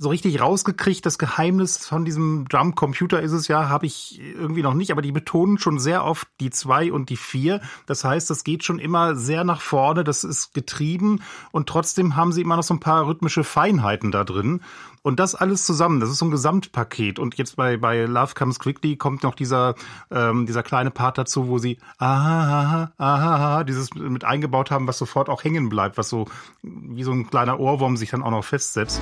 so 0.00 0.10
richtig 0.10 0.40
rausgekriegt, 0.40 1.04
das 1.04 1.18
Geheimnis 1.18 1.84
von 1.84 2.04
diesem 2.04 2.46
Drum-Computer 2.48 3.20
ist 3.20 3.32
es 3.32 3.48
ja, 3.48 3.68
habe 3.68 3.86
ich 3.86 4.20
irgendwie 4.20 4.62
noch 4.62 4.74
nicht, 4.74 4.92
aber 4.92 5.02
die 5.02 5.10
betonen 5.10 5.58
schon 5.58 5.80
sehr 5.80 6.04
oft 6.04 6.28
die 6.38 6.50
zwei 6.50 6.92
und 6.92 7.10
die 7.10 7.16
vier. 7.16 7.60
Das 7.86 8.04
heißt, 8.04 8.30
das 8.30 8.44
geht 8.44 8.62
schon 8.62 8.78
immer 8.78 9.16
sehr 9.16 9.42
nach 9.42 9.60
vorne, 9.60 10.04
das 10.04 10.22
ist 10.22 10.54
getrieben 10.54 11.20
und 11.50 11.68
trotzdem 11.68 12.14
haben 12.14 12.30
sie 12.30 12.42
immer 12.42 12.54
noch 12.54 12.62
so 12.62 12.74
ein 12.74 12.80
paar 12.80 13.08
rhythmische 13.08 13.42
Feinheiten 13.42 14.12
da 14.12 14.22
drin. 14.22 14.60
Und 15.02 15.20
das 15.20 15.34
alles 15.34 15.64
zusammen, 15.64 16.00
das 16.00 16.10
ist 16.10 16.18
so 16.18 16.26
ein 16.26 16.30
Gesamtpaket. 16.30 17.18
Und 17.18 17.36
jetzt 17.36 17.56
bei, 17.56 17.76
bei 17.76 18.04
Love 18.04 18.34
Comes 18.34 18.58
Quickly 18.58 18.96
kommt 18.96 19.22
noch 19.22 19.34
dieser, 19.34 19.74
ähm, 20.10 20.46
dieser 20.46 20.62
kleine 20.62 20.90
Part 20.90 21.18
dazu, 21.18 21.48
wo 21.48 21.58
sie 21.58 21.78
aha, 21.98 22.92
aha, 22.96 23.34
aha, 23.34 23.64
dieses 23.64 23.94
mit 23.94 24.24
eingebaut 24.24 24.70
haben, 24.70 24.86
was 24.86 24.98
sofort 24.98 25.28
auch 25.28 25.44
hängen 25.44 25.68
bleibt, 25.68 25.98
was 25.98 26.08
so 26.08 26.26
wie 26.62 27.02
so 27.02 27.12
ein 27.12 27.28
kleiner 27.28 27.60
Ohrwurm 27.60 27.96
sich 27.96 28.10
dann 28.10 28.22
auch 28.22 28.30
noch 28.30 28.44
festsetzt. 28.44 29.00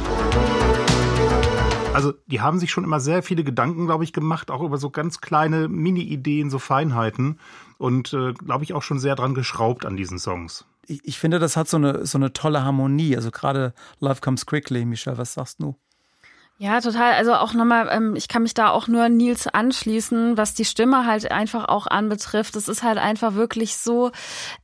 Also 1.96 2.12
die 2.26 2.42
haben 2.42 2.58
sich 2.58 2.70
schon 2.70 2.84
immer 2.84 3.00
sehr 3.00 3.22
viele 3.22 3.42
Gedanken, 3.42 3.86
glaube 3.86 4.04
ich, 4.04 4.12
gemacht, 4.12 4.50
auch 4.50 4.60
über 4.60 4.76
so 4.76 4.90
ganz 4.90 5.22
kleine 5.22 5.66
Mini-Ideen, 5.66 6.50
so 6.50 6.58
Feinheiten 6.58 7.38
und 7.78 8.12
äh, 8.12 8.34
glaube 8.34 8.64
ich 8.64 8.74
auch 8.74 8.82
schon 8.82 8.98
sehr 8.98 9.14
dran 9.14 9.34
geschraubt 9.34 9.86
an 9.86 9.96
diesen 9.96 10.18
Songs. 10.18 10.66
Ich, 10.86 11.00
ich, 11.04 11.18
finde, 11.18 11.38
das 11.38 11.56
hat 11.56 11.68
so 11.68 11.78
eine, 11.78 12.04
so 12.04 12.18
eine 12.18 12.34
tolle 12.34 12.62
Harmonie. 12.62 13.16
Also 13.16 13.30
gerade 13.30 13.72
Love 14.00 14.20
Comes 14.20 14.44
Quickly, 14.44 14.84
Michelle, 14.84 15.16
was 15.16 15.32
sagst 15.32 15.62
du? 15.62 15.74
Ja, 16.58 16.80
total. 16.80 17.12
Also 17.12 17.34
auch 17.34 17.52
nochmal, 17.52 17.86
ähm, 17.92 18.16
ich 18.16 18.28
kann 18.28 18.42
mich 18.42 18.54
da 18.54 18.70
auch 18.70 18.88
nur 18.88 19.10
Nils 19.10 19.46
anschließen, 19.46 20.38
was 20.38 20.54
die 20.54 20.64
Stimme 20.64 21.04
halt 21.04 21.30
einfach 21.30 21.68
auch 21.68 21.86
anbetrifft. 21.86 22.56
Es 22.56 22.66
ist 22.66 22.82
halt 22.82 22.96
einfach 22.96 23.34
wirklich 23.34 23.76
so, 23.76 24.10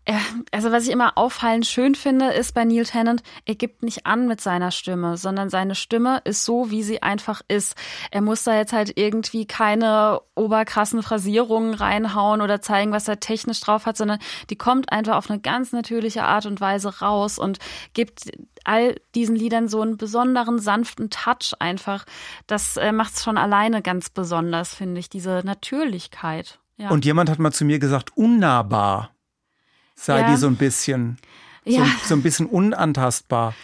äh, 0.07 0.15
also 0.53 0.73
was 0.73 0.85
ich 0.85 0.91
immer 0.91 1.19
auffallend 1.19 1.67
schön 1.67 1.95
finde, 1.95 2.33
ist 2.33 2.55
bei 2.55 2.65
Neil 2.65 2.85
Tennant, 2.85 3.23
er 3.45 3.57
gibt 3.57 3.83
nicht 3.83 4.07
an 4.07 4.27
mit 4.27 4.41
seiner 4.41 4.71
Stimme, 4.71 5.19
sondern 5.19 5.51
seine 5.51 5.75
Stimme 5.75 6.23
ist 6.25 6.47
so, 6.47 6.71
wie 6.71 6.83
sie 6.83 7.03
einfach 7.03 7.43
ist. 7.49 7.77
Er 8.11 8.23
muss 8.23 8.43
da 8.43 8.57
jetzt 8.57 8.73
halt 8.73 8.97
irgendwie 8.97 9.45
keine 9.45 10.23
oberkrassen 10.35 11.03
Phrasierungen 11.03 11.75
reinhauen 11.75 12.41
oder 12.41 12.63
zeigen, 12.63 12.93
was 12.93 13.07
er 13.07 13.21
technisch 13.21 13.61
drauf 13.61 13.85
hat, 13.85 13.99
sondern 13.99 14.19
die 14.49 14.57
kommt 14.57 14.91
einfach 14.91 15.17
auf 15.17 15.29
eine 15.29 15.41
ganz 15.41 15.73
natürliche 15.73 16.25
Art 16.25 16.47
und 16.47 16.59
Weise 16.59 17.01
raus 17.01 17.39
und 17.39 17.59
gibt 17.93 18.31
all 18.65 18.97
diesen 19.15 19.37
Liedern 19.37 19.69
so 19.69 19.81
einen 19.81 19.97
besonderen, 19.97 20.59
sanften 20.59 21.11
Touch 21.11 21.53
einfach. 21.59 21.82
Das 22.47 22.77
äh, 22.77 22.93
macht 22.93 23.15
es 23.15 23.23
schon 23.25 23.37
alleine 23.39 23.83
ganz 23.83 24.11
besonders, 24.11 24.75
finde 24.75 25.01
ich, 25.01 25.09
diese 25.09 25.43
Natürlichkeit. 25.45 26.59
Ja. 26.77 26.91
Und 26.91 27.05
jemand 27.05 27.31
hat 27.31 27.39
mal 27.39 27.53
zu 27.53 27.65
mir 27.65 27.79
gesagt, 27.79 28.17
unnahbar 28.17 29.11
sei 29.95 30.21
Ja. 30.21 30.31
die 30.31 30.37
so 30.37 30.47
ein 30.47 30.57
bisschen. 30.57 31.19
Ja. 31.65 31.85
So, 31.85 31.91
so 32.09 32.15
ein 32.15 32.23
bisschen 32.23 32.47
unantastbar. 32.47 33.55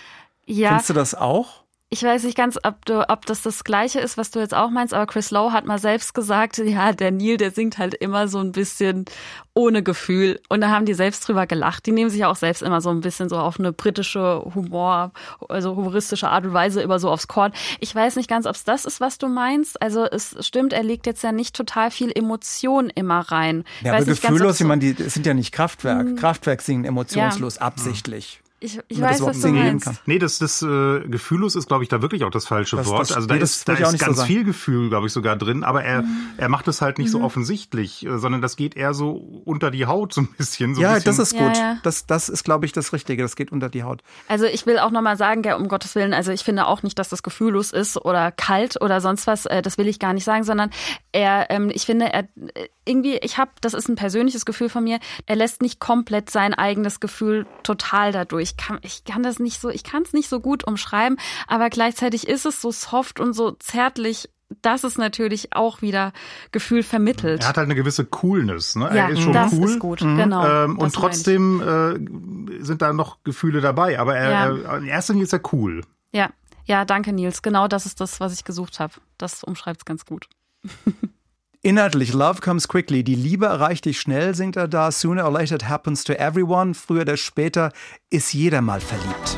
ja. 0.47 0.69
Findest 0.69 0.91
du 0.91 0.95
das 0.95 1.15
auch? 1.15 1.65
Ich 1.91 2.03
weiß 2.03 2.25
nicht 2.25 2.37
ganz, 2.37 2.59
ob, 2.65 2.85
du, 2.85 3.09
ob 3.09 3.25
das 3.25 3.41
das 3.41 3.65
Gleiche 3.65 3.99
ist, 3.99 4.19
was 4.19 4.31
du 4.31 4.41
jetzt 4.41 4.53
auch 4.53 4.69
meinst, 4.69 4.93
aber 4.93 5.07
Chris 5.07 5.31
Lowe 5.31 5.55
hat 5.55 5.65
mal 5.65 5.79
selbst 5.79 6.13
gesagt, 6.13 6.59
ja, 6.65 6.93
der 6.93 7.11
Neil, 7.11 7.39
der 7.39 7.51
singt 7.51 7.79
halt 7.79 7.95
immer 7.95 8.29
so 8.29 8.41
ein 8.41 8.53
bisschen 8.53 9.07
ohne 9.55 9.83
Gefühl. 9.83 10.39
Und 10.51 10.61
da 10.61 10.69
haben 10.69 10.85
die 10.85 10.93
selbst 10.93 11.27
drüber 11.27 11.47
gelacht. 11.47 11.87
Die 11.87 11.93
nehmen 11.93 12.11
sich 12.11 12.21
ja 12.21 12.29
auch 12.29 12.37
selbst 12.37 12.63
immer 12.63 12.83
so 12.83 12.91
ein 12.91 13.01
bisschen 13.01 13.31
so 13.31 13.39
auf 13.39 13.59
eine 13.59 13.73
britische 13.73 14.45
Humor, 14.55 15.13
also 15.49 15.77
humoristische 15.77 16.29
Art 16.29 16.45
und 16.45 16.53
Weise 16.53 16.83
immer 16.83 16.99
so 16.99 17.11
aufs 17.11 17.27
Korn. 17.27 17.53
Ich 17.81 17.95
weiß 17.95 18.17
nicht 18.17 18.29
ganz, 18.29 18.45
ob 18.45 18.55
es 18.55 18.65
das 18.65 18.85
ist, 18.85 19.01
was 19.01 19.17
du 19.17 19.29
meinst. 19.29 19.81
Also 19.81 20.05
es 20.05 20.37
stimmt, 20.47 20.75
er 20.75 20.83
legt 20.83 21.07
jetzt 21.07 21.23
ja 21.23 21.33
nicht 21.33 21.57
total 21.57 21.91
viel 21.91 22.13
Emotion 22.15 22.91
immer 22.91 23.21
rein. 23.21 23.65
Ja, 23.83 23.95
aber 23.95 24.05
ganz, 24.05 24.21
gefühllos, 24.21 24.61
ich 24.61 24.67
meine, 24.67 24.81
die 24.81 24.93
sind 25.05 25.25
ja 25.25 25.33
nicht 25.33 25.53
Kraftwerk. 25.53 26.19
Kraftwerk 26.19 26.61
singen 26.61 26.85
emotionslos, 26.85 27.57
absichtlich. 27.57 28.43
Ich, 28.61 28.79
ich 28.89 29.01
weiß, 29.01 29.21
was 29.23 29.41
du 29.41 29.49
meinst. 29.49 29.85
kann. 29.87 29.99
Nee, 30.07 30.19
das, 30.19 30.39
das 30.39 30.63
äh, 30.63 31.01
gefühllos 31.09 31.55
ist, 31.55 31.69
glaube 31.69 31.85
ich, 31.85 31.89
da 31.89 32.03
wirklich 32.03 32.25
auch 32.25 32.31
das 32.31 32.47
falsche 32.47 32.75
Das- 32.77 32.87
Wort. 32.89 33.03
das- 33.03 33.13
also 33.13 33.29
da 33.29 33.35
nee, 33.35 33.41
das 33.41 33.57
ist, 33.57 33.69
da 33.69 33.75
ist 33.75 33.93
nicht 33.93 34.01
so 34.01 34.07
ganz 34.07 34.17
sagen. 34.19 34.27
viel 34.27 34.43
Gefühl, 34.45 34.89
glaube 34.89 35.07
ich, 35.07 35.13
sogar 35.13 35.37
drin, 35.37 35.63
aber 35.63 35.85
er, 35.85 36.03
Mhm. 36.03 36.17
er 36.37 36.49
macht 36.49 36.67
es 36.67 36.83
halt 36.83 36.99
nicht 36.99 37.11
so 37.11 37.21
offensichtlich, 37.23 38.05
äh, 38.05 38.19
sondern 38.19 38.43
das 38.43 38.57
geht 38.57 38.77
eher 38.77 38.95
so 38.95 39.13
unter 39.45 39.71
die 39.71 39.87
Haut 39.87 40.13
so 40.13 40.23
ein 40.23 40.29
bisschen. 40.37 40.75
So 40.75 40.81
ein 40.81 40.83
Ja, 40.83 40.95
bisschen. 40.95 41.05
das 41.07 41.19
ist 41.21 41.33
Ja, 41.35 41.47
gut. 41.47 41.57
ja. 41.57 41.79
Das, 41.85 42.07
das 42.07 42.29
ist, 42.29 42.43
glaube 42.45 42.67
ich, 42.67 42.73
das 42.73 42.93
Richtige. 42.93 43.23
Das 43.23 43.37
geht 43.37 43.53
unter 43.53 43.69
die 43.69 43.85
Haut. 43.85 44.03
Also 44.27 44.45
ich 44.47 44.67
will 44.67 44.79
auch 44.81 44.91
nochmal 44.91 45.17
sagen, 45.17 45.43
ja, 45.45 45.55
um 45.57 45.69
Gottes 45.69 45.95
Willen, 45.95 46.13
also 46.13 46.33
ich 46.33 46.43
finde 46.43 46.67
auch 46.67 46.83
nicht, 46.83 46.99
dass 46.99 47.09
das 47.09 47.23
gefühllos 47.23 47.71
ist 47.71 47.97
oder 47.97 48.33
kalt 48.33 48.81
oder 48.81 49.01
sonst 49.01 49.27
was, 49.29 49.47
äh, 49.47 49.63
das 49.63 49.79
will 49.79 49.87
ich 49.87 50.01
gar 50.01 50.13
nicht 50.15 50.25
sagen, 50.25 50.43
sondern 50.43 50.71
er, 51.13 51.47
ähm, 51.51 51.71
ich 51.73 51.87
finde, 51.87 52.13
er 52.13 52.23
äh, 52.55 52.69
irgendwie, 52.85 53.19
ich 53.19 53.39
habe, 53.39 53.51
das 53.61 53.75
ist 53.75 53.89
ein 53.89 53.97
persönliches 53.97 54.45
Gefühl 54.47 54.69
von 54.69 54.83
mir, 54.83 54.99
er 55.27 55.37
lässt 55.37 55.63
nicht 55.63 55.79
komplett 55.79 56.31
sein 56.31 56.55
eigenes 56.55 57.01
Gefühl 57.01 57.47
total 57.63 58.13
dadurch. 58.13 58.48
Ich 58.49 58.57
kann, 58.57 58.79
ich 58.83 59.05
kann 59.05 59.23
das 59.23 59.39
nicht 59.39 59.61
so, 59.61 59.69
ich 59.69 59.85
kann 59.85 60.03
es 60.03 60.13
nicht 60.13 60.29
so 60.29 60.41
gut 60.41 60.65
umschreiben, 60.65 61.19
aber 61.47 61.69
gleichzeitig 61.71 62.27
ist 62.27 62.47
es 62.47 62.61
so 62.61 62.71
soft 62.71 63.21
und 63.21 63.33
so 63.35 63.53
zärtlich, 63.53 64.31
dass 64.63 64.83
es 64.85 64.97
natürlich 64.97 65.55
auch 65.55 65.83
wieder 65.83 66.13
Gefühl 66.53 66.83
vermittelt. 66.83 67.43
Er 67.43 67.49
hat 67.49 67.59
halt 67.59 67.67
eine 67.67 67.75
gewisse 67.75 68.07
Coolness. 68.07 68.77
Ne? 68.77 68.87
ja, 68.87 69.05
er 69.05 69.11
ist 69.11 69.21
schon 69.21 69.35
das 69.35 69.53
cool. 69.53 69.69
ist 69.69 69.79
gut, 69.79 69.99
genau. 69.99 70.65
Ähm, 70.65 70.79
und 70.79 70.95
trotzdem 70.95 71.61
äh, 71.61 72.65
sind 72.65 72.81
da 72.81 72.95
noch 72.95 73.23
Gefühle 73.25 73.61
dabei. 73.61 73.99
Aber 74.01 74.17
er, 74.17 74.31
Ja. 74.31 74.57
er, 74.57 74.79
in 74.79 74.87
erster 74.87 75.13
Linie 75.13 75.25
ist 75.25 75.35
er 75.35 75.43
cool. 75.53 75.83
Ja, 76.13 76.31
ja, 76.65 76.87
danke 76.87 77.13
Nils. 77.13 77.43
Genau 77.43 77.69
das 77.69 77.85
ist 77.85 78.01
das, 78.01 78.21
was 78.21 78.33
ich 78.33 78.45
gesucht 78.45 78.81
habe. 78.81 78.95
Das 79.19 79.45
umschreibt 79.45 79.81
es 79.81 79.85
ganz 79.85 80.07
gut. 80.07 80.29
Inhaltlich, 81.61 82.13
Love 82.13 82.41
comes 82.41 82.69
quickly. 82.69 83.03
Die 83.03 83.17
Liebe 83.17 83.47
erreicht 83.47 83.85
dich 83.85 84.01
schnell, 84.01 84.33
singt 84.33 84.55
er 84.55 84.69
da. 84.69 84.93
Sooner 84.93 85.25
or 85.25 85.33
later 85.33 85.57
it 85.57 85.69
happens 85.69 86.05
to 86.05 86.13
everyone. 86.13 86.73
Früher 86.75 87.03
oder 87.03 87.17
später 87.17 87.73
ist 88.11 88.33
jeder 88.33 88.63
mal 88.63 88.81
verliebt. 88.81 89.35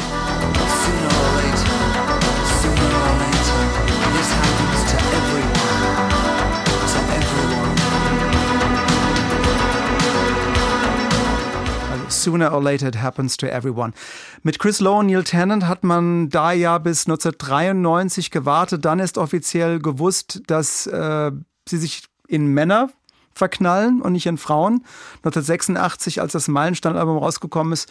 Sooner 12.10 12.52
or 12.52 12.62
later, 12.62 12.88
it 12.88 13.00
happens 13.00 13.38
to 13.38 13.46
everyone. 13.46 13.94
Mit 14.42 14.58
Chris 14.58 14.80
Lowe 14.80 14.98
und 14.98 15.06
Neil 15.06 15.24
Tennant 15.24 15.66
hat 15.66 15.84
man 15.84 16.28
da 16.28 16.52
ja 16.52 16.76
bis 16.76 17.06
1993 17.06 18.30
gewartet. 18.30 18.84
Dann 18.84 18.98
ist 18.98 19.16
offiziell 19.16 19.78
gewusst, 19.78 20.42
dass 20.46 20.86
äh, 20.86 21.32
sie 21.68 21.78
sich 21.78 22.04
in 22.28 22.46
Männer 22.46 22.90
verknallen 23.34 24.02
und 24.02 24.12
nicht 24.12 24.26
in 24.26 24.38
Frauen. 24.38 24.84
1986, 25.18 26.20
als 26.20 26.32
das 26.32 26.48
Meilenstein-Album 26.48 27.18
rausgekommen 27.18 27.72
ist, 27.72 27.90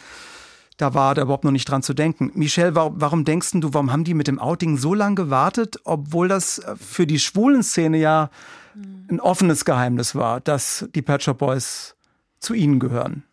da 0.76 0.94
war 0.94 1.14
da 1.14 1.22
überhaupt 1.22 1.44
noch 1.44 1.50
nicht 1.50 1.68
dran 1.68 1.82
zu 1.82 1.92
denken. 1.92 2.30
Michelle, 2.34 2.74
warum, 2.74 3.24
denkst 3.24 3.50
du, 3.54 3.74
warum 3.74 3.92
haben 3.92 4.04
die 4.04 4.14
mit 4.14 4.28
dem 4.28 4.38
Outing 4.38 4.78
so 4.78 4.94
lange 4.94 5.16
gewartet, 5.16 5.78
obwohl 5.84 6.28
das 6.28 6.58
äh, 6.58 6.74
für 6.76 7.06
die 7.06 7.18
schwulen 7.18 7.62
Szene 7.62 7.98
ja 7.98 8.30
ein 9.10 9.20
offenes 9.20 9.64
Geheimnis 9.64 10.14
war, 10.14 10.40
dass 10.40 10.88
die 10.94 11.02
Pet 11.02 11.22
Shop 11.22 11.38
Boys 11.38 11.96
zu 12.38 12.54
ihnen 12.54 12.78
gehören? 12.78 13.24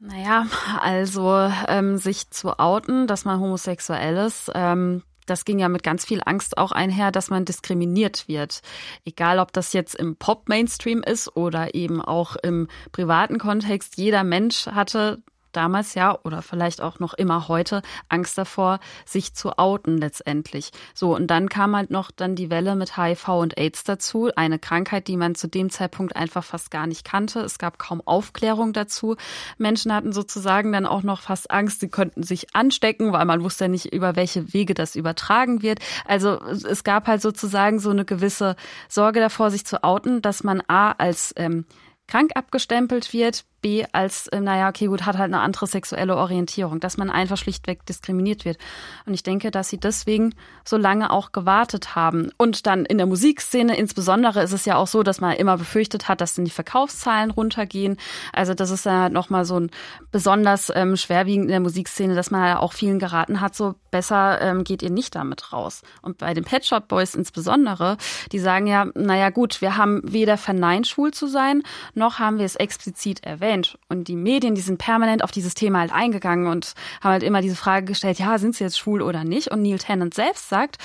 Naja, 0.00 0.46
also 0.80 1.50
ähm, 1.68 1.98
sich 1.98 2.30
zu 2.30 2.58
outen, 2.58 3.06
dass 3.06 3.24
man 3.24 3.40
homosexuell 3.40 4.16
ist, 4.26 4.50
ähm, 4.54 5.02
das 5.26 5.44
ging 5.44 5.58
ja 5.58 5.68
mit 5.68 5.82
ganz 5.82 6.04
viel 6.04 6.22
Angst 6.24 6.56
auch 6.58 6.72
einher, 6.72 7.12
dass 7.12 7.30
man 7.30 7.44
diskriminiert 7.44 8.28
wird. 8.28 8.62
Egal, 9.04 9.38
ob 9.38 9.52
das 9.52 9.72
jetzt 9.72 9.94
im 9.94 10.16
Pop-Mainstream 10.16 11.02
ist 11.02 11.36
oder 11.36 11.74
eben 11.74 12.00
auch 12.00 12.36
im 12.36 12.68
privaten 12.92 13.38
Kontext. 13.38 13.98
Jeder 13.98 14.24
Mensch 14.24 14.66
hatte 14.66 15.22
damals 15.56 15.94
ja 15.94 16.18
oder 16.24 16.42
vielleicht 16.42 16.80
auch 16.80 16.98
noch 16.98 17.14
immer 17.14 17.48
heute 17.48 17.82
Angst 18.08 18.36
davor, 18.38 18.80
sich 19.04 19.34
zu 19.34 19.58
outen 19.58 19.98
letztendlich. 19.98 20.70
So, 20.94 21.14
und 21.14 21.28
dann 21.28 21.48
kam 21.48 21.74
halt 21.74 21.90
noch 21.90 22.10
dann 22.10 22.36
die 22.36 22.50
Welle 22.50 22.76
mit 22.76 22.96
HIV 22.96 23.28
und 23.28 23.58
AIDS 23.58 23.84
dazu, 23.84 24.30
eine 24.36 24.58
Krankheit, 24.58 25.08
die 25.08 25.16
man 25.16 25.34
zu 25.34 25.48
dem 25.48 25.70
Zeitpunkt 25.70 26.16
einfach 26.16 26.44
fast 26.44 26.70
gar 26.70 26.86
nicht 26.86 27.04
kannte. 27.04 27.40
Es 27.40 27.58
gab 27.58 27.78
kaum 27.78 28.02
Aufklärung 28.04 28.72
dazu. 28.72 29.16
Menschen 29.58 29.92
hatten 29.92 30.12
sozusagen 30.12 30.72
dann 30.72 30.86
auch 30.86 31.02
noch 31.02 31.22
fast 31.22 31.50
Angst, 31.50 31.80
sie 31.80 31.88
könnten 31.88 32.22
sich 32.22 32.54
anstecken, 32.54 33.12
weil 33.12 33.24
man 33.24 33.42
wusste 33.42 33.64
ja 33.64 33.68
nicht, 33.68 33.92
über 33.92 34.16
welche 34.16 34.52
Wege 34.52 34.74
das 34.74 34.96
übertragen 34.96 35.62
wird. 35.62 35.80
Also 36.06 36.40
es 36.40 36.84
gab 36.84 37.06
halt 37.06 37.22
sozusagen 37.22 37.78
so 37.78 37.90
eine 37.90 38.04
gewisse 38.04 38.56
Sorge 38.88 39.20
davor, 39.20 39.50
sich 39.50 39.64
zu 39.66 39.82
outen, 39.82 40.22
dass 40.22 40.44
man 40.44 40.62
A 40.68 40.92
als 40.92 41.32
ähm, 41.36 41.64
krank 42.06 42.32
abgestempelt 42.34 43.12
wird, 43.12 43.44
Als, 43.92 44.28
äh, 44.28 44.40
naja, 44.40 44.68
okay, 44.68 44.86
gut, 44.86 45.06
hat 45.06 45.18
halt 45.18 45.32
eine 45.32 45.40
andere 45.40 45.66
sexuelle 45.66 46.16
Orientierung, 46.16 46.80
dass 46.80 46.96
man 46.96 47.10
einfach 47.10 47.36
schlichtweg 47.36 47.84
diskriminiert 47.86 48.44
wird. 48.44 48.58
Und 49.06 49.14
ich 49.14 49.22
denke, 49.22 49.50
dass 49.50 49.68
sie 49.68 49.78
deswegen 49.78 50.34
so 50.64 50.76
lange 50.76 51.10
auch 51.10 51.32
gewartet 51.32 51.94
haben. 51.94 52.30
Und 52.36 52.66
dann 52.66 52.84
in 52.84 52.98
der 52.98 53.06
Musikszene 53.06 53.76
insbesondere 53.76 54.42
ist 54.42 54.52
es 54.52 54.64
ja 54.64 54.76
auch 54.76 54.86
so, 54.86 55.02
dass 55.02 55.20
man 55.20 55.36
immer 55.36 55.56
befürchtet 55.58 56.08
hat, 56.08 56.20
dass 56.20 56.34
dann 56.34 56.44
die 56.44 56.50
Verkaufszahlen 56.50 57.30
runtergehen. 57.30 57.96
Also 58.32 58.54
das 58.54 58.70
ist 58.70 58.86
ja 58.86 59.02
halt 59.02 59.12
nochmal 59.12 59.44
so 59.44 59.58
ein 59.58 59.70
besonders 60.10 60.70
ähm, 60.74 60.96
schwerwiegend 60.96 61.46
in 61.46 61.50
der 61.50 61.60
Musikszene, 61.60 62.14
dass 62.14 62.30
man 62.30 62.46
ja 62.46 62.58
auch 62.58 62.72
vielen 62.72 62.98
geraten 62.98 63.40
hat, 63.40 63.54
so 63.54 63.74
besser 63.90 64.40
ähm, 64.40 64.64
geht 64.64 64.82
ihr 64.82 64.90
nicht 64.90 65.14
damit 65.14 65.52
raus. 65.52 65.82
Und 66.02 66.18
bei 66.18 66.34
den 66.34 66.44
Pet 66.44 66.66
Shop 66.66 66.88
Boys 66.88 67.14
insbesondere, 67.14 67.96
die 68.32 68.38
sagen 68.38 68.66
ja, 68.66 68.86
naja 68.94 69.30
gut, 69.30 69.60
wir 69.60 69.76
haben 69.76 70.00
weder 70.04 70.36
verneint, 70.36 70.86
schwul 70.86 71.12
zu 71.12 71.26
sein, 71.26 71.62
noch 71.94 72.18
haben 72.18 72.38
wir 72.38 72.44
es 72.44 72.56
explizit 72.56 73.24
erwähnt. 73.24 73.55
Und 73.88 74.08
die 74.08 74.16
Medien, 74.16 74.54
die 74.54 74.60
sind 74.60 74.78
permanent 74.78 75.22
auf 75.22 75.30
dieses 75.30 75.54
Thema 75.54 75.80
halt 75.80 75.92
eingegangen 75.92 76.46
und 76.46 76.74
haben 77.00 77.12
halt 77.12 77.22
immer 77.22 77.40
diese 77.40 77.56
Frage 77.56 77.86
gestellt, 77.86 78.18
ja, 78.18 78.38
sind 78.38 78.54
sie 78.54 78.64
jetzt 78.64 78.78
schwul 78.78 79.02
oder 79.02 79.24
nicht? 79.24 79.50
Und 79.50 79.62
Neil 79.62 79.78
Tennant 79.78 80.14
selbst 80.14 80.48
sagt, 80.48 80.78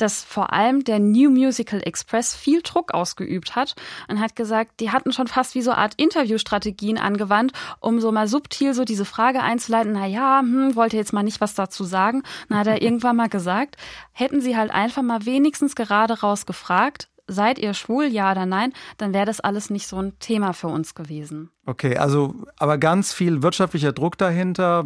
dass 0.00 0.24
vor 0.24 0.52
allem 0.52 0.82
der 0.84 0.98
New 0.98 1.30
Musical 1.30 1.80
Express 1.84 2.34
viel 2.34 2.62
Druck 2.62 2.94
ausgeübt 2.94 3.54
hat 3.54 3.74
und 4.08 4.20
hat 4.20 4.34
gesagt, 4.34 4.80
die 4.80 4.90
hatten 4.90 5.12
schon 5.12 5.26
fast 5.26 5.54
wie 5.54 5.62
so 5.62 5.70
eine 5.70 5.80
Art 5.80 5.94
Interviewstrategien 5.96 6.98
angewandt, 6.98 7.52
um 7.80 8.00
so 8.00 8.10
mal 8.10 8.28
subtil 8.28 8.72
so 8.74 8.84
diese 8.84 9.04
Frage 9.04 9.42
einzuleiten, 9.42 9.92
na 9.92 10.06
ja, 10.06 10.40
hm, 10.40 10.74
wollte 10.74 10.96
jetzt 10.96 11.12
mal 11.12 11.22
nicht 11.22 11.40
was 11.40 11.54
dazu 11.54 11.84
sagen. 11.84 12.22
Dann 12.48 12.58
hat 12.58 12.66
er 12.66 12.82
irgendwann 12.82 13.16
mal 13.16 13.28
gesagt, 13.28 13.76
hätten 14.12 14.40
sie 14.40 14.56
halt 14.56 14.70
einfach 14.70 15.02
mal 15.02 15.26
wenigstens 15.26 15.74
gerade 15.74 16.20
raus 16.20 16.46
gefragt, 16.46 17.08
seid 17.30 17.58
ihr 17.58 17.74
schwul, 17.74 18.04
ja 18.06 18.32
oder 18.32 18.44
nein, 18.46 18.72
dann 18.98 19.12
wäre 19.14 19.26
das 19.26 19.40
alles 19.40 19.70
nicht 19.70 19.86
so 19.86 19.96
ein 20.00 20.18
Thema 20.18 20.52
für 20.52 20.68
uns 20.68 20.94
gewesen. 20.94 21.50
Okay, 21.66 21.96
also 21.96 22.34
aber 22.58 22.76
ganz 22.78 23.12
viel 23.12 23.42
wirtschaftlicher 23.42 23.92
Druck 23.92 24.18
dahinter, 24.18 24.84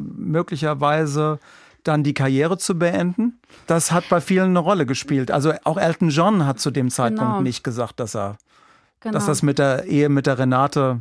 möglicherweise 0.55 1.39
dann 1.83 2.03
die 2.03 2.15
Karriere 2.15 2.57
zu 2.59 2.79
beenden. 2.79 3.39
Das 3.67 3.93
hat 3.93 4.09
bei 4.09 4.21
vielen 4.21 4.51
eine 4.51 4.59
Rolle 4.61 4.87
gespielt. 4.87 5.31
Also 5.31 5.53
auch 5.65 5.77
Elton 5.77 6.09
John 6.11 6.47
hat 6.47 6.59
zu 6.61 6.71
dem 6.71 6.91
Zeitpunkt 6.91 7.31
Genau. 7.33 7.41
nicht 7.43 7.63
gesagt, 7.65 8.01
dass 8.01 8.15
er, 8.17 8.37
Genau. 9.01 9.13
dass 9.15 9.27
das 9.27 9.43
mit 9.43 9.59
der 9.59 9.85
Ehe 9.85 10.09
mit 10.09 10.27
der 10.27 10.39
Renate 10.39 11.01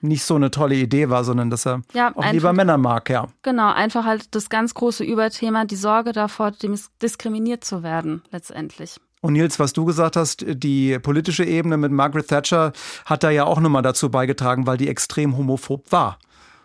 nicht 0.00 0.24
so 0.24 0.34
eine 0.36 0.50
tolle 0.50 0.74
Idee 0.76 1.08
war, 1.08 1.24
sondern 1.24 1.48
dass 1.50 1.66
er 1.66 1.80
Ja, 1.94 2.10
auch 2.12 2.16
einfach- 2.18 2.32
lieber 2.32 2.52
Männer 2.52 2.76
mag, 2.78 3.08
ja. 3.10 3.26
Genau, 3.42 3.72
einfach 3.72 4.04
halt 4.04 4.34
das 4.34 4.48
ganz 4.50 4.74
große 4.74 5.02
Überthema, 5.04 5.64
die 5.64 5.76
Sorge 5.76 6.12
davor, 6.12 6.50
dis- 6.52 6.90
diskriminiert 7.02 7.64
zu 7.64 7.82
werden, 7.82 8.22
letztendlich. 8.30 8.96
Und 9.24 9.32
Nils, 9.32 9.58
was 9.58 9.72
du 9.72 9.86
gesagt 9.86 10.16
hast, 10.16 10.44
die 10.46 10.98
politische 10.98 11.46
Ebene 11.46 11.78
mit 11.78 11.90
Margaret 11.90 12.28
Thatcher 12.28 12.74
hat 13.06 13.22
da 13.22 13.30
ja 13.30 13.44
auch 13.44 13.58
nochmal 13.58 13.80
dazu 13.80 14.10
beigetragen, 14.10 14.66
weil 14.66 14.76
die 14.76 14.86
extrem 14.86 15.38
homophob 15.38 15.90
war. 15.90 16.18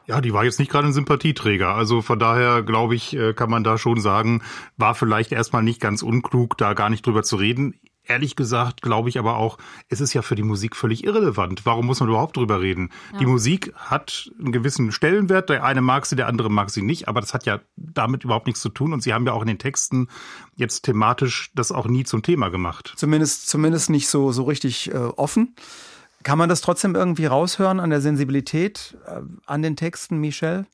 Ja, 0.07 0.19
die 0.19 0.33
war 0.33 0.43
jetzt 0.43 0.59
nicht 0.59 0.69
gerade 0.69 0.87
ein 0.87 0.91
Sympathieträger. 0.91 1.73
Also 1.73 2.01
von 2.01 2.19
daher, 2.19 2.61
glaube 2.61 2.95
ich, 2.95 3.15
äh, 3.15 3.33
kann 3.33 3.49
man 3.49 3.63
da 3.63 3.77
schon 3.77 4.01
sagen, 4.01 4.41
war 4.75 4.93
vielleicht 4.93 5.31
erstmal 5.31 5.63
nicht 5.63 5.79
ganz 5.79 6.01
unklug, 6.01 6.57
da 6.57 6.73
gar 6.73 6.89
nicht 6.89 7.05
drüber 7.05 7.23
zu 7.23 7.37
reden. 7.37 7.75
Ehrlich 8.09 8.35
gesagt 8.35 8.81
glaube 8.81 9.07
ich 9.07 9.19
aber 9.19 9.37
auch, 9.37 9.59
es 9.87 10.01
ist 10.01 10.13
ja 10.13 10.23
für 10.23 10.33
die 10.33 10.43
Musik 10.43 10.75
völlig 10.75 11.03
irrelevant. 11.03 11.65
Warum 11.67 11.85
muss 11.85 11.99
man 11.99 12.09
überhaupt 12.09 12.37
drüber 12.37 12.59
reden? 12.59 12.89
Ja. 13.13 13.19
Die 13.19 13.27
Musik 13.27 13.71
hat 13.75 14.31
einen 14.39 14.51
gewissen 14.51 14.91
Stellenwert. 14.91 15.49
Der 15.49 15.63
eine 15.63 15.81
mag 15.81 16.07
sie, 16.07 16.15
der 16.15 16.27
andere 16.27 16.49
mag 16.49 16.71
sie 16.71 16.81
nicht. 16.81 17.07
Aber 17.07 17.21
das 17.21 17.35
hat 17.35 17.45
ja 17.45 17.59
damit 17.75 18.23
überhaupt 18.23 18.47
nichts 18.47 18.61
zu 18.61 18.69
tun. 18.69 18.93
Und 18.93 19.03
sie 19.03 19.13
haben 19.13 19.27
ja 19.27 19.33
auch 19.33 19.43
in 19.43 19.47
den 19.47 19.59
Texten 19.59 20.07
jetzt 20.55 20.85
thematisch 20.85 21.51
das 21.53 21.71
auch 21.71 21.85
nie 21.85 22.03
zum 22.03 22.23
Thema 22.23 22.49
gemacht. 22.49 22.93
Zumindest, 22.95 23.47
zumindest 23.47 23.91
nicht 23.91 24.07
so, 24.07 24.31
so 24.31 24.43
richtig 24.43 24.91
äh, 24.91 24.97
offen. 24.97 25.55
Kann 26.23 26.39
man 26.39 26.49
das 26.49 26.61
trotzdem 26.61 26.95
irgendwie 26.95 27.27
raushören 27.27 27.79
an 27.79 27.91
der 27.91 28.01
Sensibilität, 28.01 28.97
äh, 29.05 29.21
an 29.45 29.61
den 29.61 29.75
Texten, 29.75 30.17
Michelle? 30.17 30.65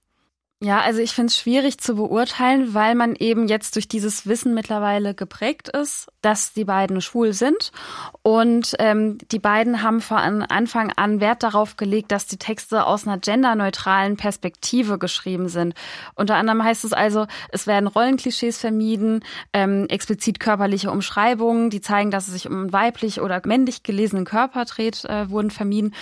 Ja, 0.62 0.80
also 0.80 1.02
ich 1.02 1.12
finde 1.12 1.32
es 1.32 1.38
schwierig 1.38 1.80
zu 1.80 1.96
beurteilen, 1.96 2.74
weil 2.74 2.96
man 2.96 3.16
eben 3.16 3.50
jetzt 3.50 3.76
durch 3.76 3.90
dieses 3.90 4.26
Wissen 4.26 4.54
mittlerweile 4.54 5.14
geprägt 5.14 5.68
ist, 5.68 6.08
dass 6.22 6.54
die 6.54 6.64
beiden 6.64 7.02
schwul 7.02 7.34
sind. 7.34 7.74
Und 8.22 8.74
ähm, 8.80 9.18
die 9.32 9.40
beiden 9.40 9.84
haben 9.84 10.00
von 10.00 10.44
Anfang 10.44 10.94
an 10.96 11.20
Wert 11.20 11.44
darauf 11.44 11.76
gelegt, 11.76 12.14
dass 12.14 12.26
die 12.26 12.38
Texte 12.38 12.86
aus 12.86 13.06
einer 13.06 13.18
genderneutralen 13.18 14.16
Perspektive 14.16 14.98
geschrieben 14.98 15.50
sind. 15.50 15.74
Unter 16.16 16.36
anderem 16.36 16.64
heißt 16.64 16.86
es 16.86 16.94
also, 16.94 17.28
es 17.50 17.68
werden 17.68 17.88
Rollenklischees 17.88 18.58
vermieden, 18.58 19.26
ähm, 19.52 19.88
explizit 19.90 20.40
körperliche 20.40 20.90
Umschreibungen, 20.90 21.70
die 21.70 21.82
zeigen, 21.82 22.12
dass 22.12 22.28
es 22.28 22.34
sich 22.34 22.48
um 22.48 22.72
weiblich 22.72 23.20
oder 23.20 23.42
männlich 23.46 23.84
gelesenen 23.84 24.24
Körper 24.24 24.64
dreht, 24.64 25.04
äh, 25.04 25.30
wurden 25.30 25.52
vermieden. 25.52 25.94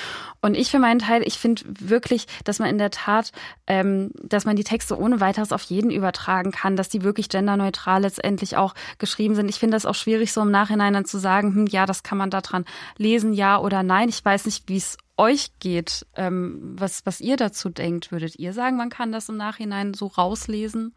Und 0.41 0.55
ich 0.55 0.69
für 0.69 0.79
meinen 0.79 0.99
Teil, 0.99 1.23
ich 1.25 1.39
finde 1.39 1.63
wirklich, 1.65 2.27
dass 2.43 2.59
man 2.59 2.69
in 2.69 2.77
der 2.77 2.91
Tat, 2.91 3.31
ähm, 3.65 4.11
dass 4.43 4.45
man 4.45 4.55
die 4.57 4.65
Texte 4.65 4.99
ohne 4.99 5.21
weiteres 5.21 5.53
auf 5.53 5.63
jeden 5.63 5.89
übertragen 5.89 6.51
kann, 6.51 6.75
dass 6.75 6.89
die 6.89 7.03
wirklich 7.03 7.29
genderneutral 7.29 8.01
letztendlich 8.01 8.57
auch 8.57 8.75
geschrieben 8.97 9.35
sind. 9.35 9.47
Ich 9.49 9.57
finde 9.57 9.75
das 9.75 9.85
auch 9.85 9.95
schwierig, 9.95 10.33
so 10.33 10.41
im 10.41 10.51
Nachhinein 10.51 10.93
dann 10.93 11.05
zu 11.05 11.17
sagen, 11.17 11.55
hm, 11.55 11.67
ja, 11.67 11.85
das 11.85 12.03
kann 12.03 12.17
man 12.17 12.29
da 12.29 12.41
dran 12.41 12.65
lesen, 12.97 13.31
ja 13.31 13.57
oder 13.57 13.83
nein. 13.83 14.09
Ich 14.09 14.23
weiß 14.23 14.45
nicht, 14.45 14.67
wie 14.67 14.77
es 14.77 14.97
euch 15.15 15.51
geht, 15.59 16.05
ähm, 16.15 16.75
was, 16.77 17.05
was 17.05 17.21
ihr 17.21 17.37
dazu 17.37 17.69
denkt. 17.69 18.11
Würdet 18.11 18.37
ihr 18.37 18.51
sagen, 18.51 18.75
man 18.75 18.89
kann 18.89 19.13
das 19.13 19.29
im 19.29 19.37
Nachhinein 19.37 19.93
so 19.93 20.07
rauslesen? 20.07 20.93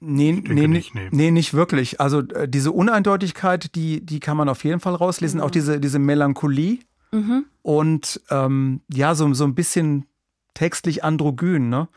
Nee, 0.00 0.40
nee, 0.46 0.68
nicht, 0.68 0.94
nee. 0.94 1.08
nee, 1.10 1.30
nicht 1.32 1.54
wirklich. 1.54 2.00
Also 2.00 2.20
äh, 2.20 2.48
diese 2.48 2.70
Uneindeutigkeit, 2.70 3.74
die, 3.74 4.06
die 4.06 4.20
kann 4.20 4.36
man 4.36 4.48
auf 4.48 4.62
jeden 4.62 4.78
Fall 4.78 4.94
rauslesen. 4.94 5.40
Mhm. 5.40 5.44
Auch 5.44 5.50
diese, 5.50 5.80
diese 5.80 5.98
Melancholie, 5.98 6.78
Mhm. 7.12 7.46
Und 7.62 8.20
ähm, 8.30 8.80
ja, 8.92 9.14
so, 9.14 9.32
so 9.34 9.44
ein 9.44 9.54
bisschen 9.54 10.06
textlich 10.54 11.04
androgyn, 11.04 11.68
ne? 11.68 11.88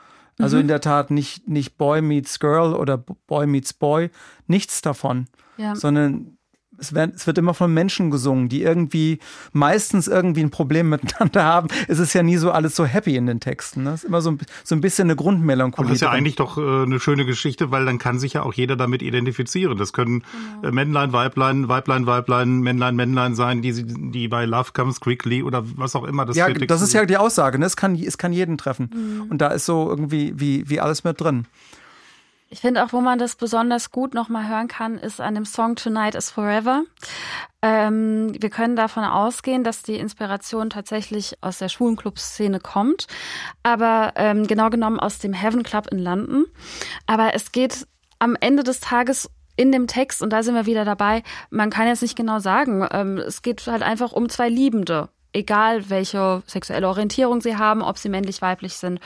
Also 0.41 0.57
mhm. 0.57 0.61
in 0.61 0.67
der 0.67 0.81
Tat 0.81 1.11
nicht, 1.11 1.47
nicht 1.47 1.77
Boy 1.77 2.01
meets 2.01 2.39
Girl 2.39 2.73
oder 2.73 2.97
Boy 2.97 3.47
meets 3.47 3.73
Boy, 3.73 4.09
nichts 4.47 4.81
davon, 4.81 5.27
ja. 5.57 5.75
sondern 5.75 6.37
es, 6.81 6.93
werden, 6.93 7.13
es 7.15 7.27
wird 7.27 7.37
immer 7.37 7.53
von 7.53 7.73
Menschen 7.73 8.11
gesungen, 8.11 8.49
die 8.49 8.63
irgendwie 8.63 9.19
meistens 9.53 10.07
irgendwie 10.07 10.41
ein 10.41 10.49
Problem 10.49 10.89
miteinander 10.89 11.43
haben. 11.43 11.67
Es 11.87 11.99
ist 11.99 12.13
ja 12.13 12.23
nie 12.23 12.37
so 12.37 12.51
alles 12.51 12.75
so 12.75 12.85
happy 12.85 13.15
in 13.15 13.27
den 13.27 13.39
Texten. 13.39 13.83
Ne? 13.83 13.91
Es 13.91 14.03
ist 14.03 14.07
immer 14.07 14.21
so 14.21 14.31
ein, 14.31 14.39
so 14.63 14.75
ein 14.75 14.81
bisschen 14.81 15.07
eine 15.07 15.15
Grundmelancholie. 15.15 15.85
Aber 15.85 15.89
das 15.89 15.95
ist 15.97 16.01
ja 16.01 16.09
drin. 16.09 16.17
eigentlich 16.17 16.35
doch 16.35 16.57
äh, 16.57 16.83
eine 16.83 16.99
schöne 16.99 17.25
Geschichte, 17.25 17.71
weil 17.71 17.85
dann 17.85 17.99
kann 17.99 18.19
sich 18.19 18.33
ja 18.33 18.43
auch 18.43 18.53
jeder 18.53 18.75
damit 18.75 19.01
identifizieren. 19.01 19.77
Das 19.77 19.93
können 19.93 20.23
genau. 20.61 20.69
äh, 20.69 20.71
Männlein, 20.71 21.13
Weiblein, 21.13 21.69
Weiblein, 21.69 22.05
Weiblein, 22.07 22.59
Männlein, 22.59 22.95
Männlein 22.95 23.35
sein, 23.35 23.61
die, 23.61 23.83
die 23.83 24.27
bei 24.27 24.45
Love 24.45 24.71
Comes 24.73 24.99
Quickly 24.99 25.43
oder 25.43 25.63
was 25.75 25.95
auch 25.95 26.03
immer 26.03 26.25
das 26.25 26.35
Ja, 26.35 26.49
das 26.51 26.81
ist 26.81 26.93
ja 26.93 27.05
die 27.05 27.17
Aussage. 27.17 27.59
Ne? 27.59 27.65
Es, 27.65 27.75
kann, 27.75 27.95
es 27.95 28.17
kann 28.17 28.33
jeden 28.33 28.57
treffen. 28.57 28.89
Mhm. 28.93 29.29
Und 29.29 29.39
da 29.39 29.47
ist 29.49 29.65
so 29.65 29.87
irgendwie 29.87 30.33
wie, 30.35 30.67
wie 30.69 30.79
alles 30.79 31.03
mit 31.03 31.21
drin. 31.21 31.45
Ich 32.53 32.59
finde 32.59 32.83
auch, 32.83 32.91
wo 32.91 32.99
man 32.99 33.17
das 33.17 33.37
besonders 33.37 33.91
gut 33.91 34.13
nochmal 34.13 34.49
hören 34.49 34.67
kann, 34.67 34.97
ist 34.97 35.21
an 35.21 35.35
dem 35.35 35.45
Song 35.45 35.77
Tonight 35.77 36.15
is 36.15 36.29
Forever. 36.29 36.83
Ähm, 37.61 38.35
wir 38.37 38.49
können 38.49 38.75
davon 38.75 39.05
ausgehen, 39.05 39.63
dass 39.63 39.83
die 39.83 39.95
Inspiration 39.95 40.69
tatsächlich 40.69 41.37
aus 41.39 41.59
der 41.59 41.69
Schwulenclub-Szene 41.69 42.59
kommt, 42.59 43.07
aber 43.63 44.11
ähm, 44.17 44.47
genau 44.47 44.69
genommen 44.69 44.99
aus 44.99 45.19
dem 45.19 45.31
Heaven 45.31 45.63
Club 45.63 45.87
in 45.91 45.99
London. 45.99 46.45
Aber 47.07 47.33
es 47.35 47.53
geht 47.53 47.87
am 48.19 48.35
Ende 48.37 48.63
des 48.63 48.81
Tages 48.81 49.29
in 49.55 49.71
dem 49.71 49.87
Text, 49.87 50.21
und 50.21 50.31
da 50.31 50.43
sind 50.43 50.53
wir 50.53 50.65
wieder 50.65 50.83
dabei, 50.83 51.23
man 51.51 51.69
kann 51.69 51.87
jetzt 51.87 52.01
nicht 52.01 52.17
genau 52.17 52.39
sagen, 52.39 52.85
ähm, 52.91 53.17
es 53.17 53.43
geht 53.43 53.65
halt 53.65 53.81
einfach 53.81 54.11
um 54.11 54.27
zwei 54.27 54.49
Liebende 54.49 55.07
egal 55.33 55.89
welche 55.89 56.43
sexuelle 56.45 56.87
Orientierung 56.87 57.41
sie 57.41 57.57
haben, 57.57 57.81
ob 57.81 57.97
sie 57.97 58.09
männlich, 58.09 58.41
weiblich 58.41 58.75
sind 58.75 58.99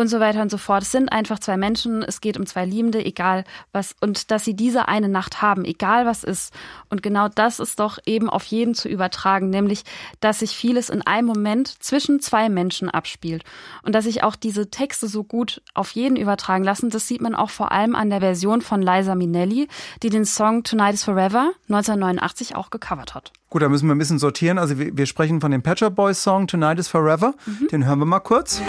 und 0.00 0.08
so 0.08 0.20
weiter 0.20 0.42
und 0.42 0.50
so 0.50 0.58
fort. 0.58 0.82
Es 0.82 0.92
sind 0.92 1.10
einfach 1.12 1.38
zwei 1.38 1.56
Menschen, 1.56 2.02
es 2.02 2.20
geht 2.20 2.38
um 2.38 2.46
zwei 2.46 2.64
Liebende, 2.64 3.04
egal 3.04 3.44
was, 3.72 3.94
und 4.00 4.30
dass 4.30 4.44
sie 4.44 4.54
diese 4.54 4.88
eine 4.88 5.08
Nacht 5.08 5.42
haben, 5.42 5.64
egal 5.64 6.06
was 6.06 6.24
ist. 6.24 6.52
Und 6.88 7.02
genau 7.02 7.28
das 7.28 7.60
ist 7.60 7.78
doch 7.80 7.98
eben 8.06 8.28
auf 8.28 8.44
jeden 8.46 8.74
zu 8.74 8.88
übertragen, 8.88 9.50
nämlich, 9.50 9.84
dass 10.20 10.40
sich 10.40 10.56
vieles 10.56 10.90
in 10.90 11.02
einem 11.02 11.26
Moment 11.26 11.82
zwischen 11.82 12.20
zwei 12.20 12.48
Menschen 12.48 12.90
abspielt. 12.90 13.44
Und 13.82 13.94
dass 13.94 14.04
sich 14.04 14.22
auch 14.22 14.36
diese 14.36 14.70
Texte 14.70 15.08
so 15.08 15.24
gut 15.24 15.62
auf 15.74 15.90
jeden 15.92 16.16
übertragen 16.16 16.64
lassen, 16.64 16.90
das 16.90 17.06
sieht 17.06 17.20
man 17.20 17.34
auch 17.34 17.50
vor 17.50 17.72
allem 17.72 17.94
an 17.94 18.10
der 18.10 18.20
Version 18.20 18.62
von 18.62 18.82
Liza 18.82 19.14
Minnelli, 19.14 19.68
die 20.02 20.10
den 20.10 20.24
Song 20.24 20.64
Tonight 20.64 20.94
is 20.94 21.04
Forever 21.04 21.52
1989 21.68 22.56
auch 22.56 22.70
gecovert 22.70 23.14
hat. 23.14 23.32
Gut, 23.50 23.62
da 23.62 23.68
müssen 23.68 23.88
wir 23.88 23.94
ein 23.94 23.98
bisschen 23.98 24.20
sortieren. 24.20 24.58
Also 24.58 24.78
wir, 24.78 24.96
wir 24.96 25.06
sprechen 25.06 25.40
von 25.40 25.50
dem 25.50 25.62
Patcher 25.62 25.90
Boys 25.90 26.22
Song 26.22 26.46
Tonight 26.46 26.78
is 26.78 26.88
Forever. 26.88 27.34
Mhm. 27.46 27.68
Den 27.68 27.86
hören 27.86 27.98
wir 27.98 28.06
mal 28.06 28.20
kurz. 28.20 28.62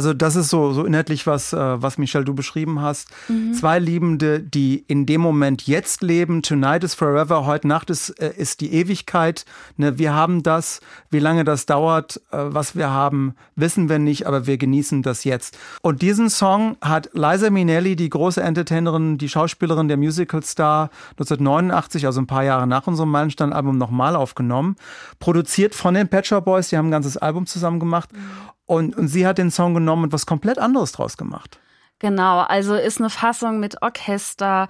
Also 0.00 0.14
das 0.14 0.34
ist 0.34 0.48
so, 0.48 0.72
so 0.72 0.86
inhaltlich 0.86 1.26
was, 1.26 1.52
äh, 1.52 1.58
was 1.58 1.98
Michelle 1.98 2.24
du 2.24 2.32
beschrieben 2.32 2.80
hast. 2.80 3.10
Mhm. 3.28 3.52
Zwei 3.52 3.78
Liebende, 3.78 4.40
die 4.40 4.82
in 4.88 5.04
dem 5.04 5.20
Moment 5.20 5.66
jetzt 5.66 6.00
leben. 6.02 6.40
Tonight 6.40 6.84
is 6.84 6.94
forever. 6.94 7.44
Heute 7.44 7.68
Nacht 7.68 7.90
ist, 7.90 8.08
äh, 8.18 8.32
ist 8.34 8.62
die 8.62 8.72
Ewigkeit. 8.72 9.44
Ne, 9.76 9.98
wir 9.98 10.14
haben 10.14 10.42
das. 10.42 10.80
Wie 11.10 11.18
lange 11.18 11.44
das 11.44 11.66
dauert, 11.66 12.18
äh, 12.32 12.38
was 12.38 12.76
wir 12.76 12.88
haben, 12.88 13.34
wissen 13.56 13.90
wir 13.90 13.98
nicht, 13.98 14.26
aber 14.26 14.46
wir 14.46 14.56
genießen 14.56 15.02
das 15.02 15.24
jetzt. 15.24 15.58
Und 15.82 16.00
diesen 16.00 16.30
Song 16.30 16.78
hat 16.80 17.10
Liza 17.12 17.50
Minnelli, 17.50 17.94
die 17.94 18.08
große 18.08 18.40
Entertainerin, 18.40 19.18
die 19.18 19.28
Schauspielerin, 19.28 19.88
der 19.88 19.98
Musicalstar, 19.98 20.88
1989, 21.18 22.06
also 22.06 22.22
ein 22.22 22.26
paar 22.26 22.44
Jahre 22.44 22.66
nach 22.66 22.86
unserem 22.86 23.10
Meilenstein-Album, 23.10 23.76
nochmal 23.76 24.16
aufgenommen. 24.16 24.76
Produziert 25.18 25.74
von 25.74 25.92
den 25.92 26.08
Patcher 26.08 26.40
Boys. 26.40 26.70
Die 26.70 26.78
haben 26.78 26.88
ein 26.88 26.90
ganzes 26.90 27.18
Album 27.18 27.44
zusammen 27.44 27.80
gemacht. 27.80 28.10
Mhm. 28.14 28.50
Und, 28.70 28.96
und 28.96 29.08
sie 29.08 29.26
hat 29.26 29.38
den 29.38 29.50
Song 29.50 29.74
genommen 29.74 30.04
und 30.04 30.12
was 30.12 30.26
komplett 30.26 30.60
anderes 30.60 30.92
draus 30.92 31.16
gemacht. 31.16 31.58
Genau, 31.98 32.38
also 32.38 32.76
ist 32.76 33.00
eine 33.00 33.10
Fassung 33.10 33.58
mit 33.58 33.82
Orchester, 33.82 34.68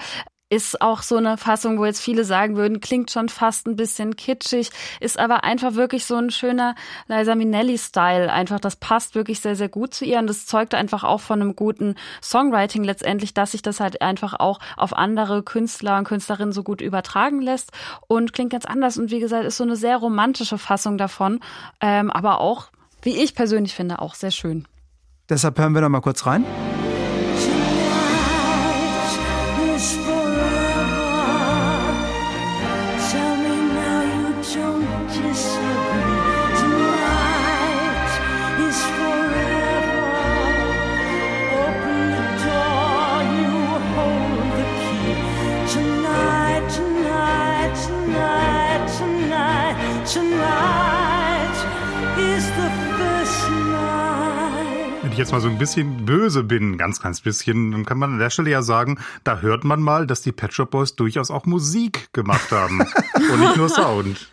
ist 0.48 0.80
auch 0.80 1.02
so 1.02 1.16
eine 1.16 1.36
Fassung, 1.36 1.78
wo 1.78 1.84
jetzt 1.84 2.00
viele 2.00 2.24
sagen 2.24 2.56
würden, 2.56 2.80
klingt 2.80 3.10
schon 3.10 3.28
fast 3.28 3.66
ein 3.66 3.76
bisschen 3.76 4.16
kitschig, 4.16 4.70
ist 5.00 5.18
aber 5.18 5.44
einfach 5.44 5.74
wirklich 5.74 6.06
so 6.06 6.16
ein 6.16 6.30
schöner 6.30 6.76
Liza 7.08 7.34
Minnelli-Style. 7.34 8.32
Einfach, 8.32 8.58
das 8.58 8.76
passt 8.76 9.14
wirklich 9.14 9.40
sehr, 9.40 9.54
sehr 9.54 9.68
gut 9.68 9.92
zu 9.92 10.06
ihr 10.06 10.18
und 10.18 10.28
das 10.28 10.46
zeugt 10.46 10.74
einfach 10.74 11.04
auch 11.04 11.20
von 11.20 11.42
einem 11.42 11.54
guten 11.54 11.94
Songwriting 12.22 12.84
letztendlich, 12.84 13.34
dass 13.34 13.50
sich 13.50 13.60
das 13.60 13.80
halt 13.80 14.00
einfach 14.00 14.32
auch 14.32 14.60
auf 14.78 14.96
andere 14.96 15.42
Künstler 15.42 15.98
und 15.98 16.04
Künstlerinnen 16.04 16.54
so 16.54 16.62
gut 16.62 16.80
übertragen 16.80 17.42
lässt 17.42 17.70
und 18.08 18.32
klingt 18.32 18.52
ganz 18.52 18.64
anders. 18.64 18.96
Und 18.96 19.10
wie 19.10 19.20
gesagt, 19.20 19.44
ist 19.44 19.58
so 19.58 19.64
eine 19.64 19.76
sehr 19.76 19.98
romantische 19.98 20.56
Fassung 20.56 20.96
davon, 20.96 21.40
ähm, 21.82 22.10
aber 22.10 22.40
auch 22.40 22.70
wie 23.02 23.22
ich 23.22 23.34
persönlich 23.34 23.74
finde, 23.74 24.00
auch 24.00 24.14
sehr 24.14 24.30
schön. 24.30 24.66
Deshalb 25.28 25.58
hören 25.58 25.74
wir 25.74 25.80
noch 25.80 25.88
mal 25.88 26.00
kurz 26.00 26.26
rein. 26.26 26.44
Jetzt 55.20 55.32
mal 55.32 55.40
so 55.40 55.48
ein 55.48 55.58
bisschen 55.58 56.06
böse 56.06 56.42
bin, 56.42 56.78
ganz, 56.78 57.00
ganz 57.00 57.20
bisschen, 57.20 57.72
dann 57.72 57.84
kann 57.84 57.98
man 57.98 58.14
an 58.14 58.18
der 58.18 58.30
Stelle 58.30 58.50
ja 58.50 58.62
sagen, 58.62 58.98
da 59.22 59.40
hört 59.40 59.64
man 59.64 59.80
mal, 59.80 60.06
dass 60.06 60.22
die 60.22 60.32
Pet 60.32 60.54
Shop 60.54 60.70
Boys 60.70 60.96
durchaus 60.96 61.30
auch 61.30 61.44
Musik 61.44 62.08
gemacht 62.12 62.50
haben 62.50 62.80
und 63.32 63.40
nicht 63.40 63.56
nur 63.56 63.68
Sound. 63.68 64.30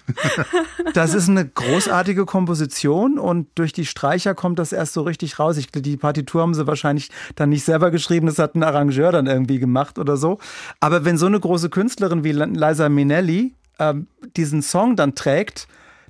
Das 0.94 1.14
ist 1.14 1.30
eine 1.30 1.46
großartige 1.46 2.26
Komposition 2.26 3.20
und 3.20 3.48
durch 3.56 3.74
die 3.74 3.86
Streicher 3.86 4.34
kommt 4.34 4.60
das 4.60 4.72
erst 4.72 4.94
so 4.94 5.02
richtig 5.02 5.40
raus. 5.40 5.58
Ich, 5.58 5.68
die 5.68 5.98
Partitur 5.98 6.42
haben 6.42 6.54
sie 6.54 6.66
wahrscheinlich 6.66 7.12
dann 7.36 7.50
nicht 7.50 7.66
selber 7.66 7.92
geschrieben, 7.92 8.28
das 8.28 8.40
hat 8.40 8.56
ein 8.56 8.64
Arrangeur 8.64 9.12
dann 9.12 9.28
irgendwie 9.28 9.60
gemacht 9.60 10.00
oder 10.00 10.16
so. 10.16 10.40
Aber 10.80 11.04
wenn 11.04 11.18
so 11.18 11.26
eine 11.26 11.40
große 11.40 11.70
Künstlerin 11.70 12.24
wie 12.24 12.32
Liza 12.32 12.88
Minnelli 12.88 13.54
ähm, 13.78 14.08
diesen 14.38 14.62
Song 14.62 14.96
dann 14.96 15.16
trägt, 15.16 15.68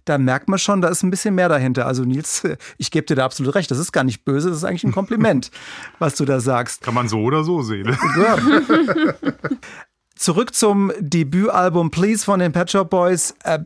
da 0.08 0.18
merkt 0.18 0.48
man 0.48 0.58
schon, 0.58 0.82
da 0.82 0.88
ist 0.88 1.04
ein 1.04 1.10
bisschen 1.10 1.36
mehr 1.36 1.50
dahinter. 1.50 1.86
Also 1.86 2.04
Nils, 2.04 2.44
ich 2.78 2.92
gebe 2.92 3.06
dir 3.06 3.16
da 3.16 3.26
absolut 3.26 3.56
recht. 3.56 3.70
Das 3.70 3.78
ist 3.78 3.92
gar 3.92 4.04
nicht 4.04 4.24
böse, 4.26 4.50
das 4.50 4.60
ist 4.60 4.64
eigentlich 4.64 4.84
ein 4.84 4.92
Kompliment, 4.92 5.52
was 6.00 6.16
du 6.16 6.26
da 6.26 6.40
sagst. 6.40 6.82
Kann 6.82 6.94
man 6.94 7.08
so 7.08 7.22
oder 7.22 7.44
so 7.44 7.62
sehen. 7.62 7.96
Ja. 8.18 8.38
Zurück 10.16 10.56
zum 10.56 10.92
Debütalbum 11.00 11.92
Please 11.92 12.26
von 12.26 12.40
den 12.40 12.52
Pet 12.52 12.72
Shop 12.72 12.90
Boys. 12.90 13.36
Äh, 13.44 13.60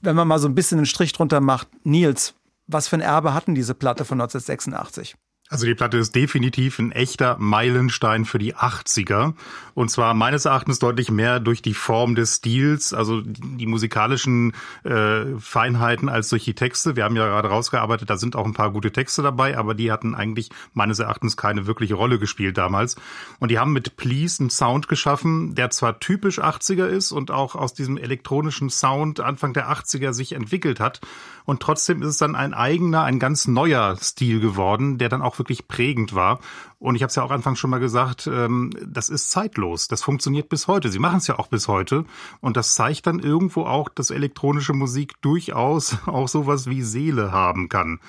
wenn 0.00 0.14
man 0.14 0.28
mal 0.28 0.38
so 0.38 0.46
ein 0.46 0.54
bisschen 0.54 0.78
einen 0.78 0.86
Strich 0.86 1.12
drunter 1.12 1.40
macht, 1.40 1.68
Nils, 1.84 2.34
was 2.66 2.88
für 2.88 2.96
ein 2.96 3.00
Erbe 3.00 3.34
hatten 3.34 3.54
diese 3.54 3.74
Platte 3.74 4.04
von 4.04 4.20
1986? 4.20 5.16
Also 5.50 5.66
die 5.66 5.74
Platte 5.74 5.98
ist 5.98 6.14
definitiv 6.14 6.78
ein 6.78 6.90
echter 6.90 7.36
Meilenstein 7.38 8.24
für 8.24 8.38
die 8.38 8.56
80er. 8.56 9.34
Und 9.74 9.90
zwar 9.90 10.14
meines 10.14 10.46
Erachtens 10.46 10.78
deutlich 10.78 11.10
mehr 11.10 11.38
durch 11.38 11.60
die 11.60 11.74
Form 11.74 12.14
des 12.14 12.36
Stils, 12.36 12.94
also 12.94 13.20
die 13.20 13.66
musikalischen 13.66 14.52
äh, 14.84 15.38
Feinheiten 15.38 16.08
als 16.08 16.30
durch 16.30 16.44
die 16.44 16.54
Texte. 16.54 16.96
Wir 16.96 17.04
haben 17.04 17.14
ja 17.14 17.26
gerade 17.26 17.48
rausgearbeitet, 17.48 18.08
da 18.08 18.16
sind 18.16 18.36
auch 18.36 18.46
ein 18.46 18.54
paar 18.54 18.72
gute 18.72 18.90
Texte 18.90 19.20
dabei, 19.20 19.58
aber 19.58 19.74
die 19.74 19.92
hatten 19.92 20.14
eigentlich 20.14 20.48
meines 20.72 20.98
Erachtens 20.98 21.36
keine 21.36 21.66
wirkliche 21.66 21.94
Rolle 21.94 22.18
gespielt 22.18 22.56
damals. 22.56 22.96
Und 23.38 23.50
die 23.50 23.58
haben 23.58 23.74
mit 23.74 23.96
Please 23.96 24.42
einen 24.42 24.50
Sound 24.50 24.88
geschaffen, 24.88 25.54
der 25.54 25.68
zwar 25.68 26.00
typisch 26.00 26.40
80er 26.40 26.86
ist 26.86 27.12
und 27.12 27.30
auch 27.30 27.54
aus 27.54 27.74
diesem 27.74 27.98
elektronischen 27.98 28.70
Sound 28.70 29.20
Anfang 29.20 29.52
der 29.52 29.70
80er 29.70 30.14
sich 30.14 30.32
entwickelt 30.32 30.80
hat. 30.80 31.02
Und 31.44 31.60
trotzdem 31.60 32.02
ist 32.02 32.08
es 32.08 32.18
dann 32.18 32.34
ein 32.34 32.54
eigener, 32.54 33.02
ein 33.02 33.18
ganz 33.18 33.46
neuer 33.46 33.96
Stil 34.00 34.40
geworden, 34.40 34.98
der 34.98 35.08
dann 35.08 35.22
auch 35.22 35.38
wirklich 35.38 35.68
prägend 35.68 36.14
war. 36.14 36.40
Und 36.78 36.96
ich 36.96 37.02
habe 37.02 37.08
es 37.08 37.16
ja 37.16 37.22
auch 37.22 37.30
anfangs 37.30 37.58
schon 37.58 37.70
mal 37.70 37.80
gesagt, 37.80 38.26
ähm, 38.26 38.70
das 38.84 39.10
ist 39.10 39.30
zeitlos. 39.30 39.88
Das 39.88 40.02
funktioniert 40.02 40.48
bis 40.48 40.68
heute. 40.68 40.88
Sie 40.88 40.98
machen 40.98 41.18
es 41.18 41.26
ja 41.26 41.38
auch 41.38 41.48
bis 41.48 41.68
heute. 41.68 42.04
Und 42.40 42.56
das 42.56 42.74
zeigt 42.74 43.06
dann 43.06 43.18
irgendwo 43.18 43.64
auch, 43.64 43.88
dass 43.88 44.10
elektronische 44.10 44.72
Musik 44.72 45.20
durchaus 45.20 45.98
auch 46.06 46.28
sowas 46.28 46.66
wie 46.66 46.82
Seele 46.82 47.32
haben 47.32 47.68
kann. 47.68 48.00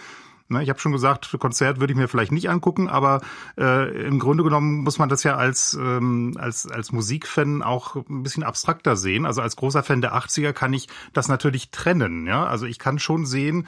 Ne, 0.47 0.61
ich 0.61 0.69
habe 0.69 0.79
schon 0.79 0.91
gesagt, 0.91 1.35
Konzert 1.39 1.79
würde 1.79 1.93
ich 1.93 1.97
mir 1.97 2.07
vielleicht 2.07 2.31
nicht 2.31 2.51
angucken, 2.51 2.87
aber 2.87 3.21
äh, 3.57 4.05
im 4.05 4.19
Grunde 4.19 4.43
genommen 4.43 4.83
muss 4.83 4.99
man 4.99 5.09
das 5.09 5.23
ja 5.23 5.35
als, 5.35 5.73
ähm, 5.73 6.37
als, 6.39 6.69
als 6.69 6.91
Musikfan 6.91 7.63
auch 7.63 7.95
ein 7.95 8.21
bisschen 8.21 8.43
abstrakter 8.43 8.95
sehen. 8.95 9.25
Also 9.25 9.41
als 9.41 9.55
großer 9.55 9.81
Fan 9.81 10.01
der 10.01 10.13
80er 10.13 10.53
kann 10.53 10.71
ich 10.71 10.87
das 11.13 11.29
natürlich 11.29 11.71
trennen. 11.71 12.27
Ja? 12.27 12.45
Also 12.45 12.67
ich 12.67 12.77
kann 12.77 12.99
schon 12.99 13.25
sehen, 13.25 13.67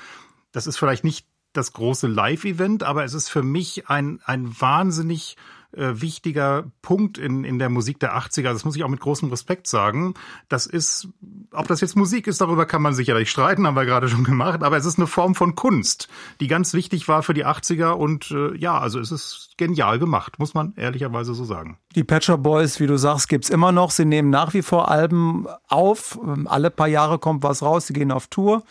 das 0.51 0.67
ist 0.67 0.77
vielleicht 0.77 1.03
nicht 1.03 1.25
das 1.53 1.73
große 1.73 2.05
Live-Event, 2.05 2.83
aber 2.83 3.03
es 3.03 3.15
ist 3.15 3.29
für 3.29 3.41
mich 3.41 3.89
ein, 3.89 4.19
ein 4.25 4.61
wahnsinnig 4.61 5.35
äh, 5.77 6.01
wichtiger 6.01 6.65
Punkt 6.81 7.17
in, 7.17 7.43
in 7.43 7.59
der 7.59 7.69
Musik 7.69 7.99
der 7.99 8.17
80er. 8.17 8.53
Das 8.53 8.65
muss 8.65 8.75
ich 8.75 8.83
auch 8.83 8.89
mit 8.89 8.99
großem 8.99 9.29
Respekt 9.29 9.67
sagen. 9.67 10.13
Das 10.49 10.65
ist, 10.65 11.07
ob 11.51 11.67
das 11.67 11.81
jetzt 11.81 11.95
Musik 11.95 12.27
ist, 12.27 12.41
darüber 12.41 12.65
kann 12.65 12.81
man 12.81 12.93
sicherlich 12.93 13.29
streiten, 13.29 13.65
haben 13.65 13.75
wir 13.75 13.85
gerade 13.85 14.09
schon 14.09 14.23
gemacht, 14.23 14.63
aber 14.63 14.77
es 14.77 14.85
ist 14.85 14.97
eine 14.97 15.07
Form 15.07 15.35
von 15.35 15.55
Kunst, 15.55 16.07
die 16.39 16.47
ganz 16.47 16.73
wichtig 16.73 17.07
war 17.07 17.23
für 17.23 17.33
die 17.33 17.45
80er 17.45 17.91
und 17.91 18.31
äh, 18.31 18.55
ja, 18.57 18.77
also 18.77 18.99
es 18.99 19.11
ist 19.11 19.53
genial 19.57 19.99
gemacht, 19.99 20.39
muss 20.39 20.53
man 20.53 20.73
ehrlicherweise 20.75 21.33
so 21.33 21.45
sagen. 21.45 21.77
Die 21.95 22.03
Patcher 22.03 22.37
Boys, 22.37 22.79
wie 22.79 22.87
du 22.87 22.97
sagst, 22.97 23.29
gibt's 23.29 23.49
immer 23.49 23.71
noch. 23.71 23.91
Sie 23.91 24.05
nehmen 24.05 24.29
nach 24.29 24.53
wie 24.53 24.61
vor 24.61 24.89
Alben 24.89 25.47
auf. 25.67 26.19
Alle 26.45 26.69
paar 26.69 26.87
Jahre 26.87 27.17
kommt 27.17 27.43
was 27.43 27.63
raus. 27.63 27.87
Sie 27.87 27.93
gehen 27.93 28.11
auf 28.11 28.27
Tour 28.27 28.63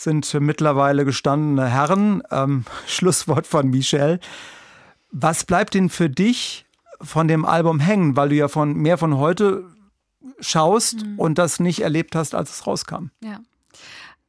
sind 0.00 0.32
mittlerweile 0.34 1.04
gestandene 1.04 1.66
Herren. 1.66 2.22
Ähm, 2.30 2.64
Schlusswort 2.86 3.46
von 3.46 3.68
Michel. 3.68 4.20
Was 5.10 5.44
bleibt 5.44 5.74
denn 5.74 5.88
für 5.88 6.10
dich 6.10 6.66
von 7.00 7.28
dem 7.28 7.44
Album 7.44 7.80
hängen, 7.80 8.16
weil 8.16 8.30
du 8.30 8.34
ja 8.34 8.48
von 8.48 8.74
mehr 8.74 8.98
von 8.98 9.16
heute 9.16 9.64
schaust 10.40 11.04
mhm. 11.04 11.18
und 11.18 11.38
das 11.38 11.60
nicht 11.60 11.80
erlebt 11.80 12.14
hast, 12.14 12.34
als 12.34 12.50
es 12.50 12.66
rauskam? 12.66 13.10
Ja. 13.22 13.40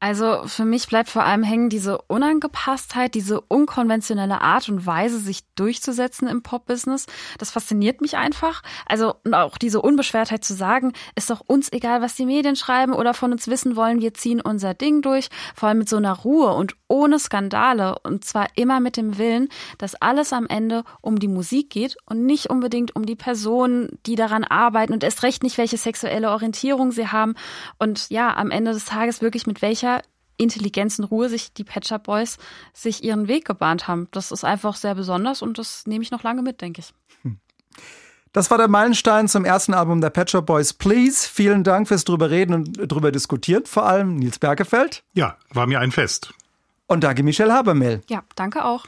Also 0.01 0.43
für 0.45 0.63
mich 0.63 0.87
bleibt 0.87 1.09
vor 1.09 1.25
allem 1.25 1.43
hängen 1.43 1.67
diese 1.67 1.97
Unangepasstheit, 2.03 3.15
diese 3.15 3.41
unkonventionelle 3.41 4.39
Art 4.39 4.69
und 4.69 4.85
Weise, 4.85 5.19
sich 5.19 5.41
durchzusetzen 5.55 6.29
im 6.29 6.41
Pop-Business. 6.41 7.05
Das 7.37 7.51
fasziniert 7.51 7.99
mich 7.99 8.15
einfach. 8.15 8.63
Also 8.85 9.15
und 9.25 9.33
auch 9.33 9.57
diese 9.57 9.81
Unbeschwertheit 9.81 10.45
zu 10.45 10.53
sagen, 10.53 10.93
ist 11.15 11.29
doch 11.29 11.41
uns 11.45 11.73
egal, 11.73 12.01
was 12.01 12.15
die 12.15 12.25
Medien 12.25 12.55
schreiben 12.55 12.93
oder 12.93 13.13
von 13.13 13.33
uns 13.33 13.49
wissen 13.49 13.75
wollen, 13.75 13.99
wir 13.99 14.13
ziehen 14.13 14.39
unser 14.39 14.73
Ding 14.73 15.01
durch. 15.01 15.27
Vor 15.53 15.67
allem 15.67 15.79
mit 15.79 15.89
so 15.89 15.97
einer 15.97 16.13
Ruhe 16.13 16.53
und 16.53 16.77
ohne 16.87 17.19
Skandale 17.19 17.99
und 17.99 18.23
zwar 18.23 18.47
immer 18.55 18.79
mit 18.79 18.95
dem 18.95 19.17
Willen, 19.17 19.49
dass 19.79 19.95
alles 19.95 20.31
am 20.31 20.47
Ende 20.47 20.85
um 21.01 21.19
die 21.19 21.27
Musik 21.27 21.71
geht 21.71 21.97
und 22.05 22.25
nicht 22.25 22.49
unbedingt 22.49 22.95
um 22.95 23.05
die 23.05 23.17
Personen, 23.17 23.99
die 24.05 24.15
daran 24.15 24.45
arbeiten 24.45 24.93
und 24.93 25.03
erst 25.03 25.23
recht 25.23 25.43
nicht, 25.43 25.57
welche 25.57 25.77
sexuelle 25.77 26.31
Orientierung 26.31 26.93
sie 26.93 27.09
haben 27.09 27.35
und 27.79 28.09
ja, 28.09 28.33
am 28.37 28.49
Ende 28.49 28.71
des 28.71 28.85
Tages 28.85 29.21
wirklich 29.21 29.45
mit 29.45 29.61
welcher 29.61 29.88
Intelligenz 30.39 30.97
und 30.97 31.05
Ruhe 31.05 31.29
sich 31.29 31.53
die 31.53 31.63
Pet 31.63 31.87
Shop 31.87 32.03
Boys 32.03 32.37
sich 32.73 33.03
ihren 33.03 33.27
Weg 33.27 33.45
gebahnt 33.45 33.87
haben. 33.87 34.07
Das 34.11 34.31
ist 34.31 34.43
einfach 34.43 34.75
sehr 34.75 34.95
besonders 34.95 35.41
und 35.41 35.59
das 35.59 35.85
nehme 35.85 36.03
ich 36.03 36.11
noch 36.11 36.23
lange 36.23 36.41
mit, 36.41 36.61
denke 36.61 36.81
ich. 36.81 36.93
Das 38.31 38.51
war 38.51 38.59
der 38.59 38.67
Meilenstein 38.67 39.27
zum 39.27 39.43
ersten 39.43 39.73
Album 39.73 40.01
der 40.01 40.11
Pet 40.11 40.29
Shop 40.29 40.45
Boys. 40.45 40.73
Please, 40.73 41.27
vielen 41.27 41.63
Dank 41.63 41.87
fürs 41.87 42.03
drüber 42.03 42.29
reden 42.29 42.53
und 42.53 42.91
drüber 42.91 43.11
diskutieren, 43.11 43.65
vor 43.65 43.87
allem 43.87 44.17
Nils 44.17 44.37
Bergefeld. 44.37 45.03
Ja, 45.13 45.35
war 45.51 45.65
mir 45.65 45.79
ein 45.79 45.91
Fest. 45.91 46.31
Und 46.85 47.03
danke 47.03 47.23
Michelle 47.23 47.53
Habermehl. 47.53 48.03
Ja, 48.07 48.23
danke 48.35 48.65
auch. 48.65 48.85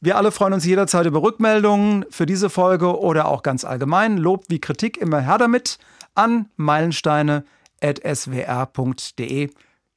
Wir 0.00 0.16
alle 0.16 0.32
freuen 0.32 0.54
uns 0.54 0.64
jederzeit 0.64 1.04
über 1.04 1.20
Rückmeldungen 1.20 2.06
für 2.08 2.24
diese 2.24 2.48
Folge 2.48 2.98
oder 2.98 3.28
auch 3.28 3.42
ganz 3.42 3.66
allgemein. 3.66 4.16
Lob 4.16 4.44
wie 4.48 4.58
Kritik 4.58 4.96
immer 4.96 5.20
her 5.20 5.36
damit 5.36 5.78
an 6.14 6.48
meilensteine.swr.de. 6.56 9.50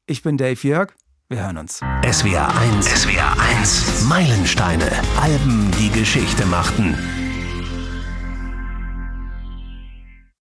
Ich 0.06 0.22
bin 0.22 0.36
Dave 0.36 0.60
Jörg. 0.68 0.94
Wir 1.30 1.46
hören 1.46 1.58
uns. 1.58 1.78
SWR 1.78 2.54
1. 2.58 2.86
SWR 2.86 3.40
1. 3.40 4.04
Meilensteine. 4.10 4.92
Alben, 5.22 5.72
die 5.80 5.90
Geschichte 5.92 6.46
machten. 6.46 6.98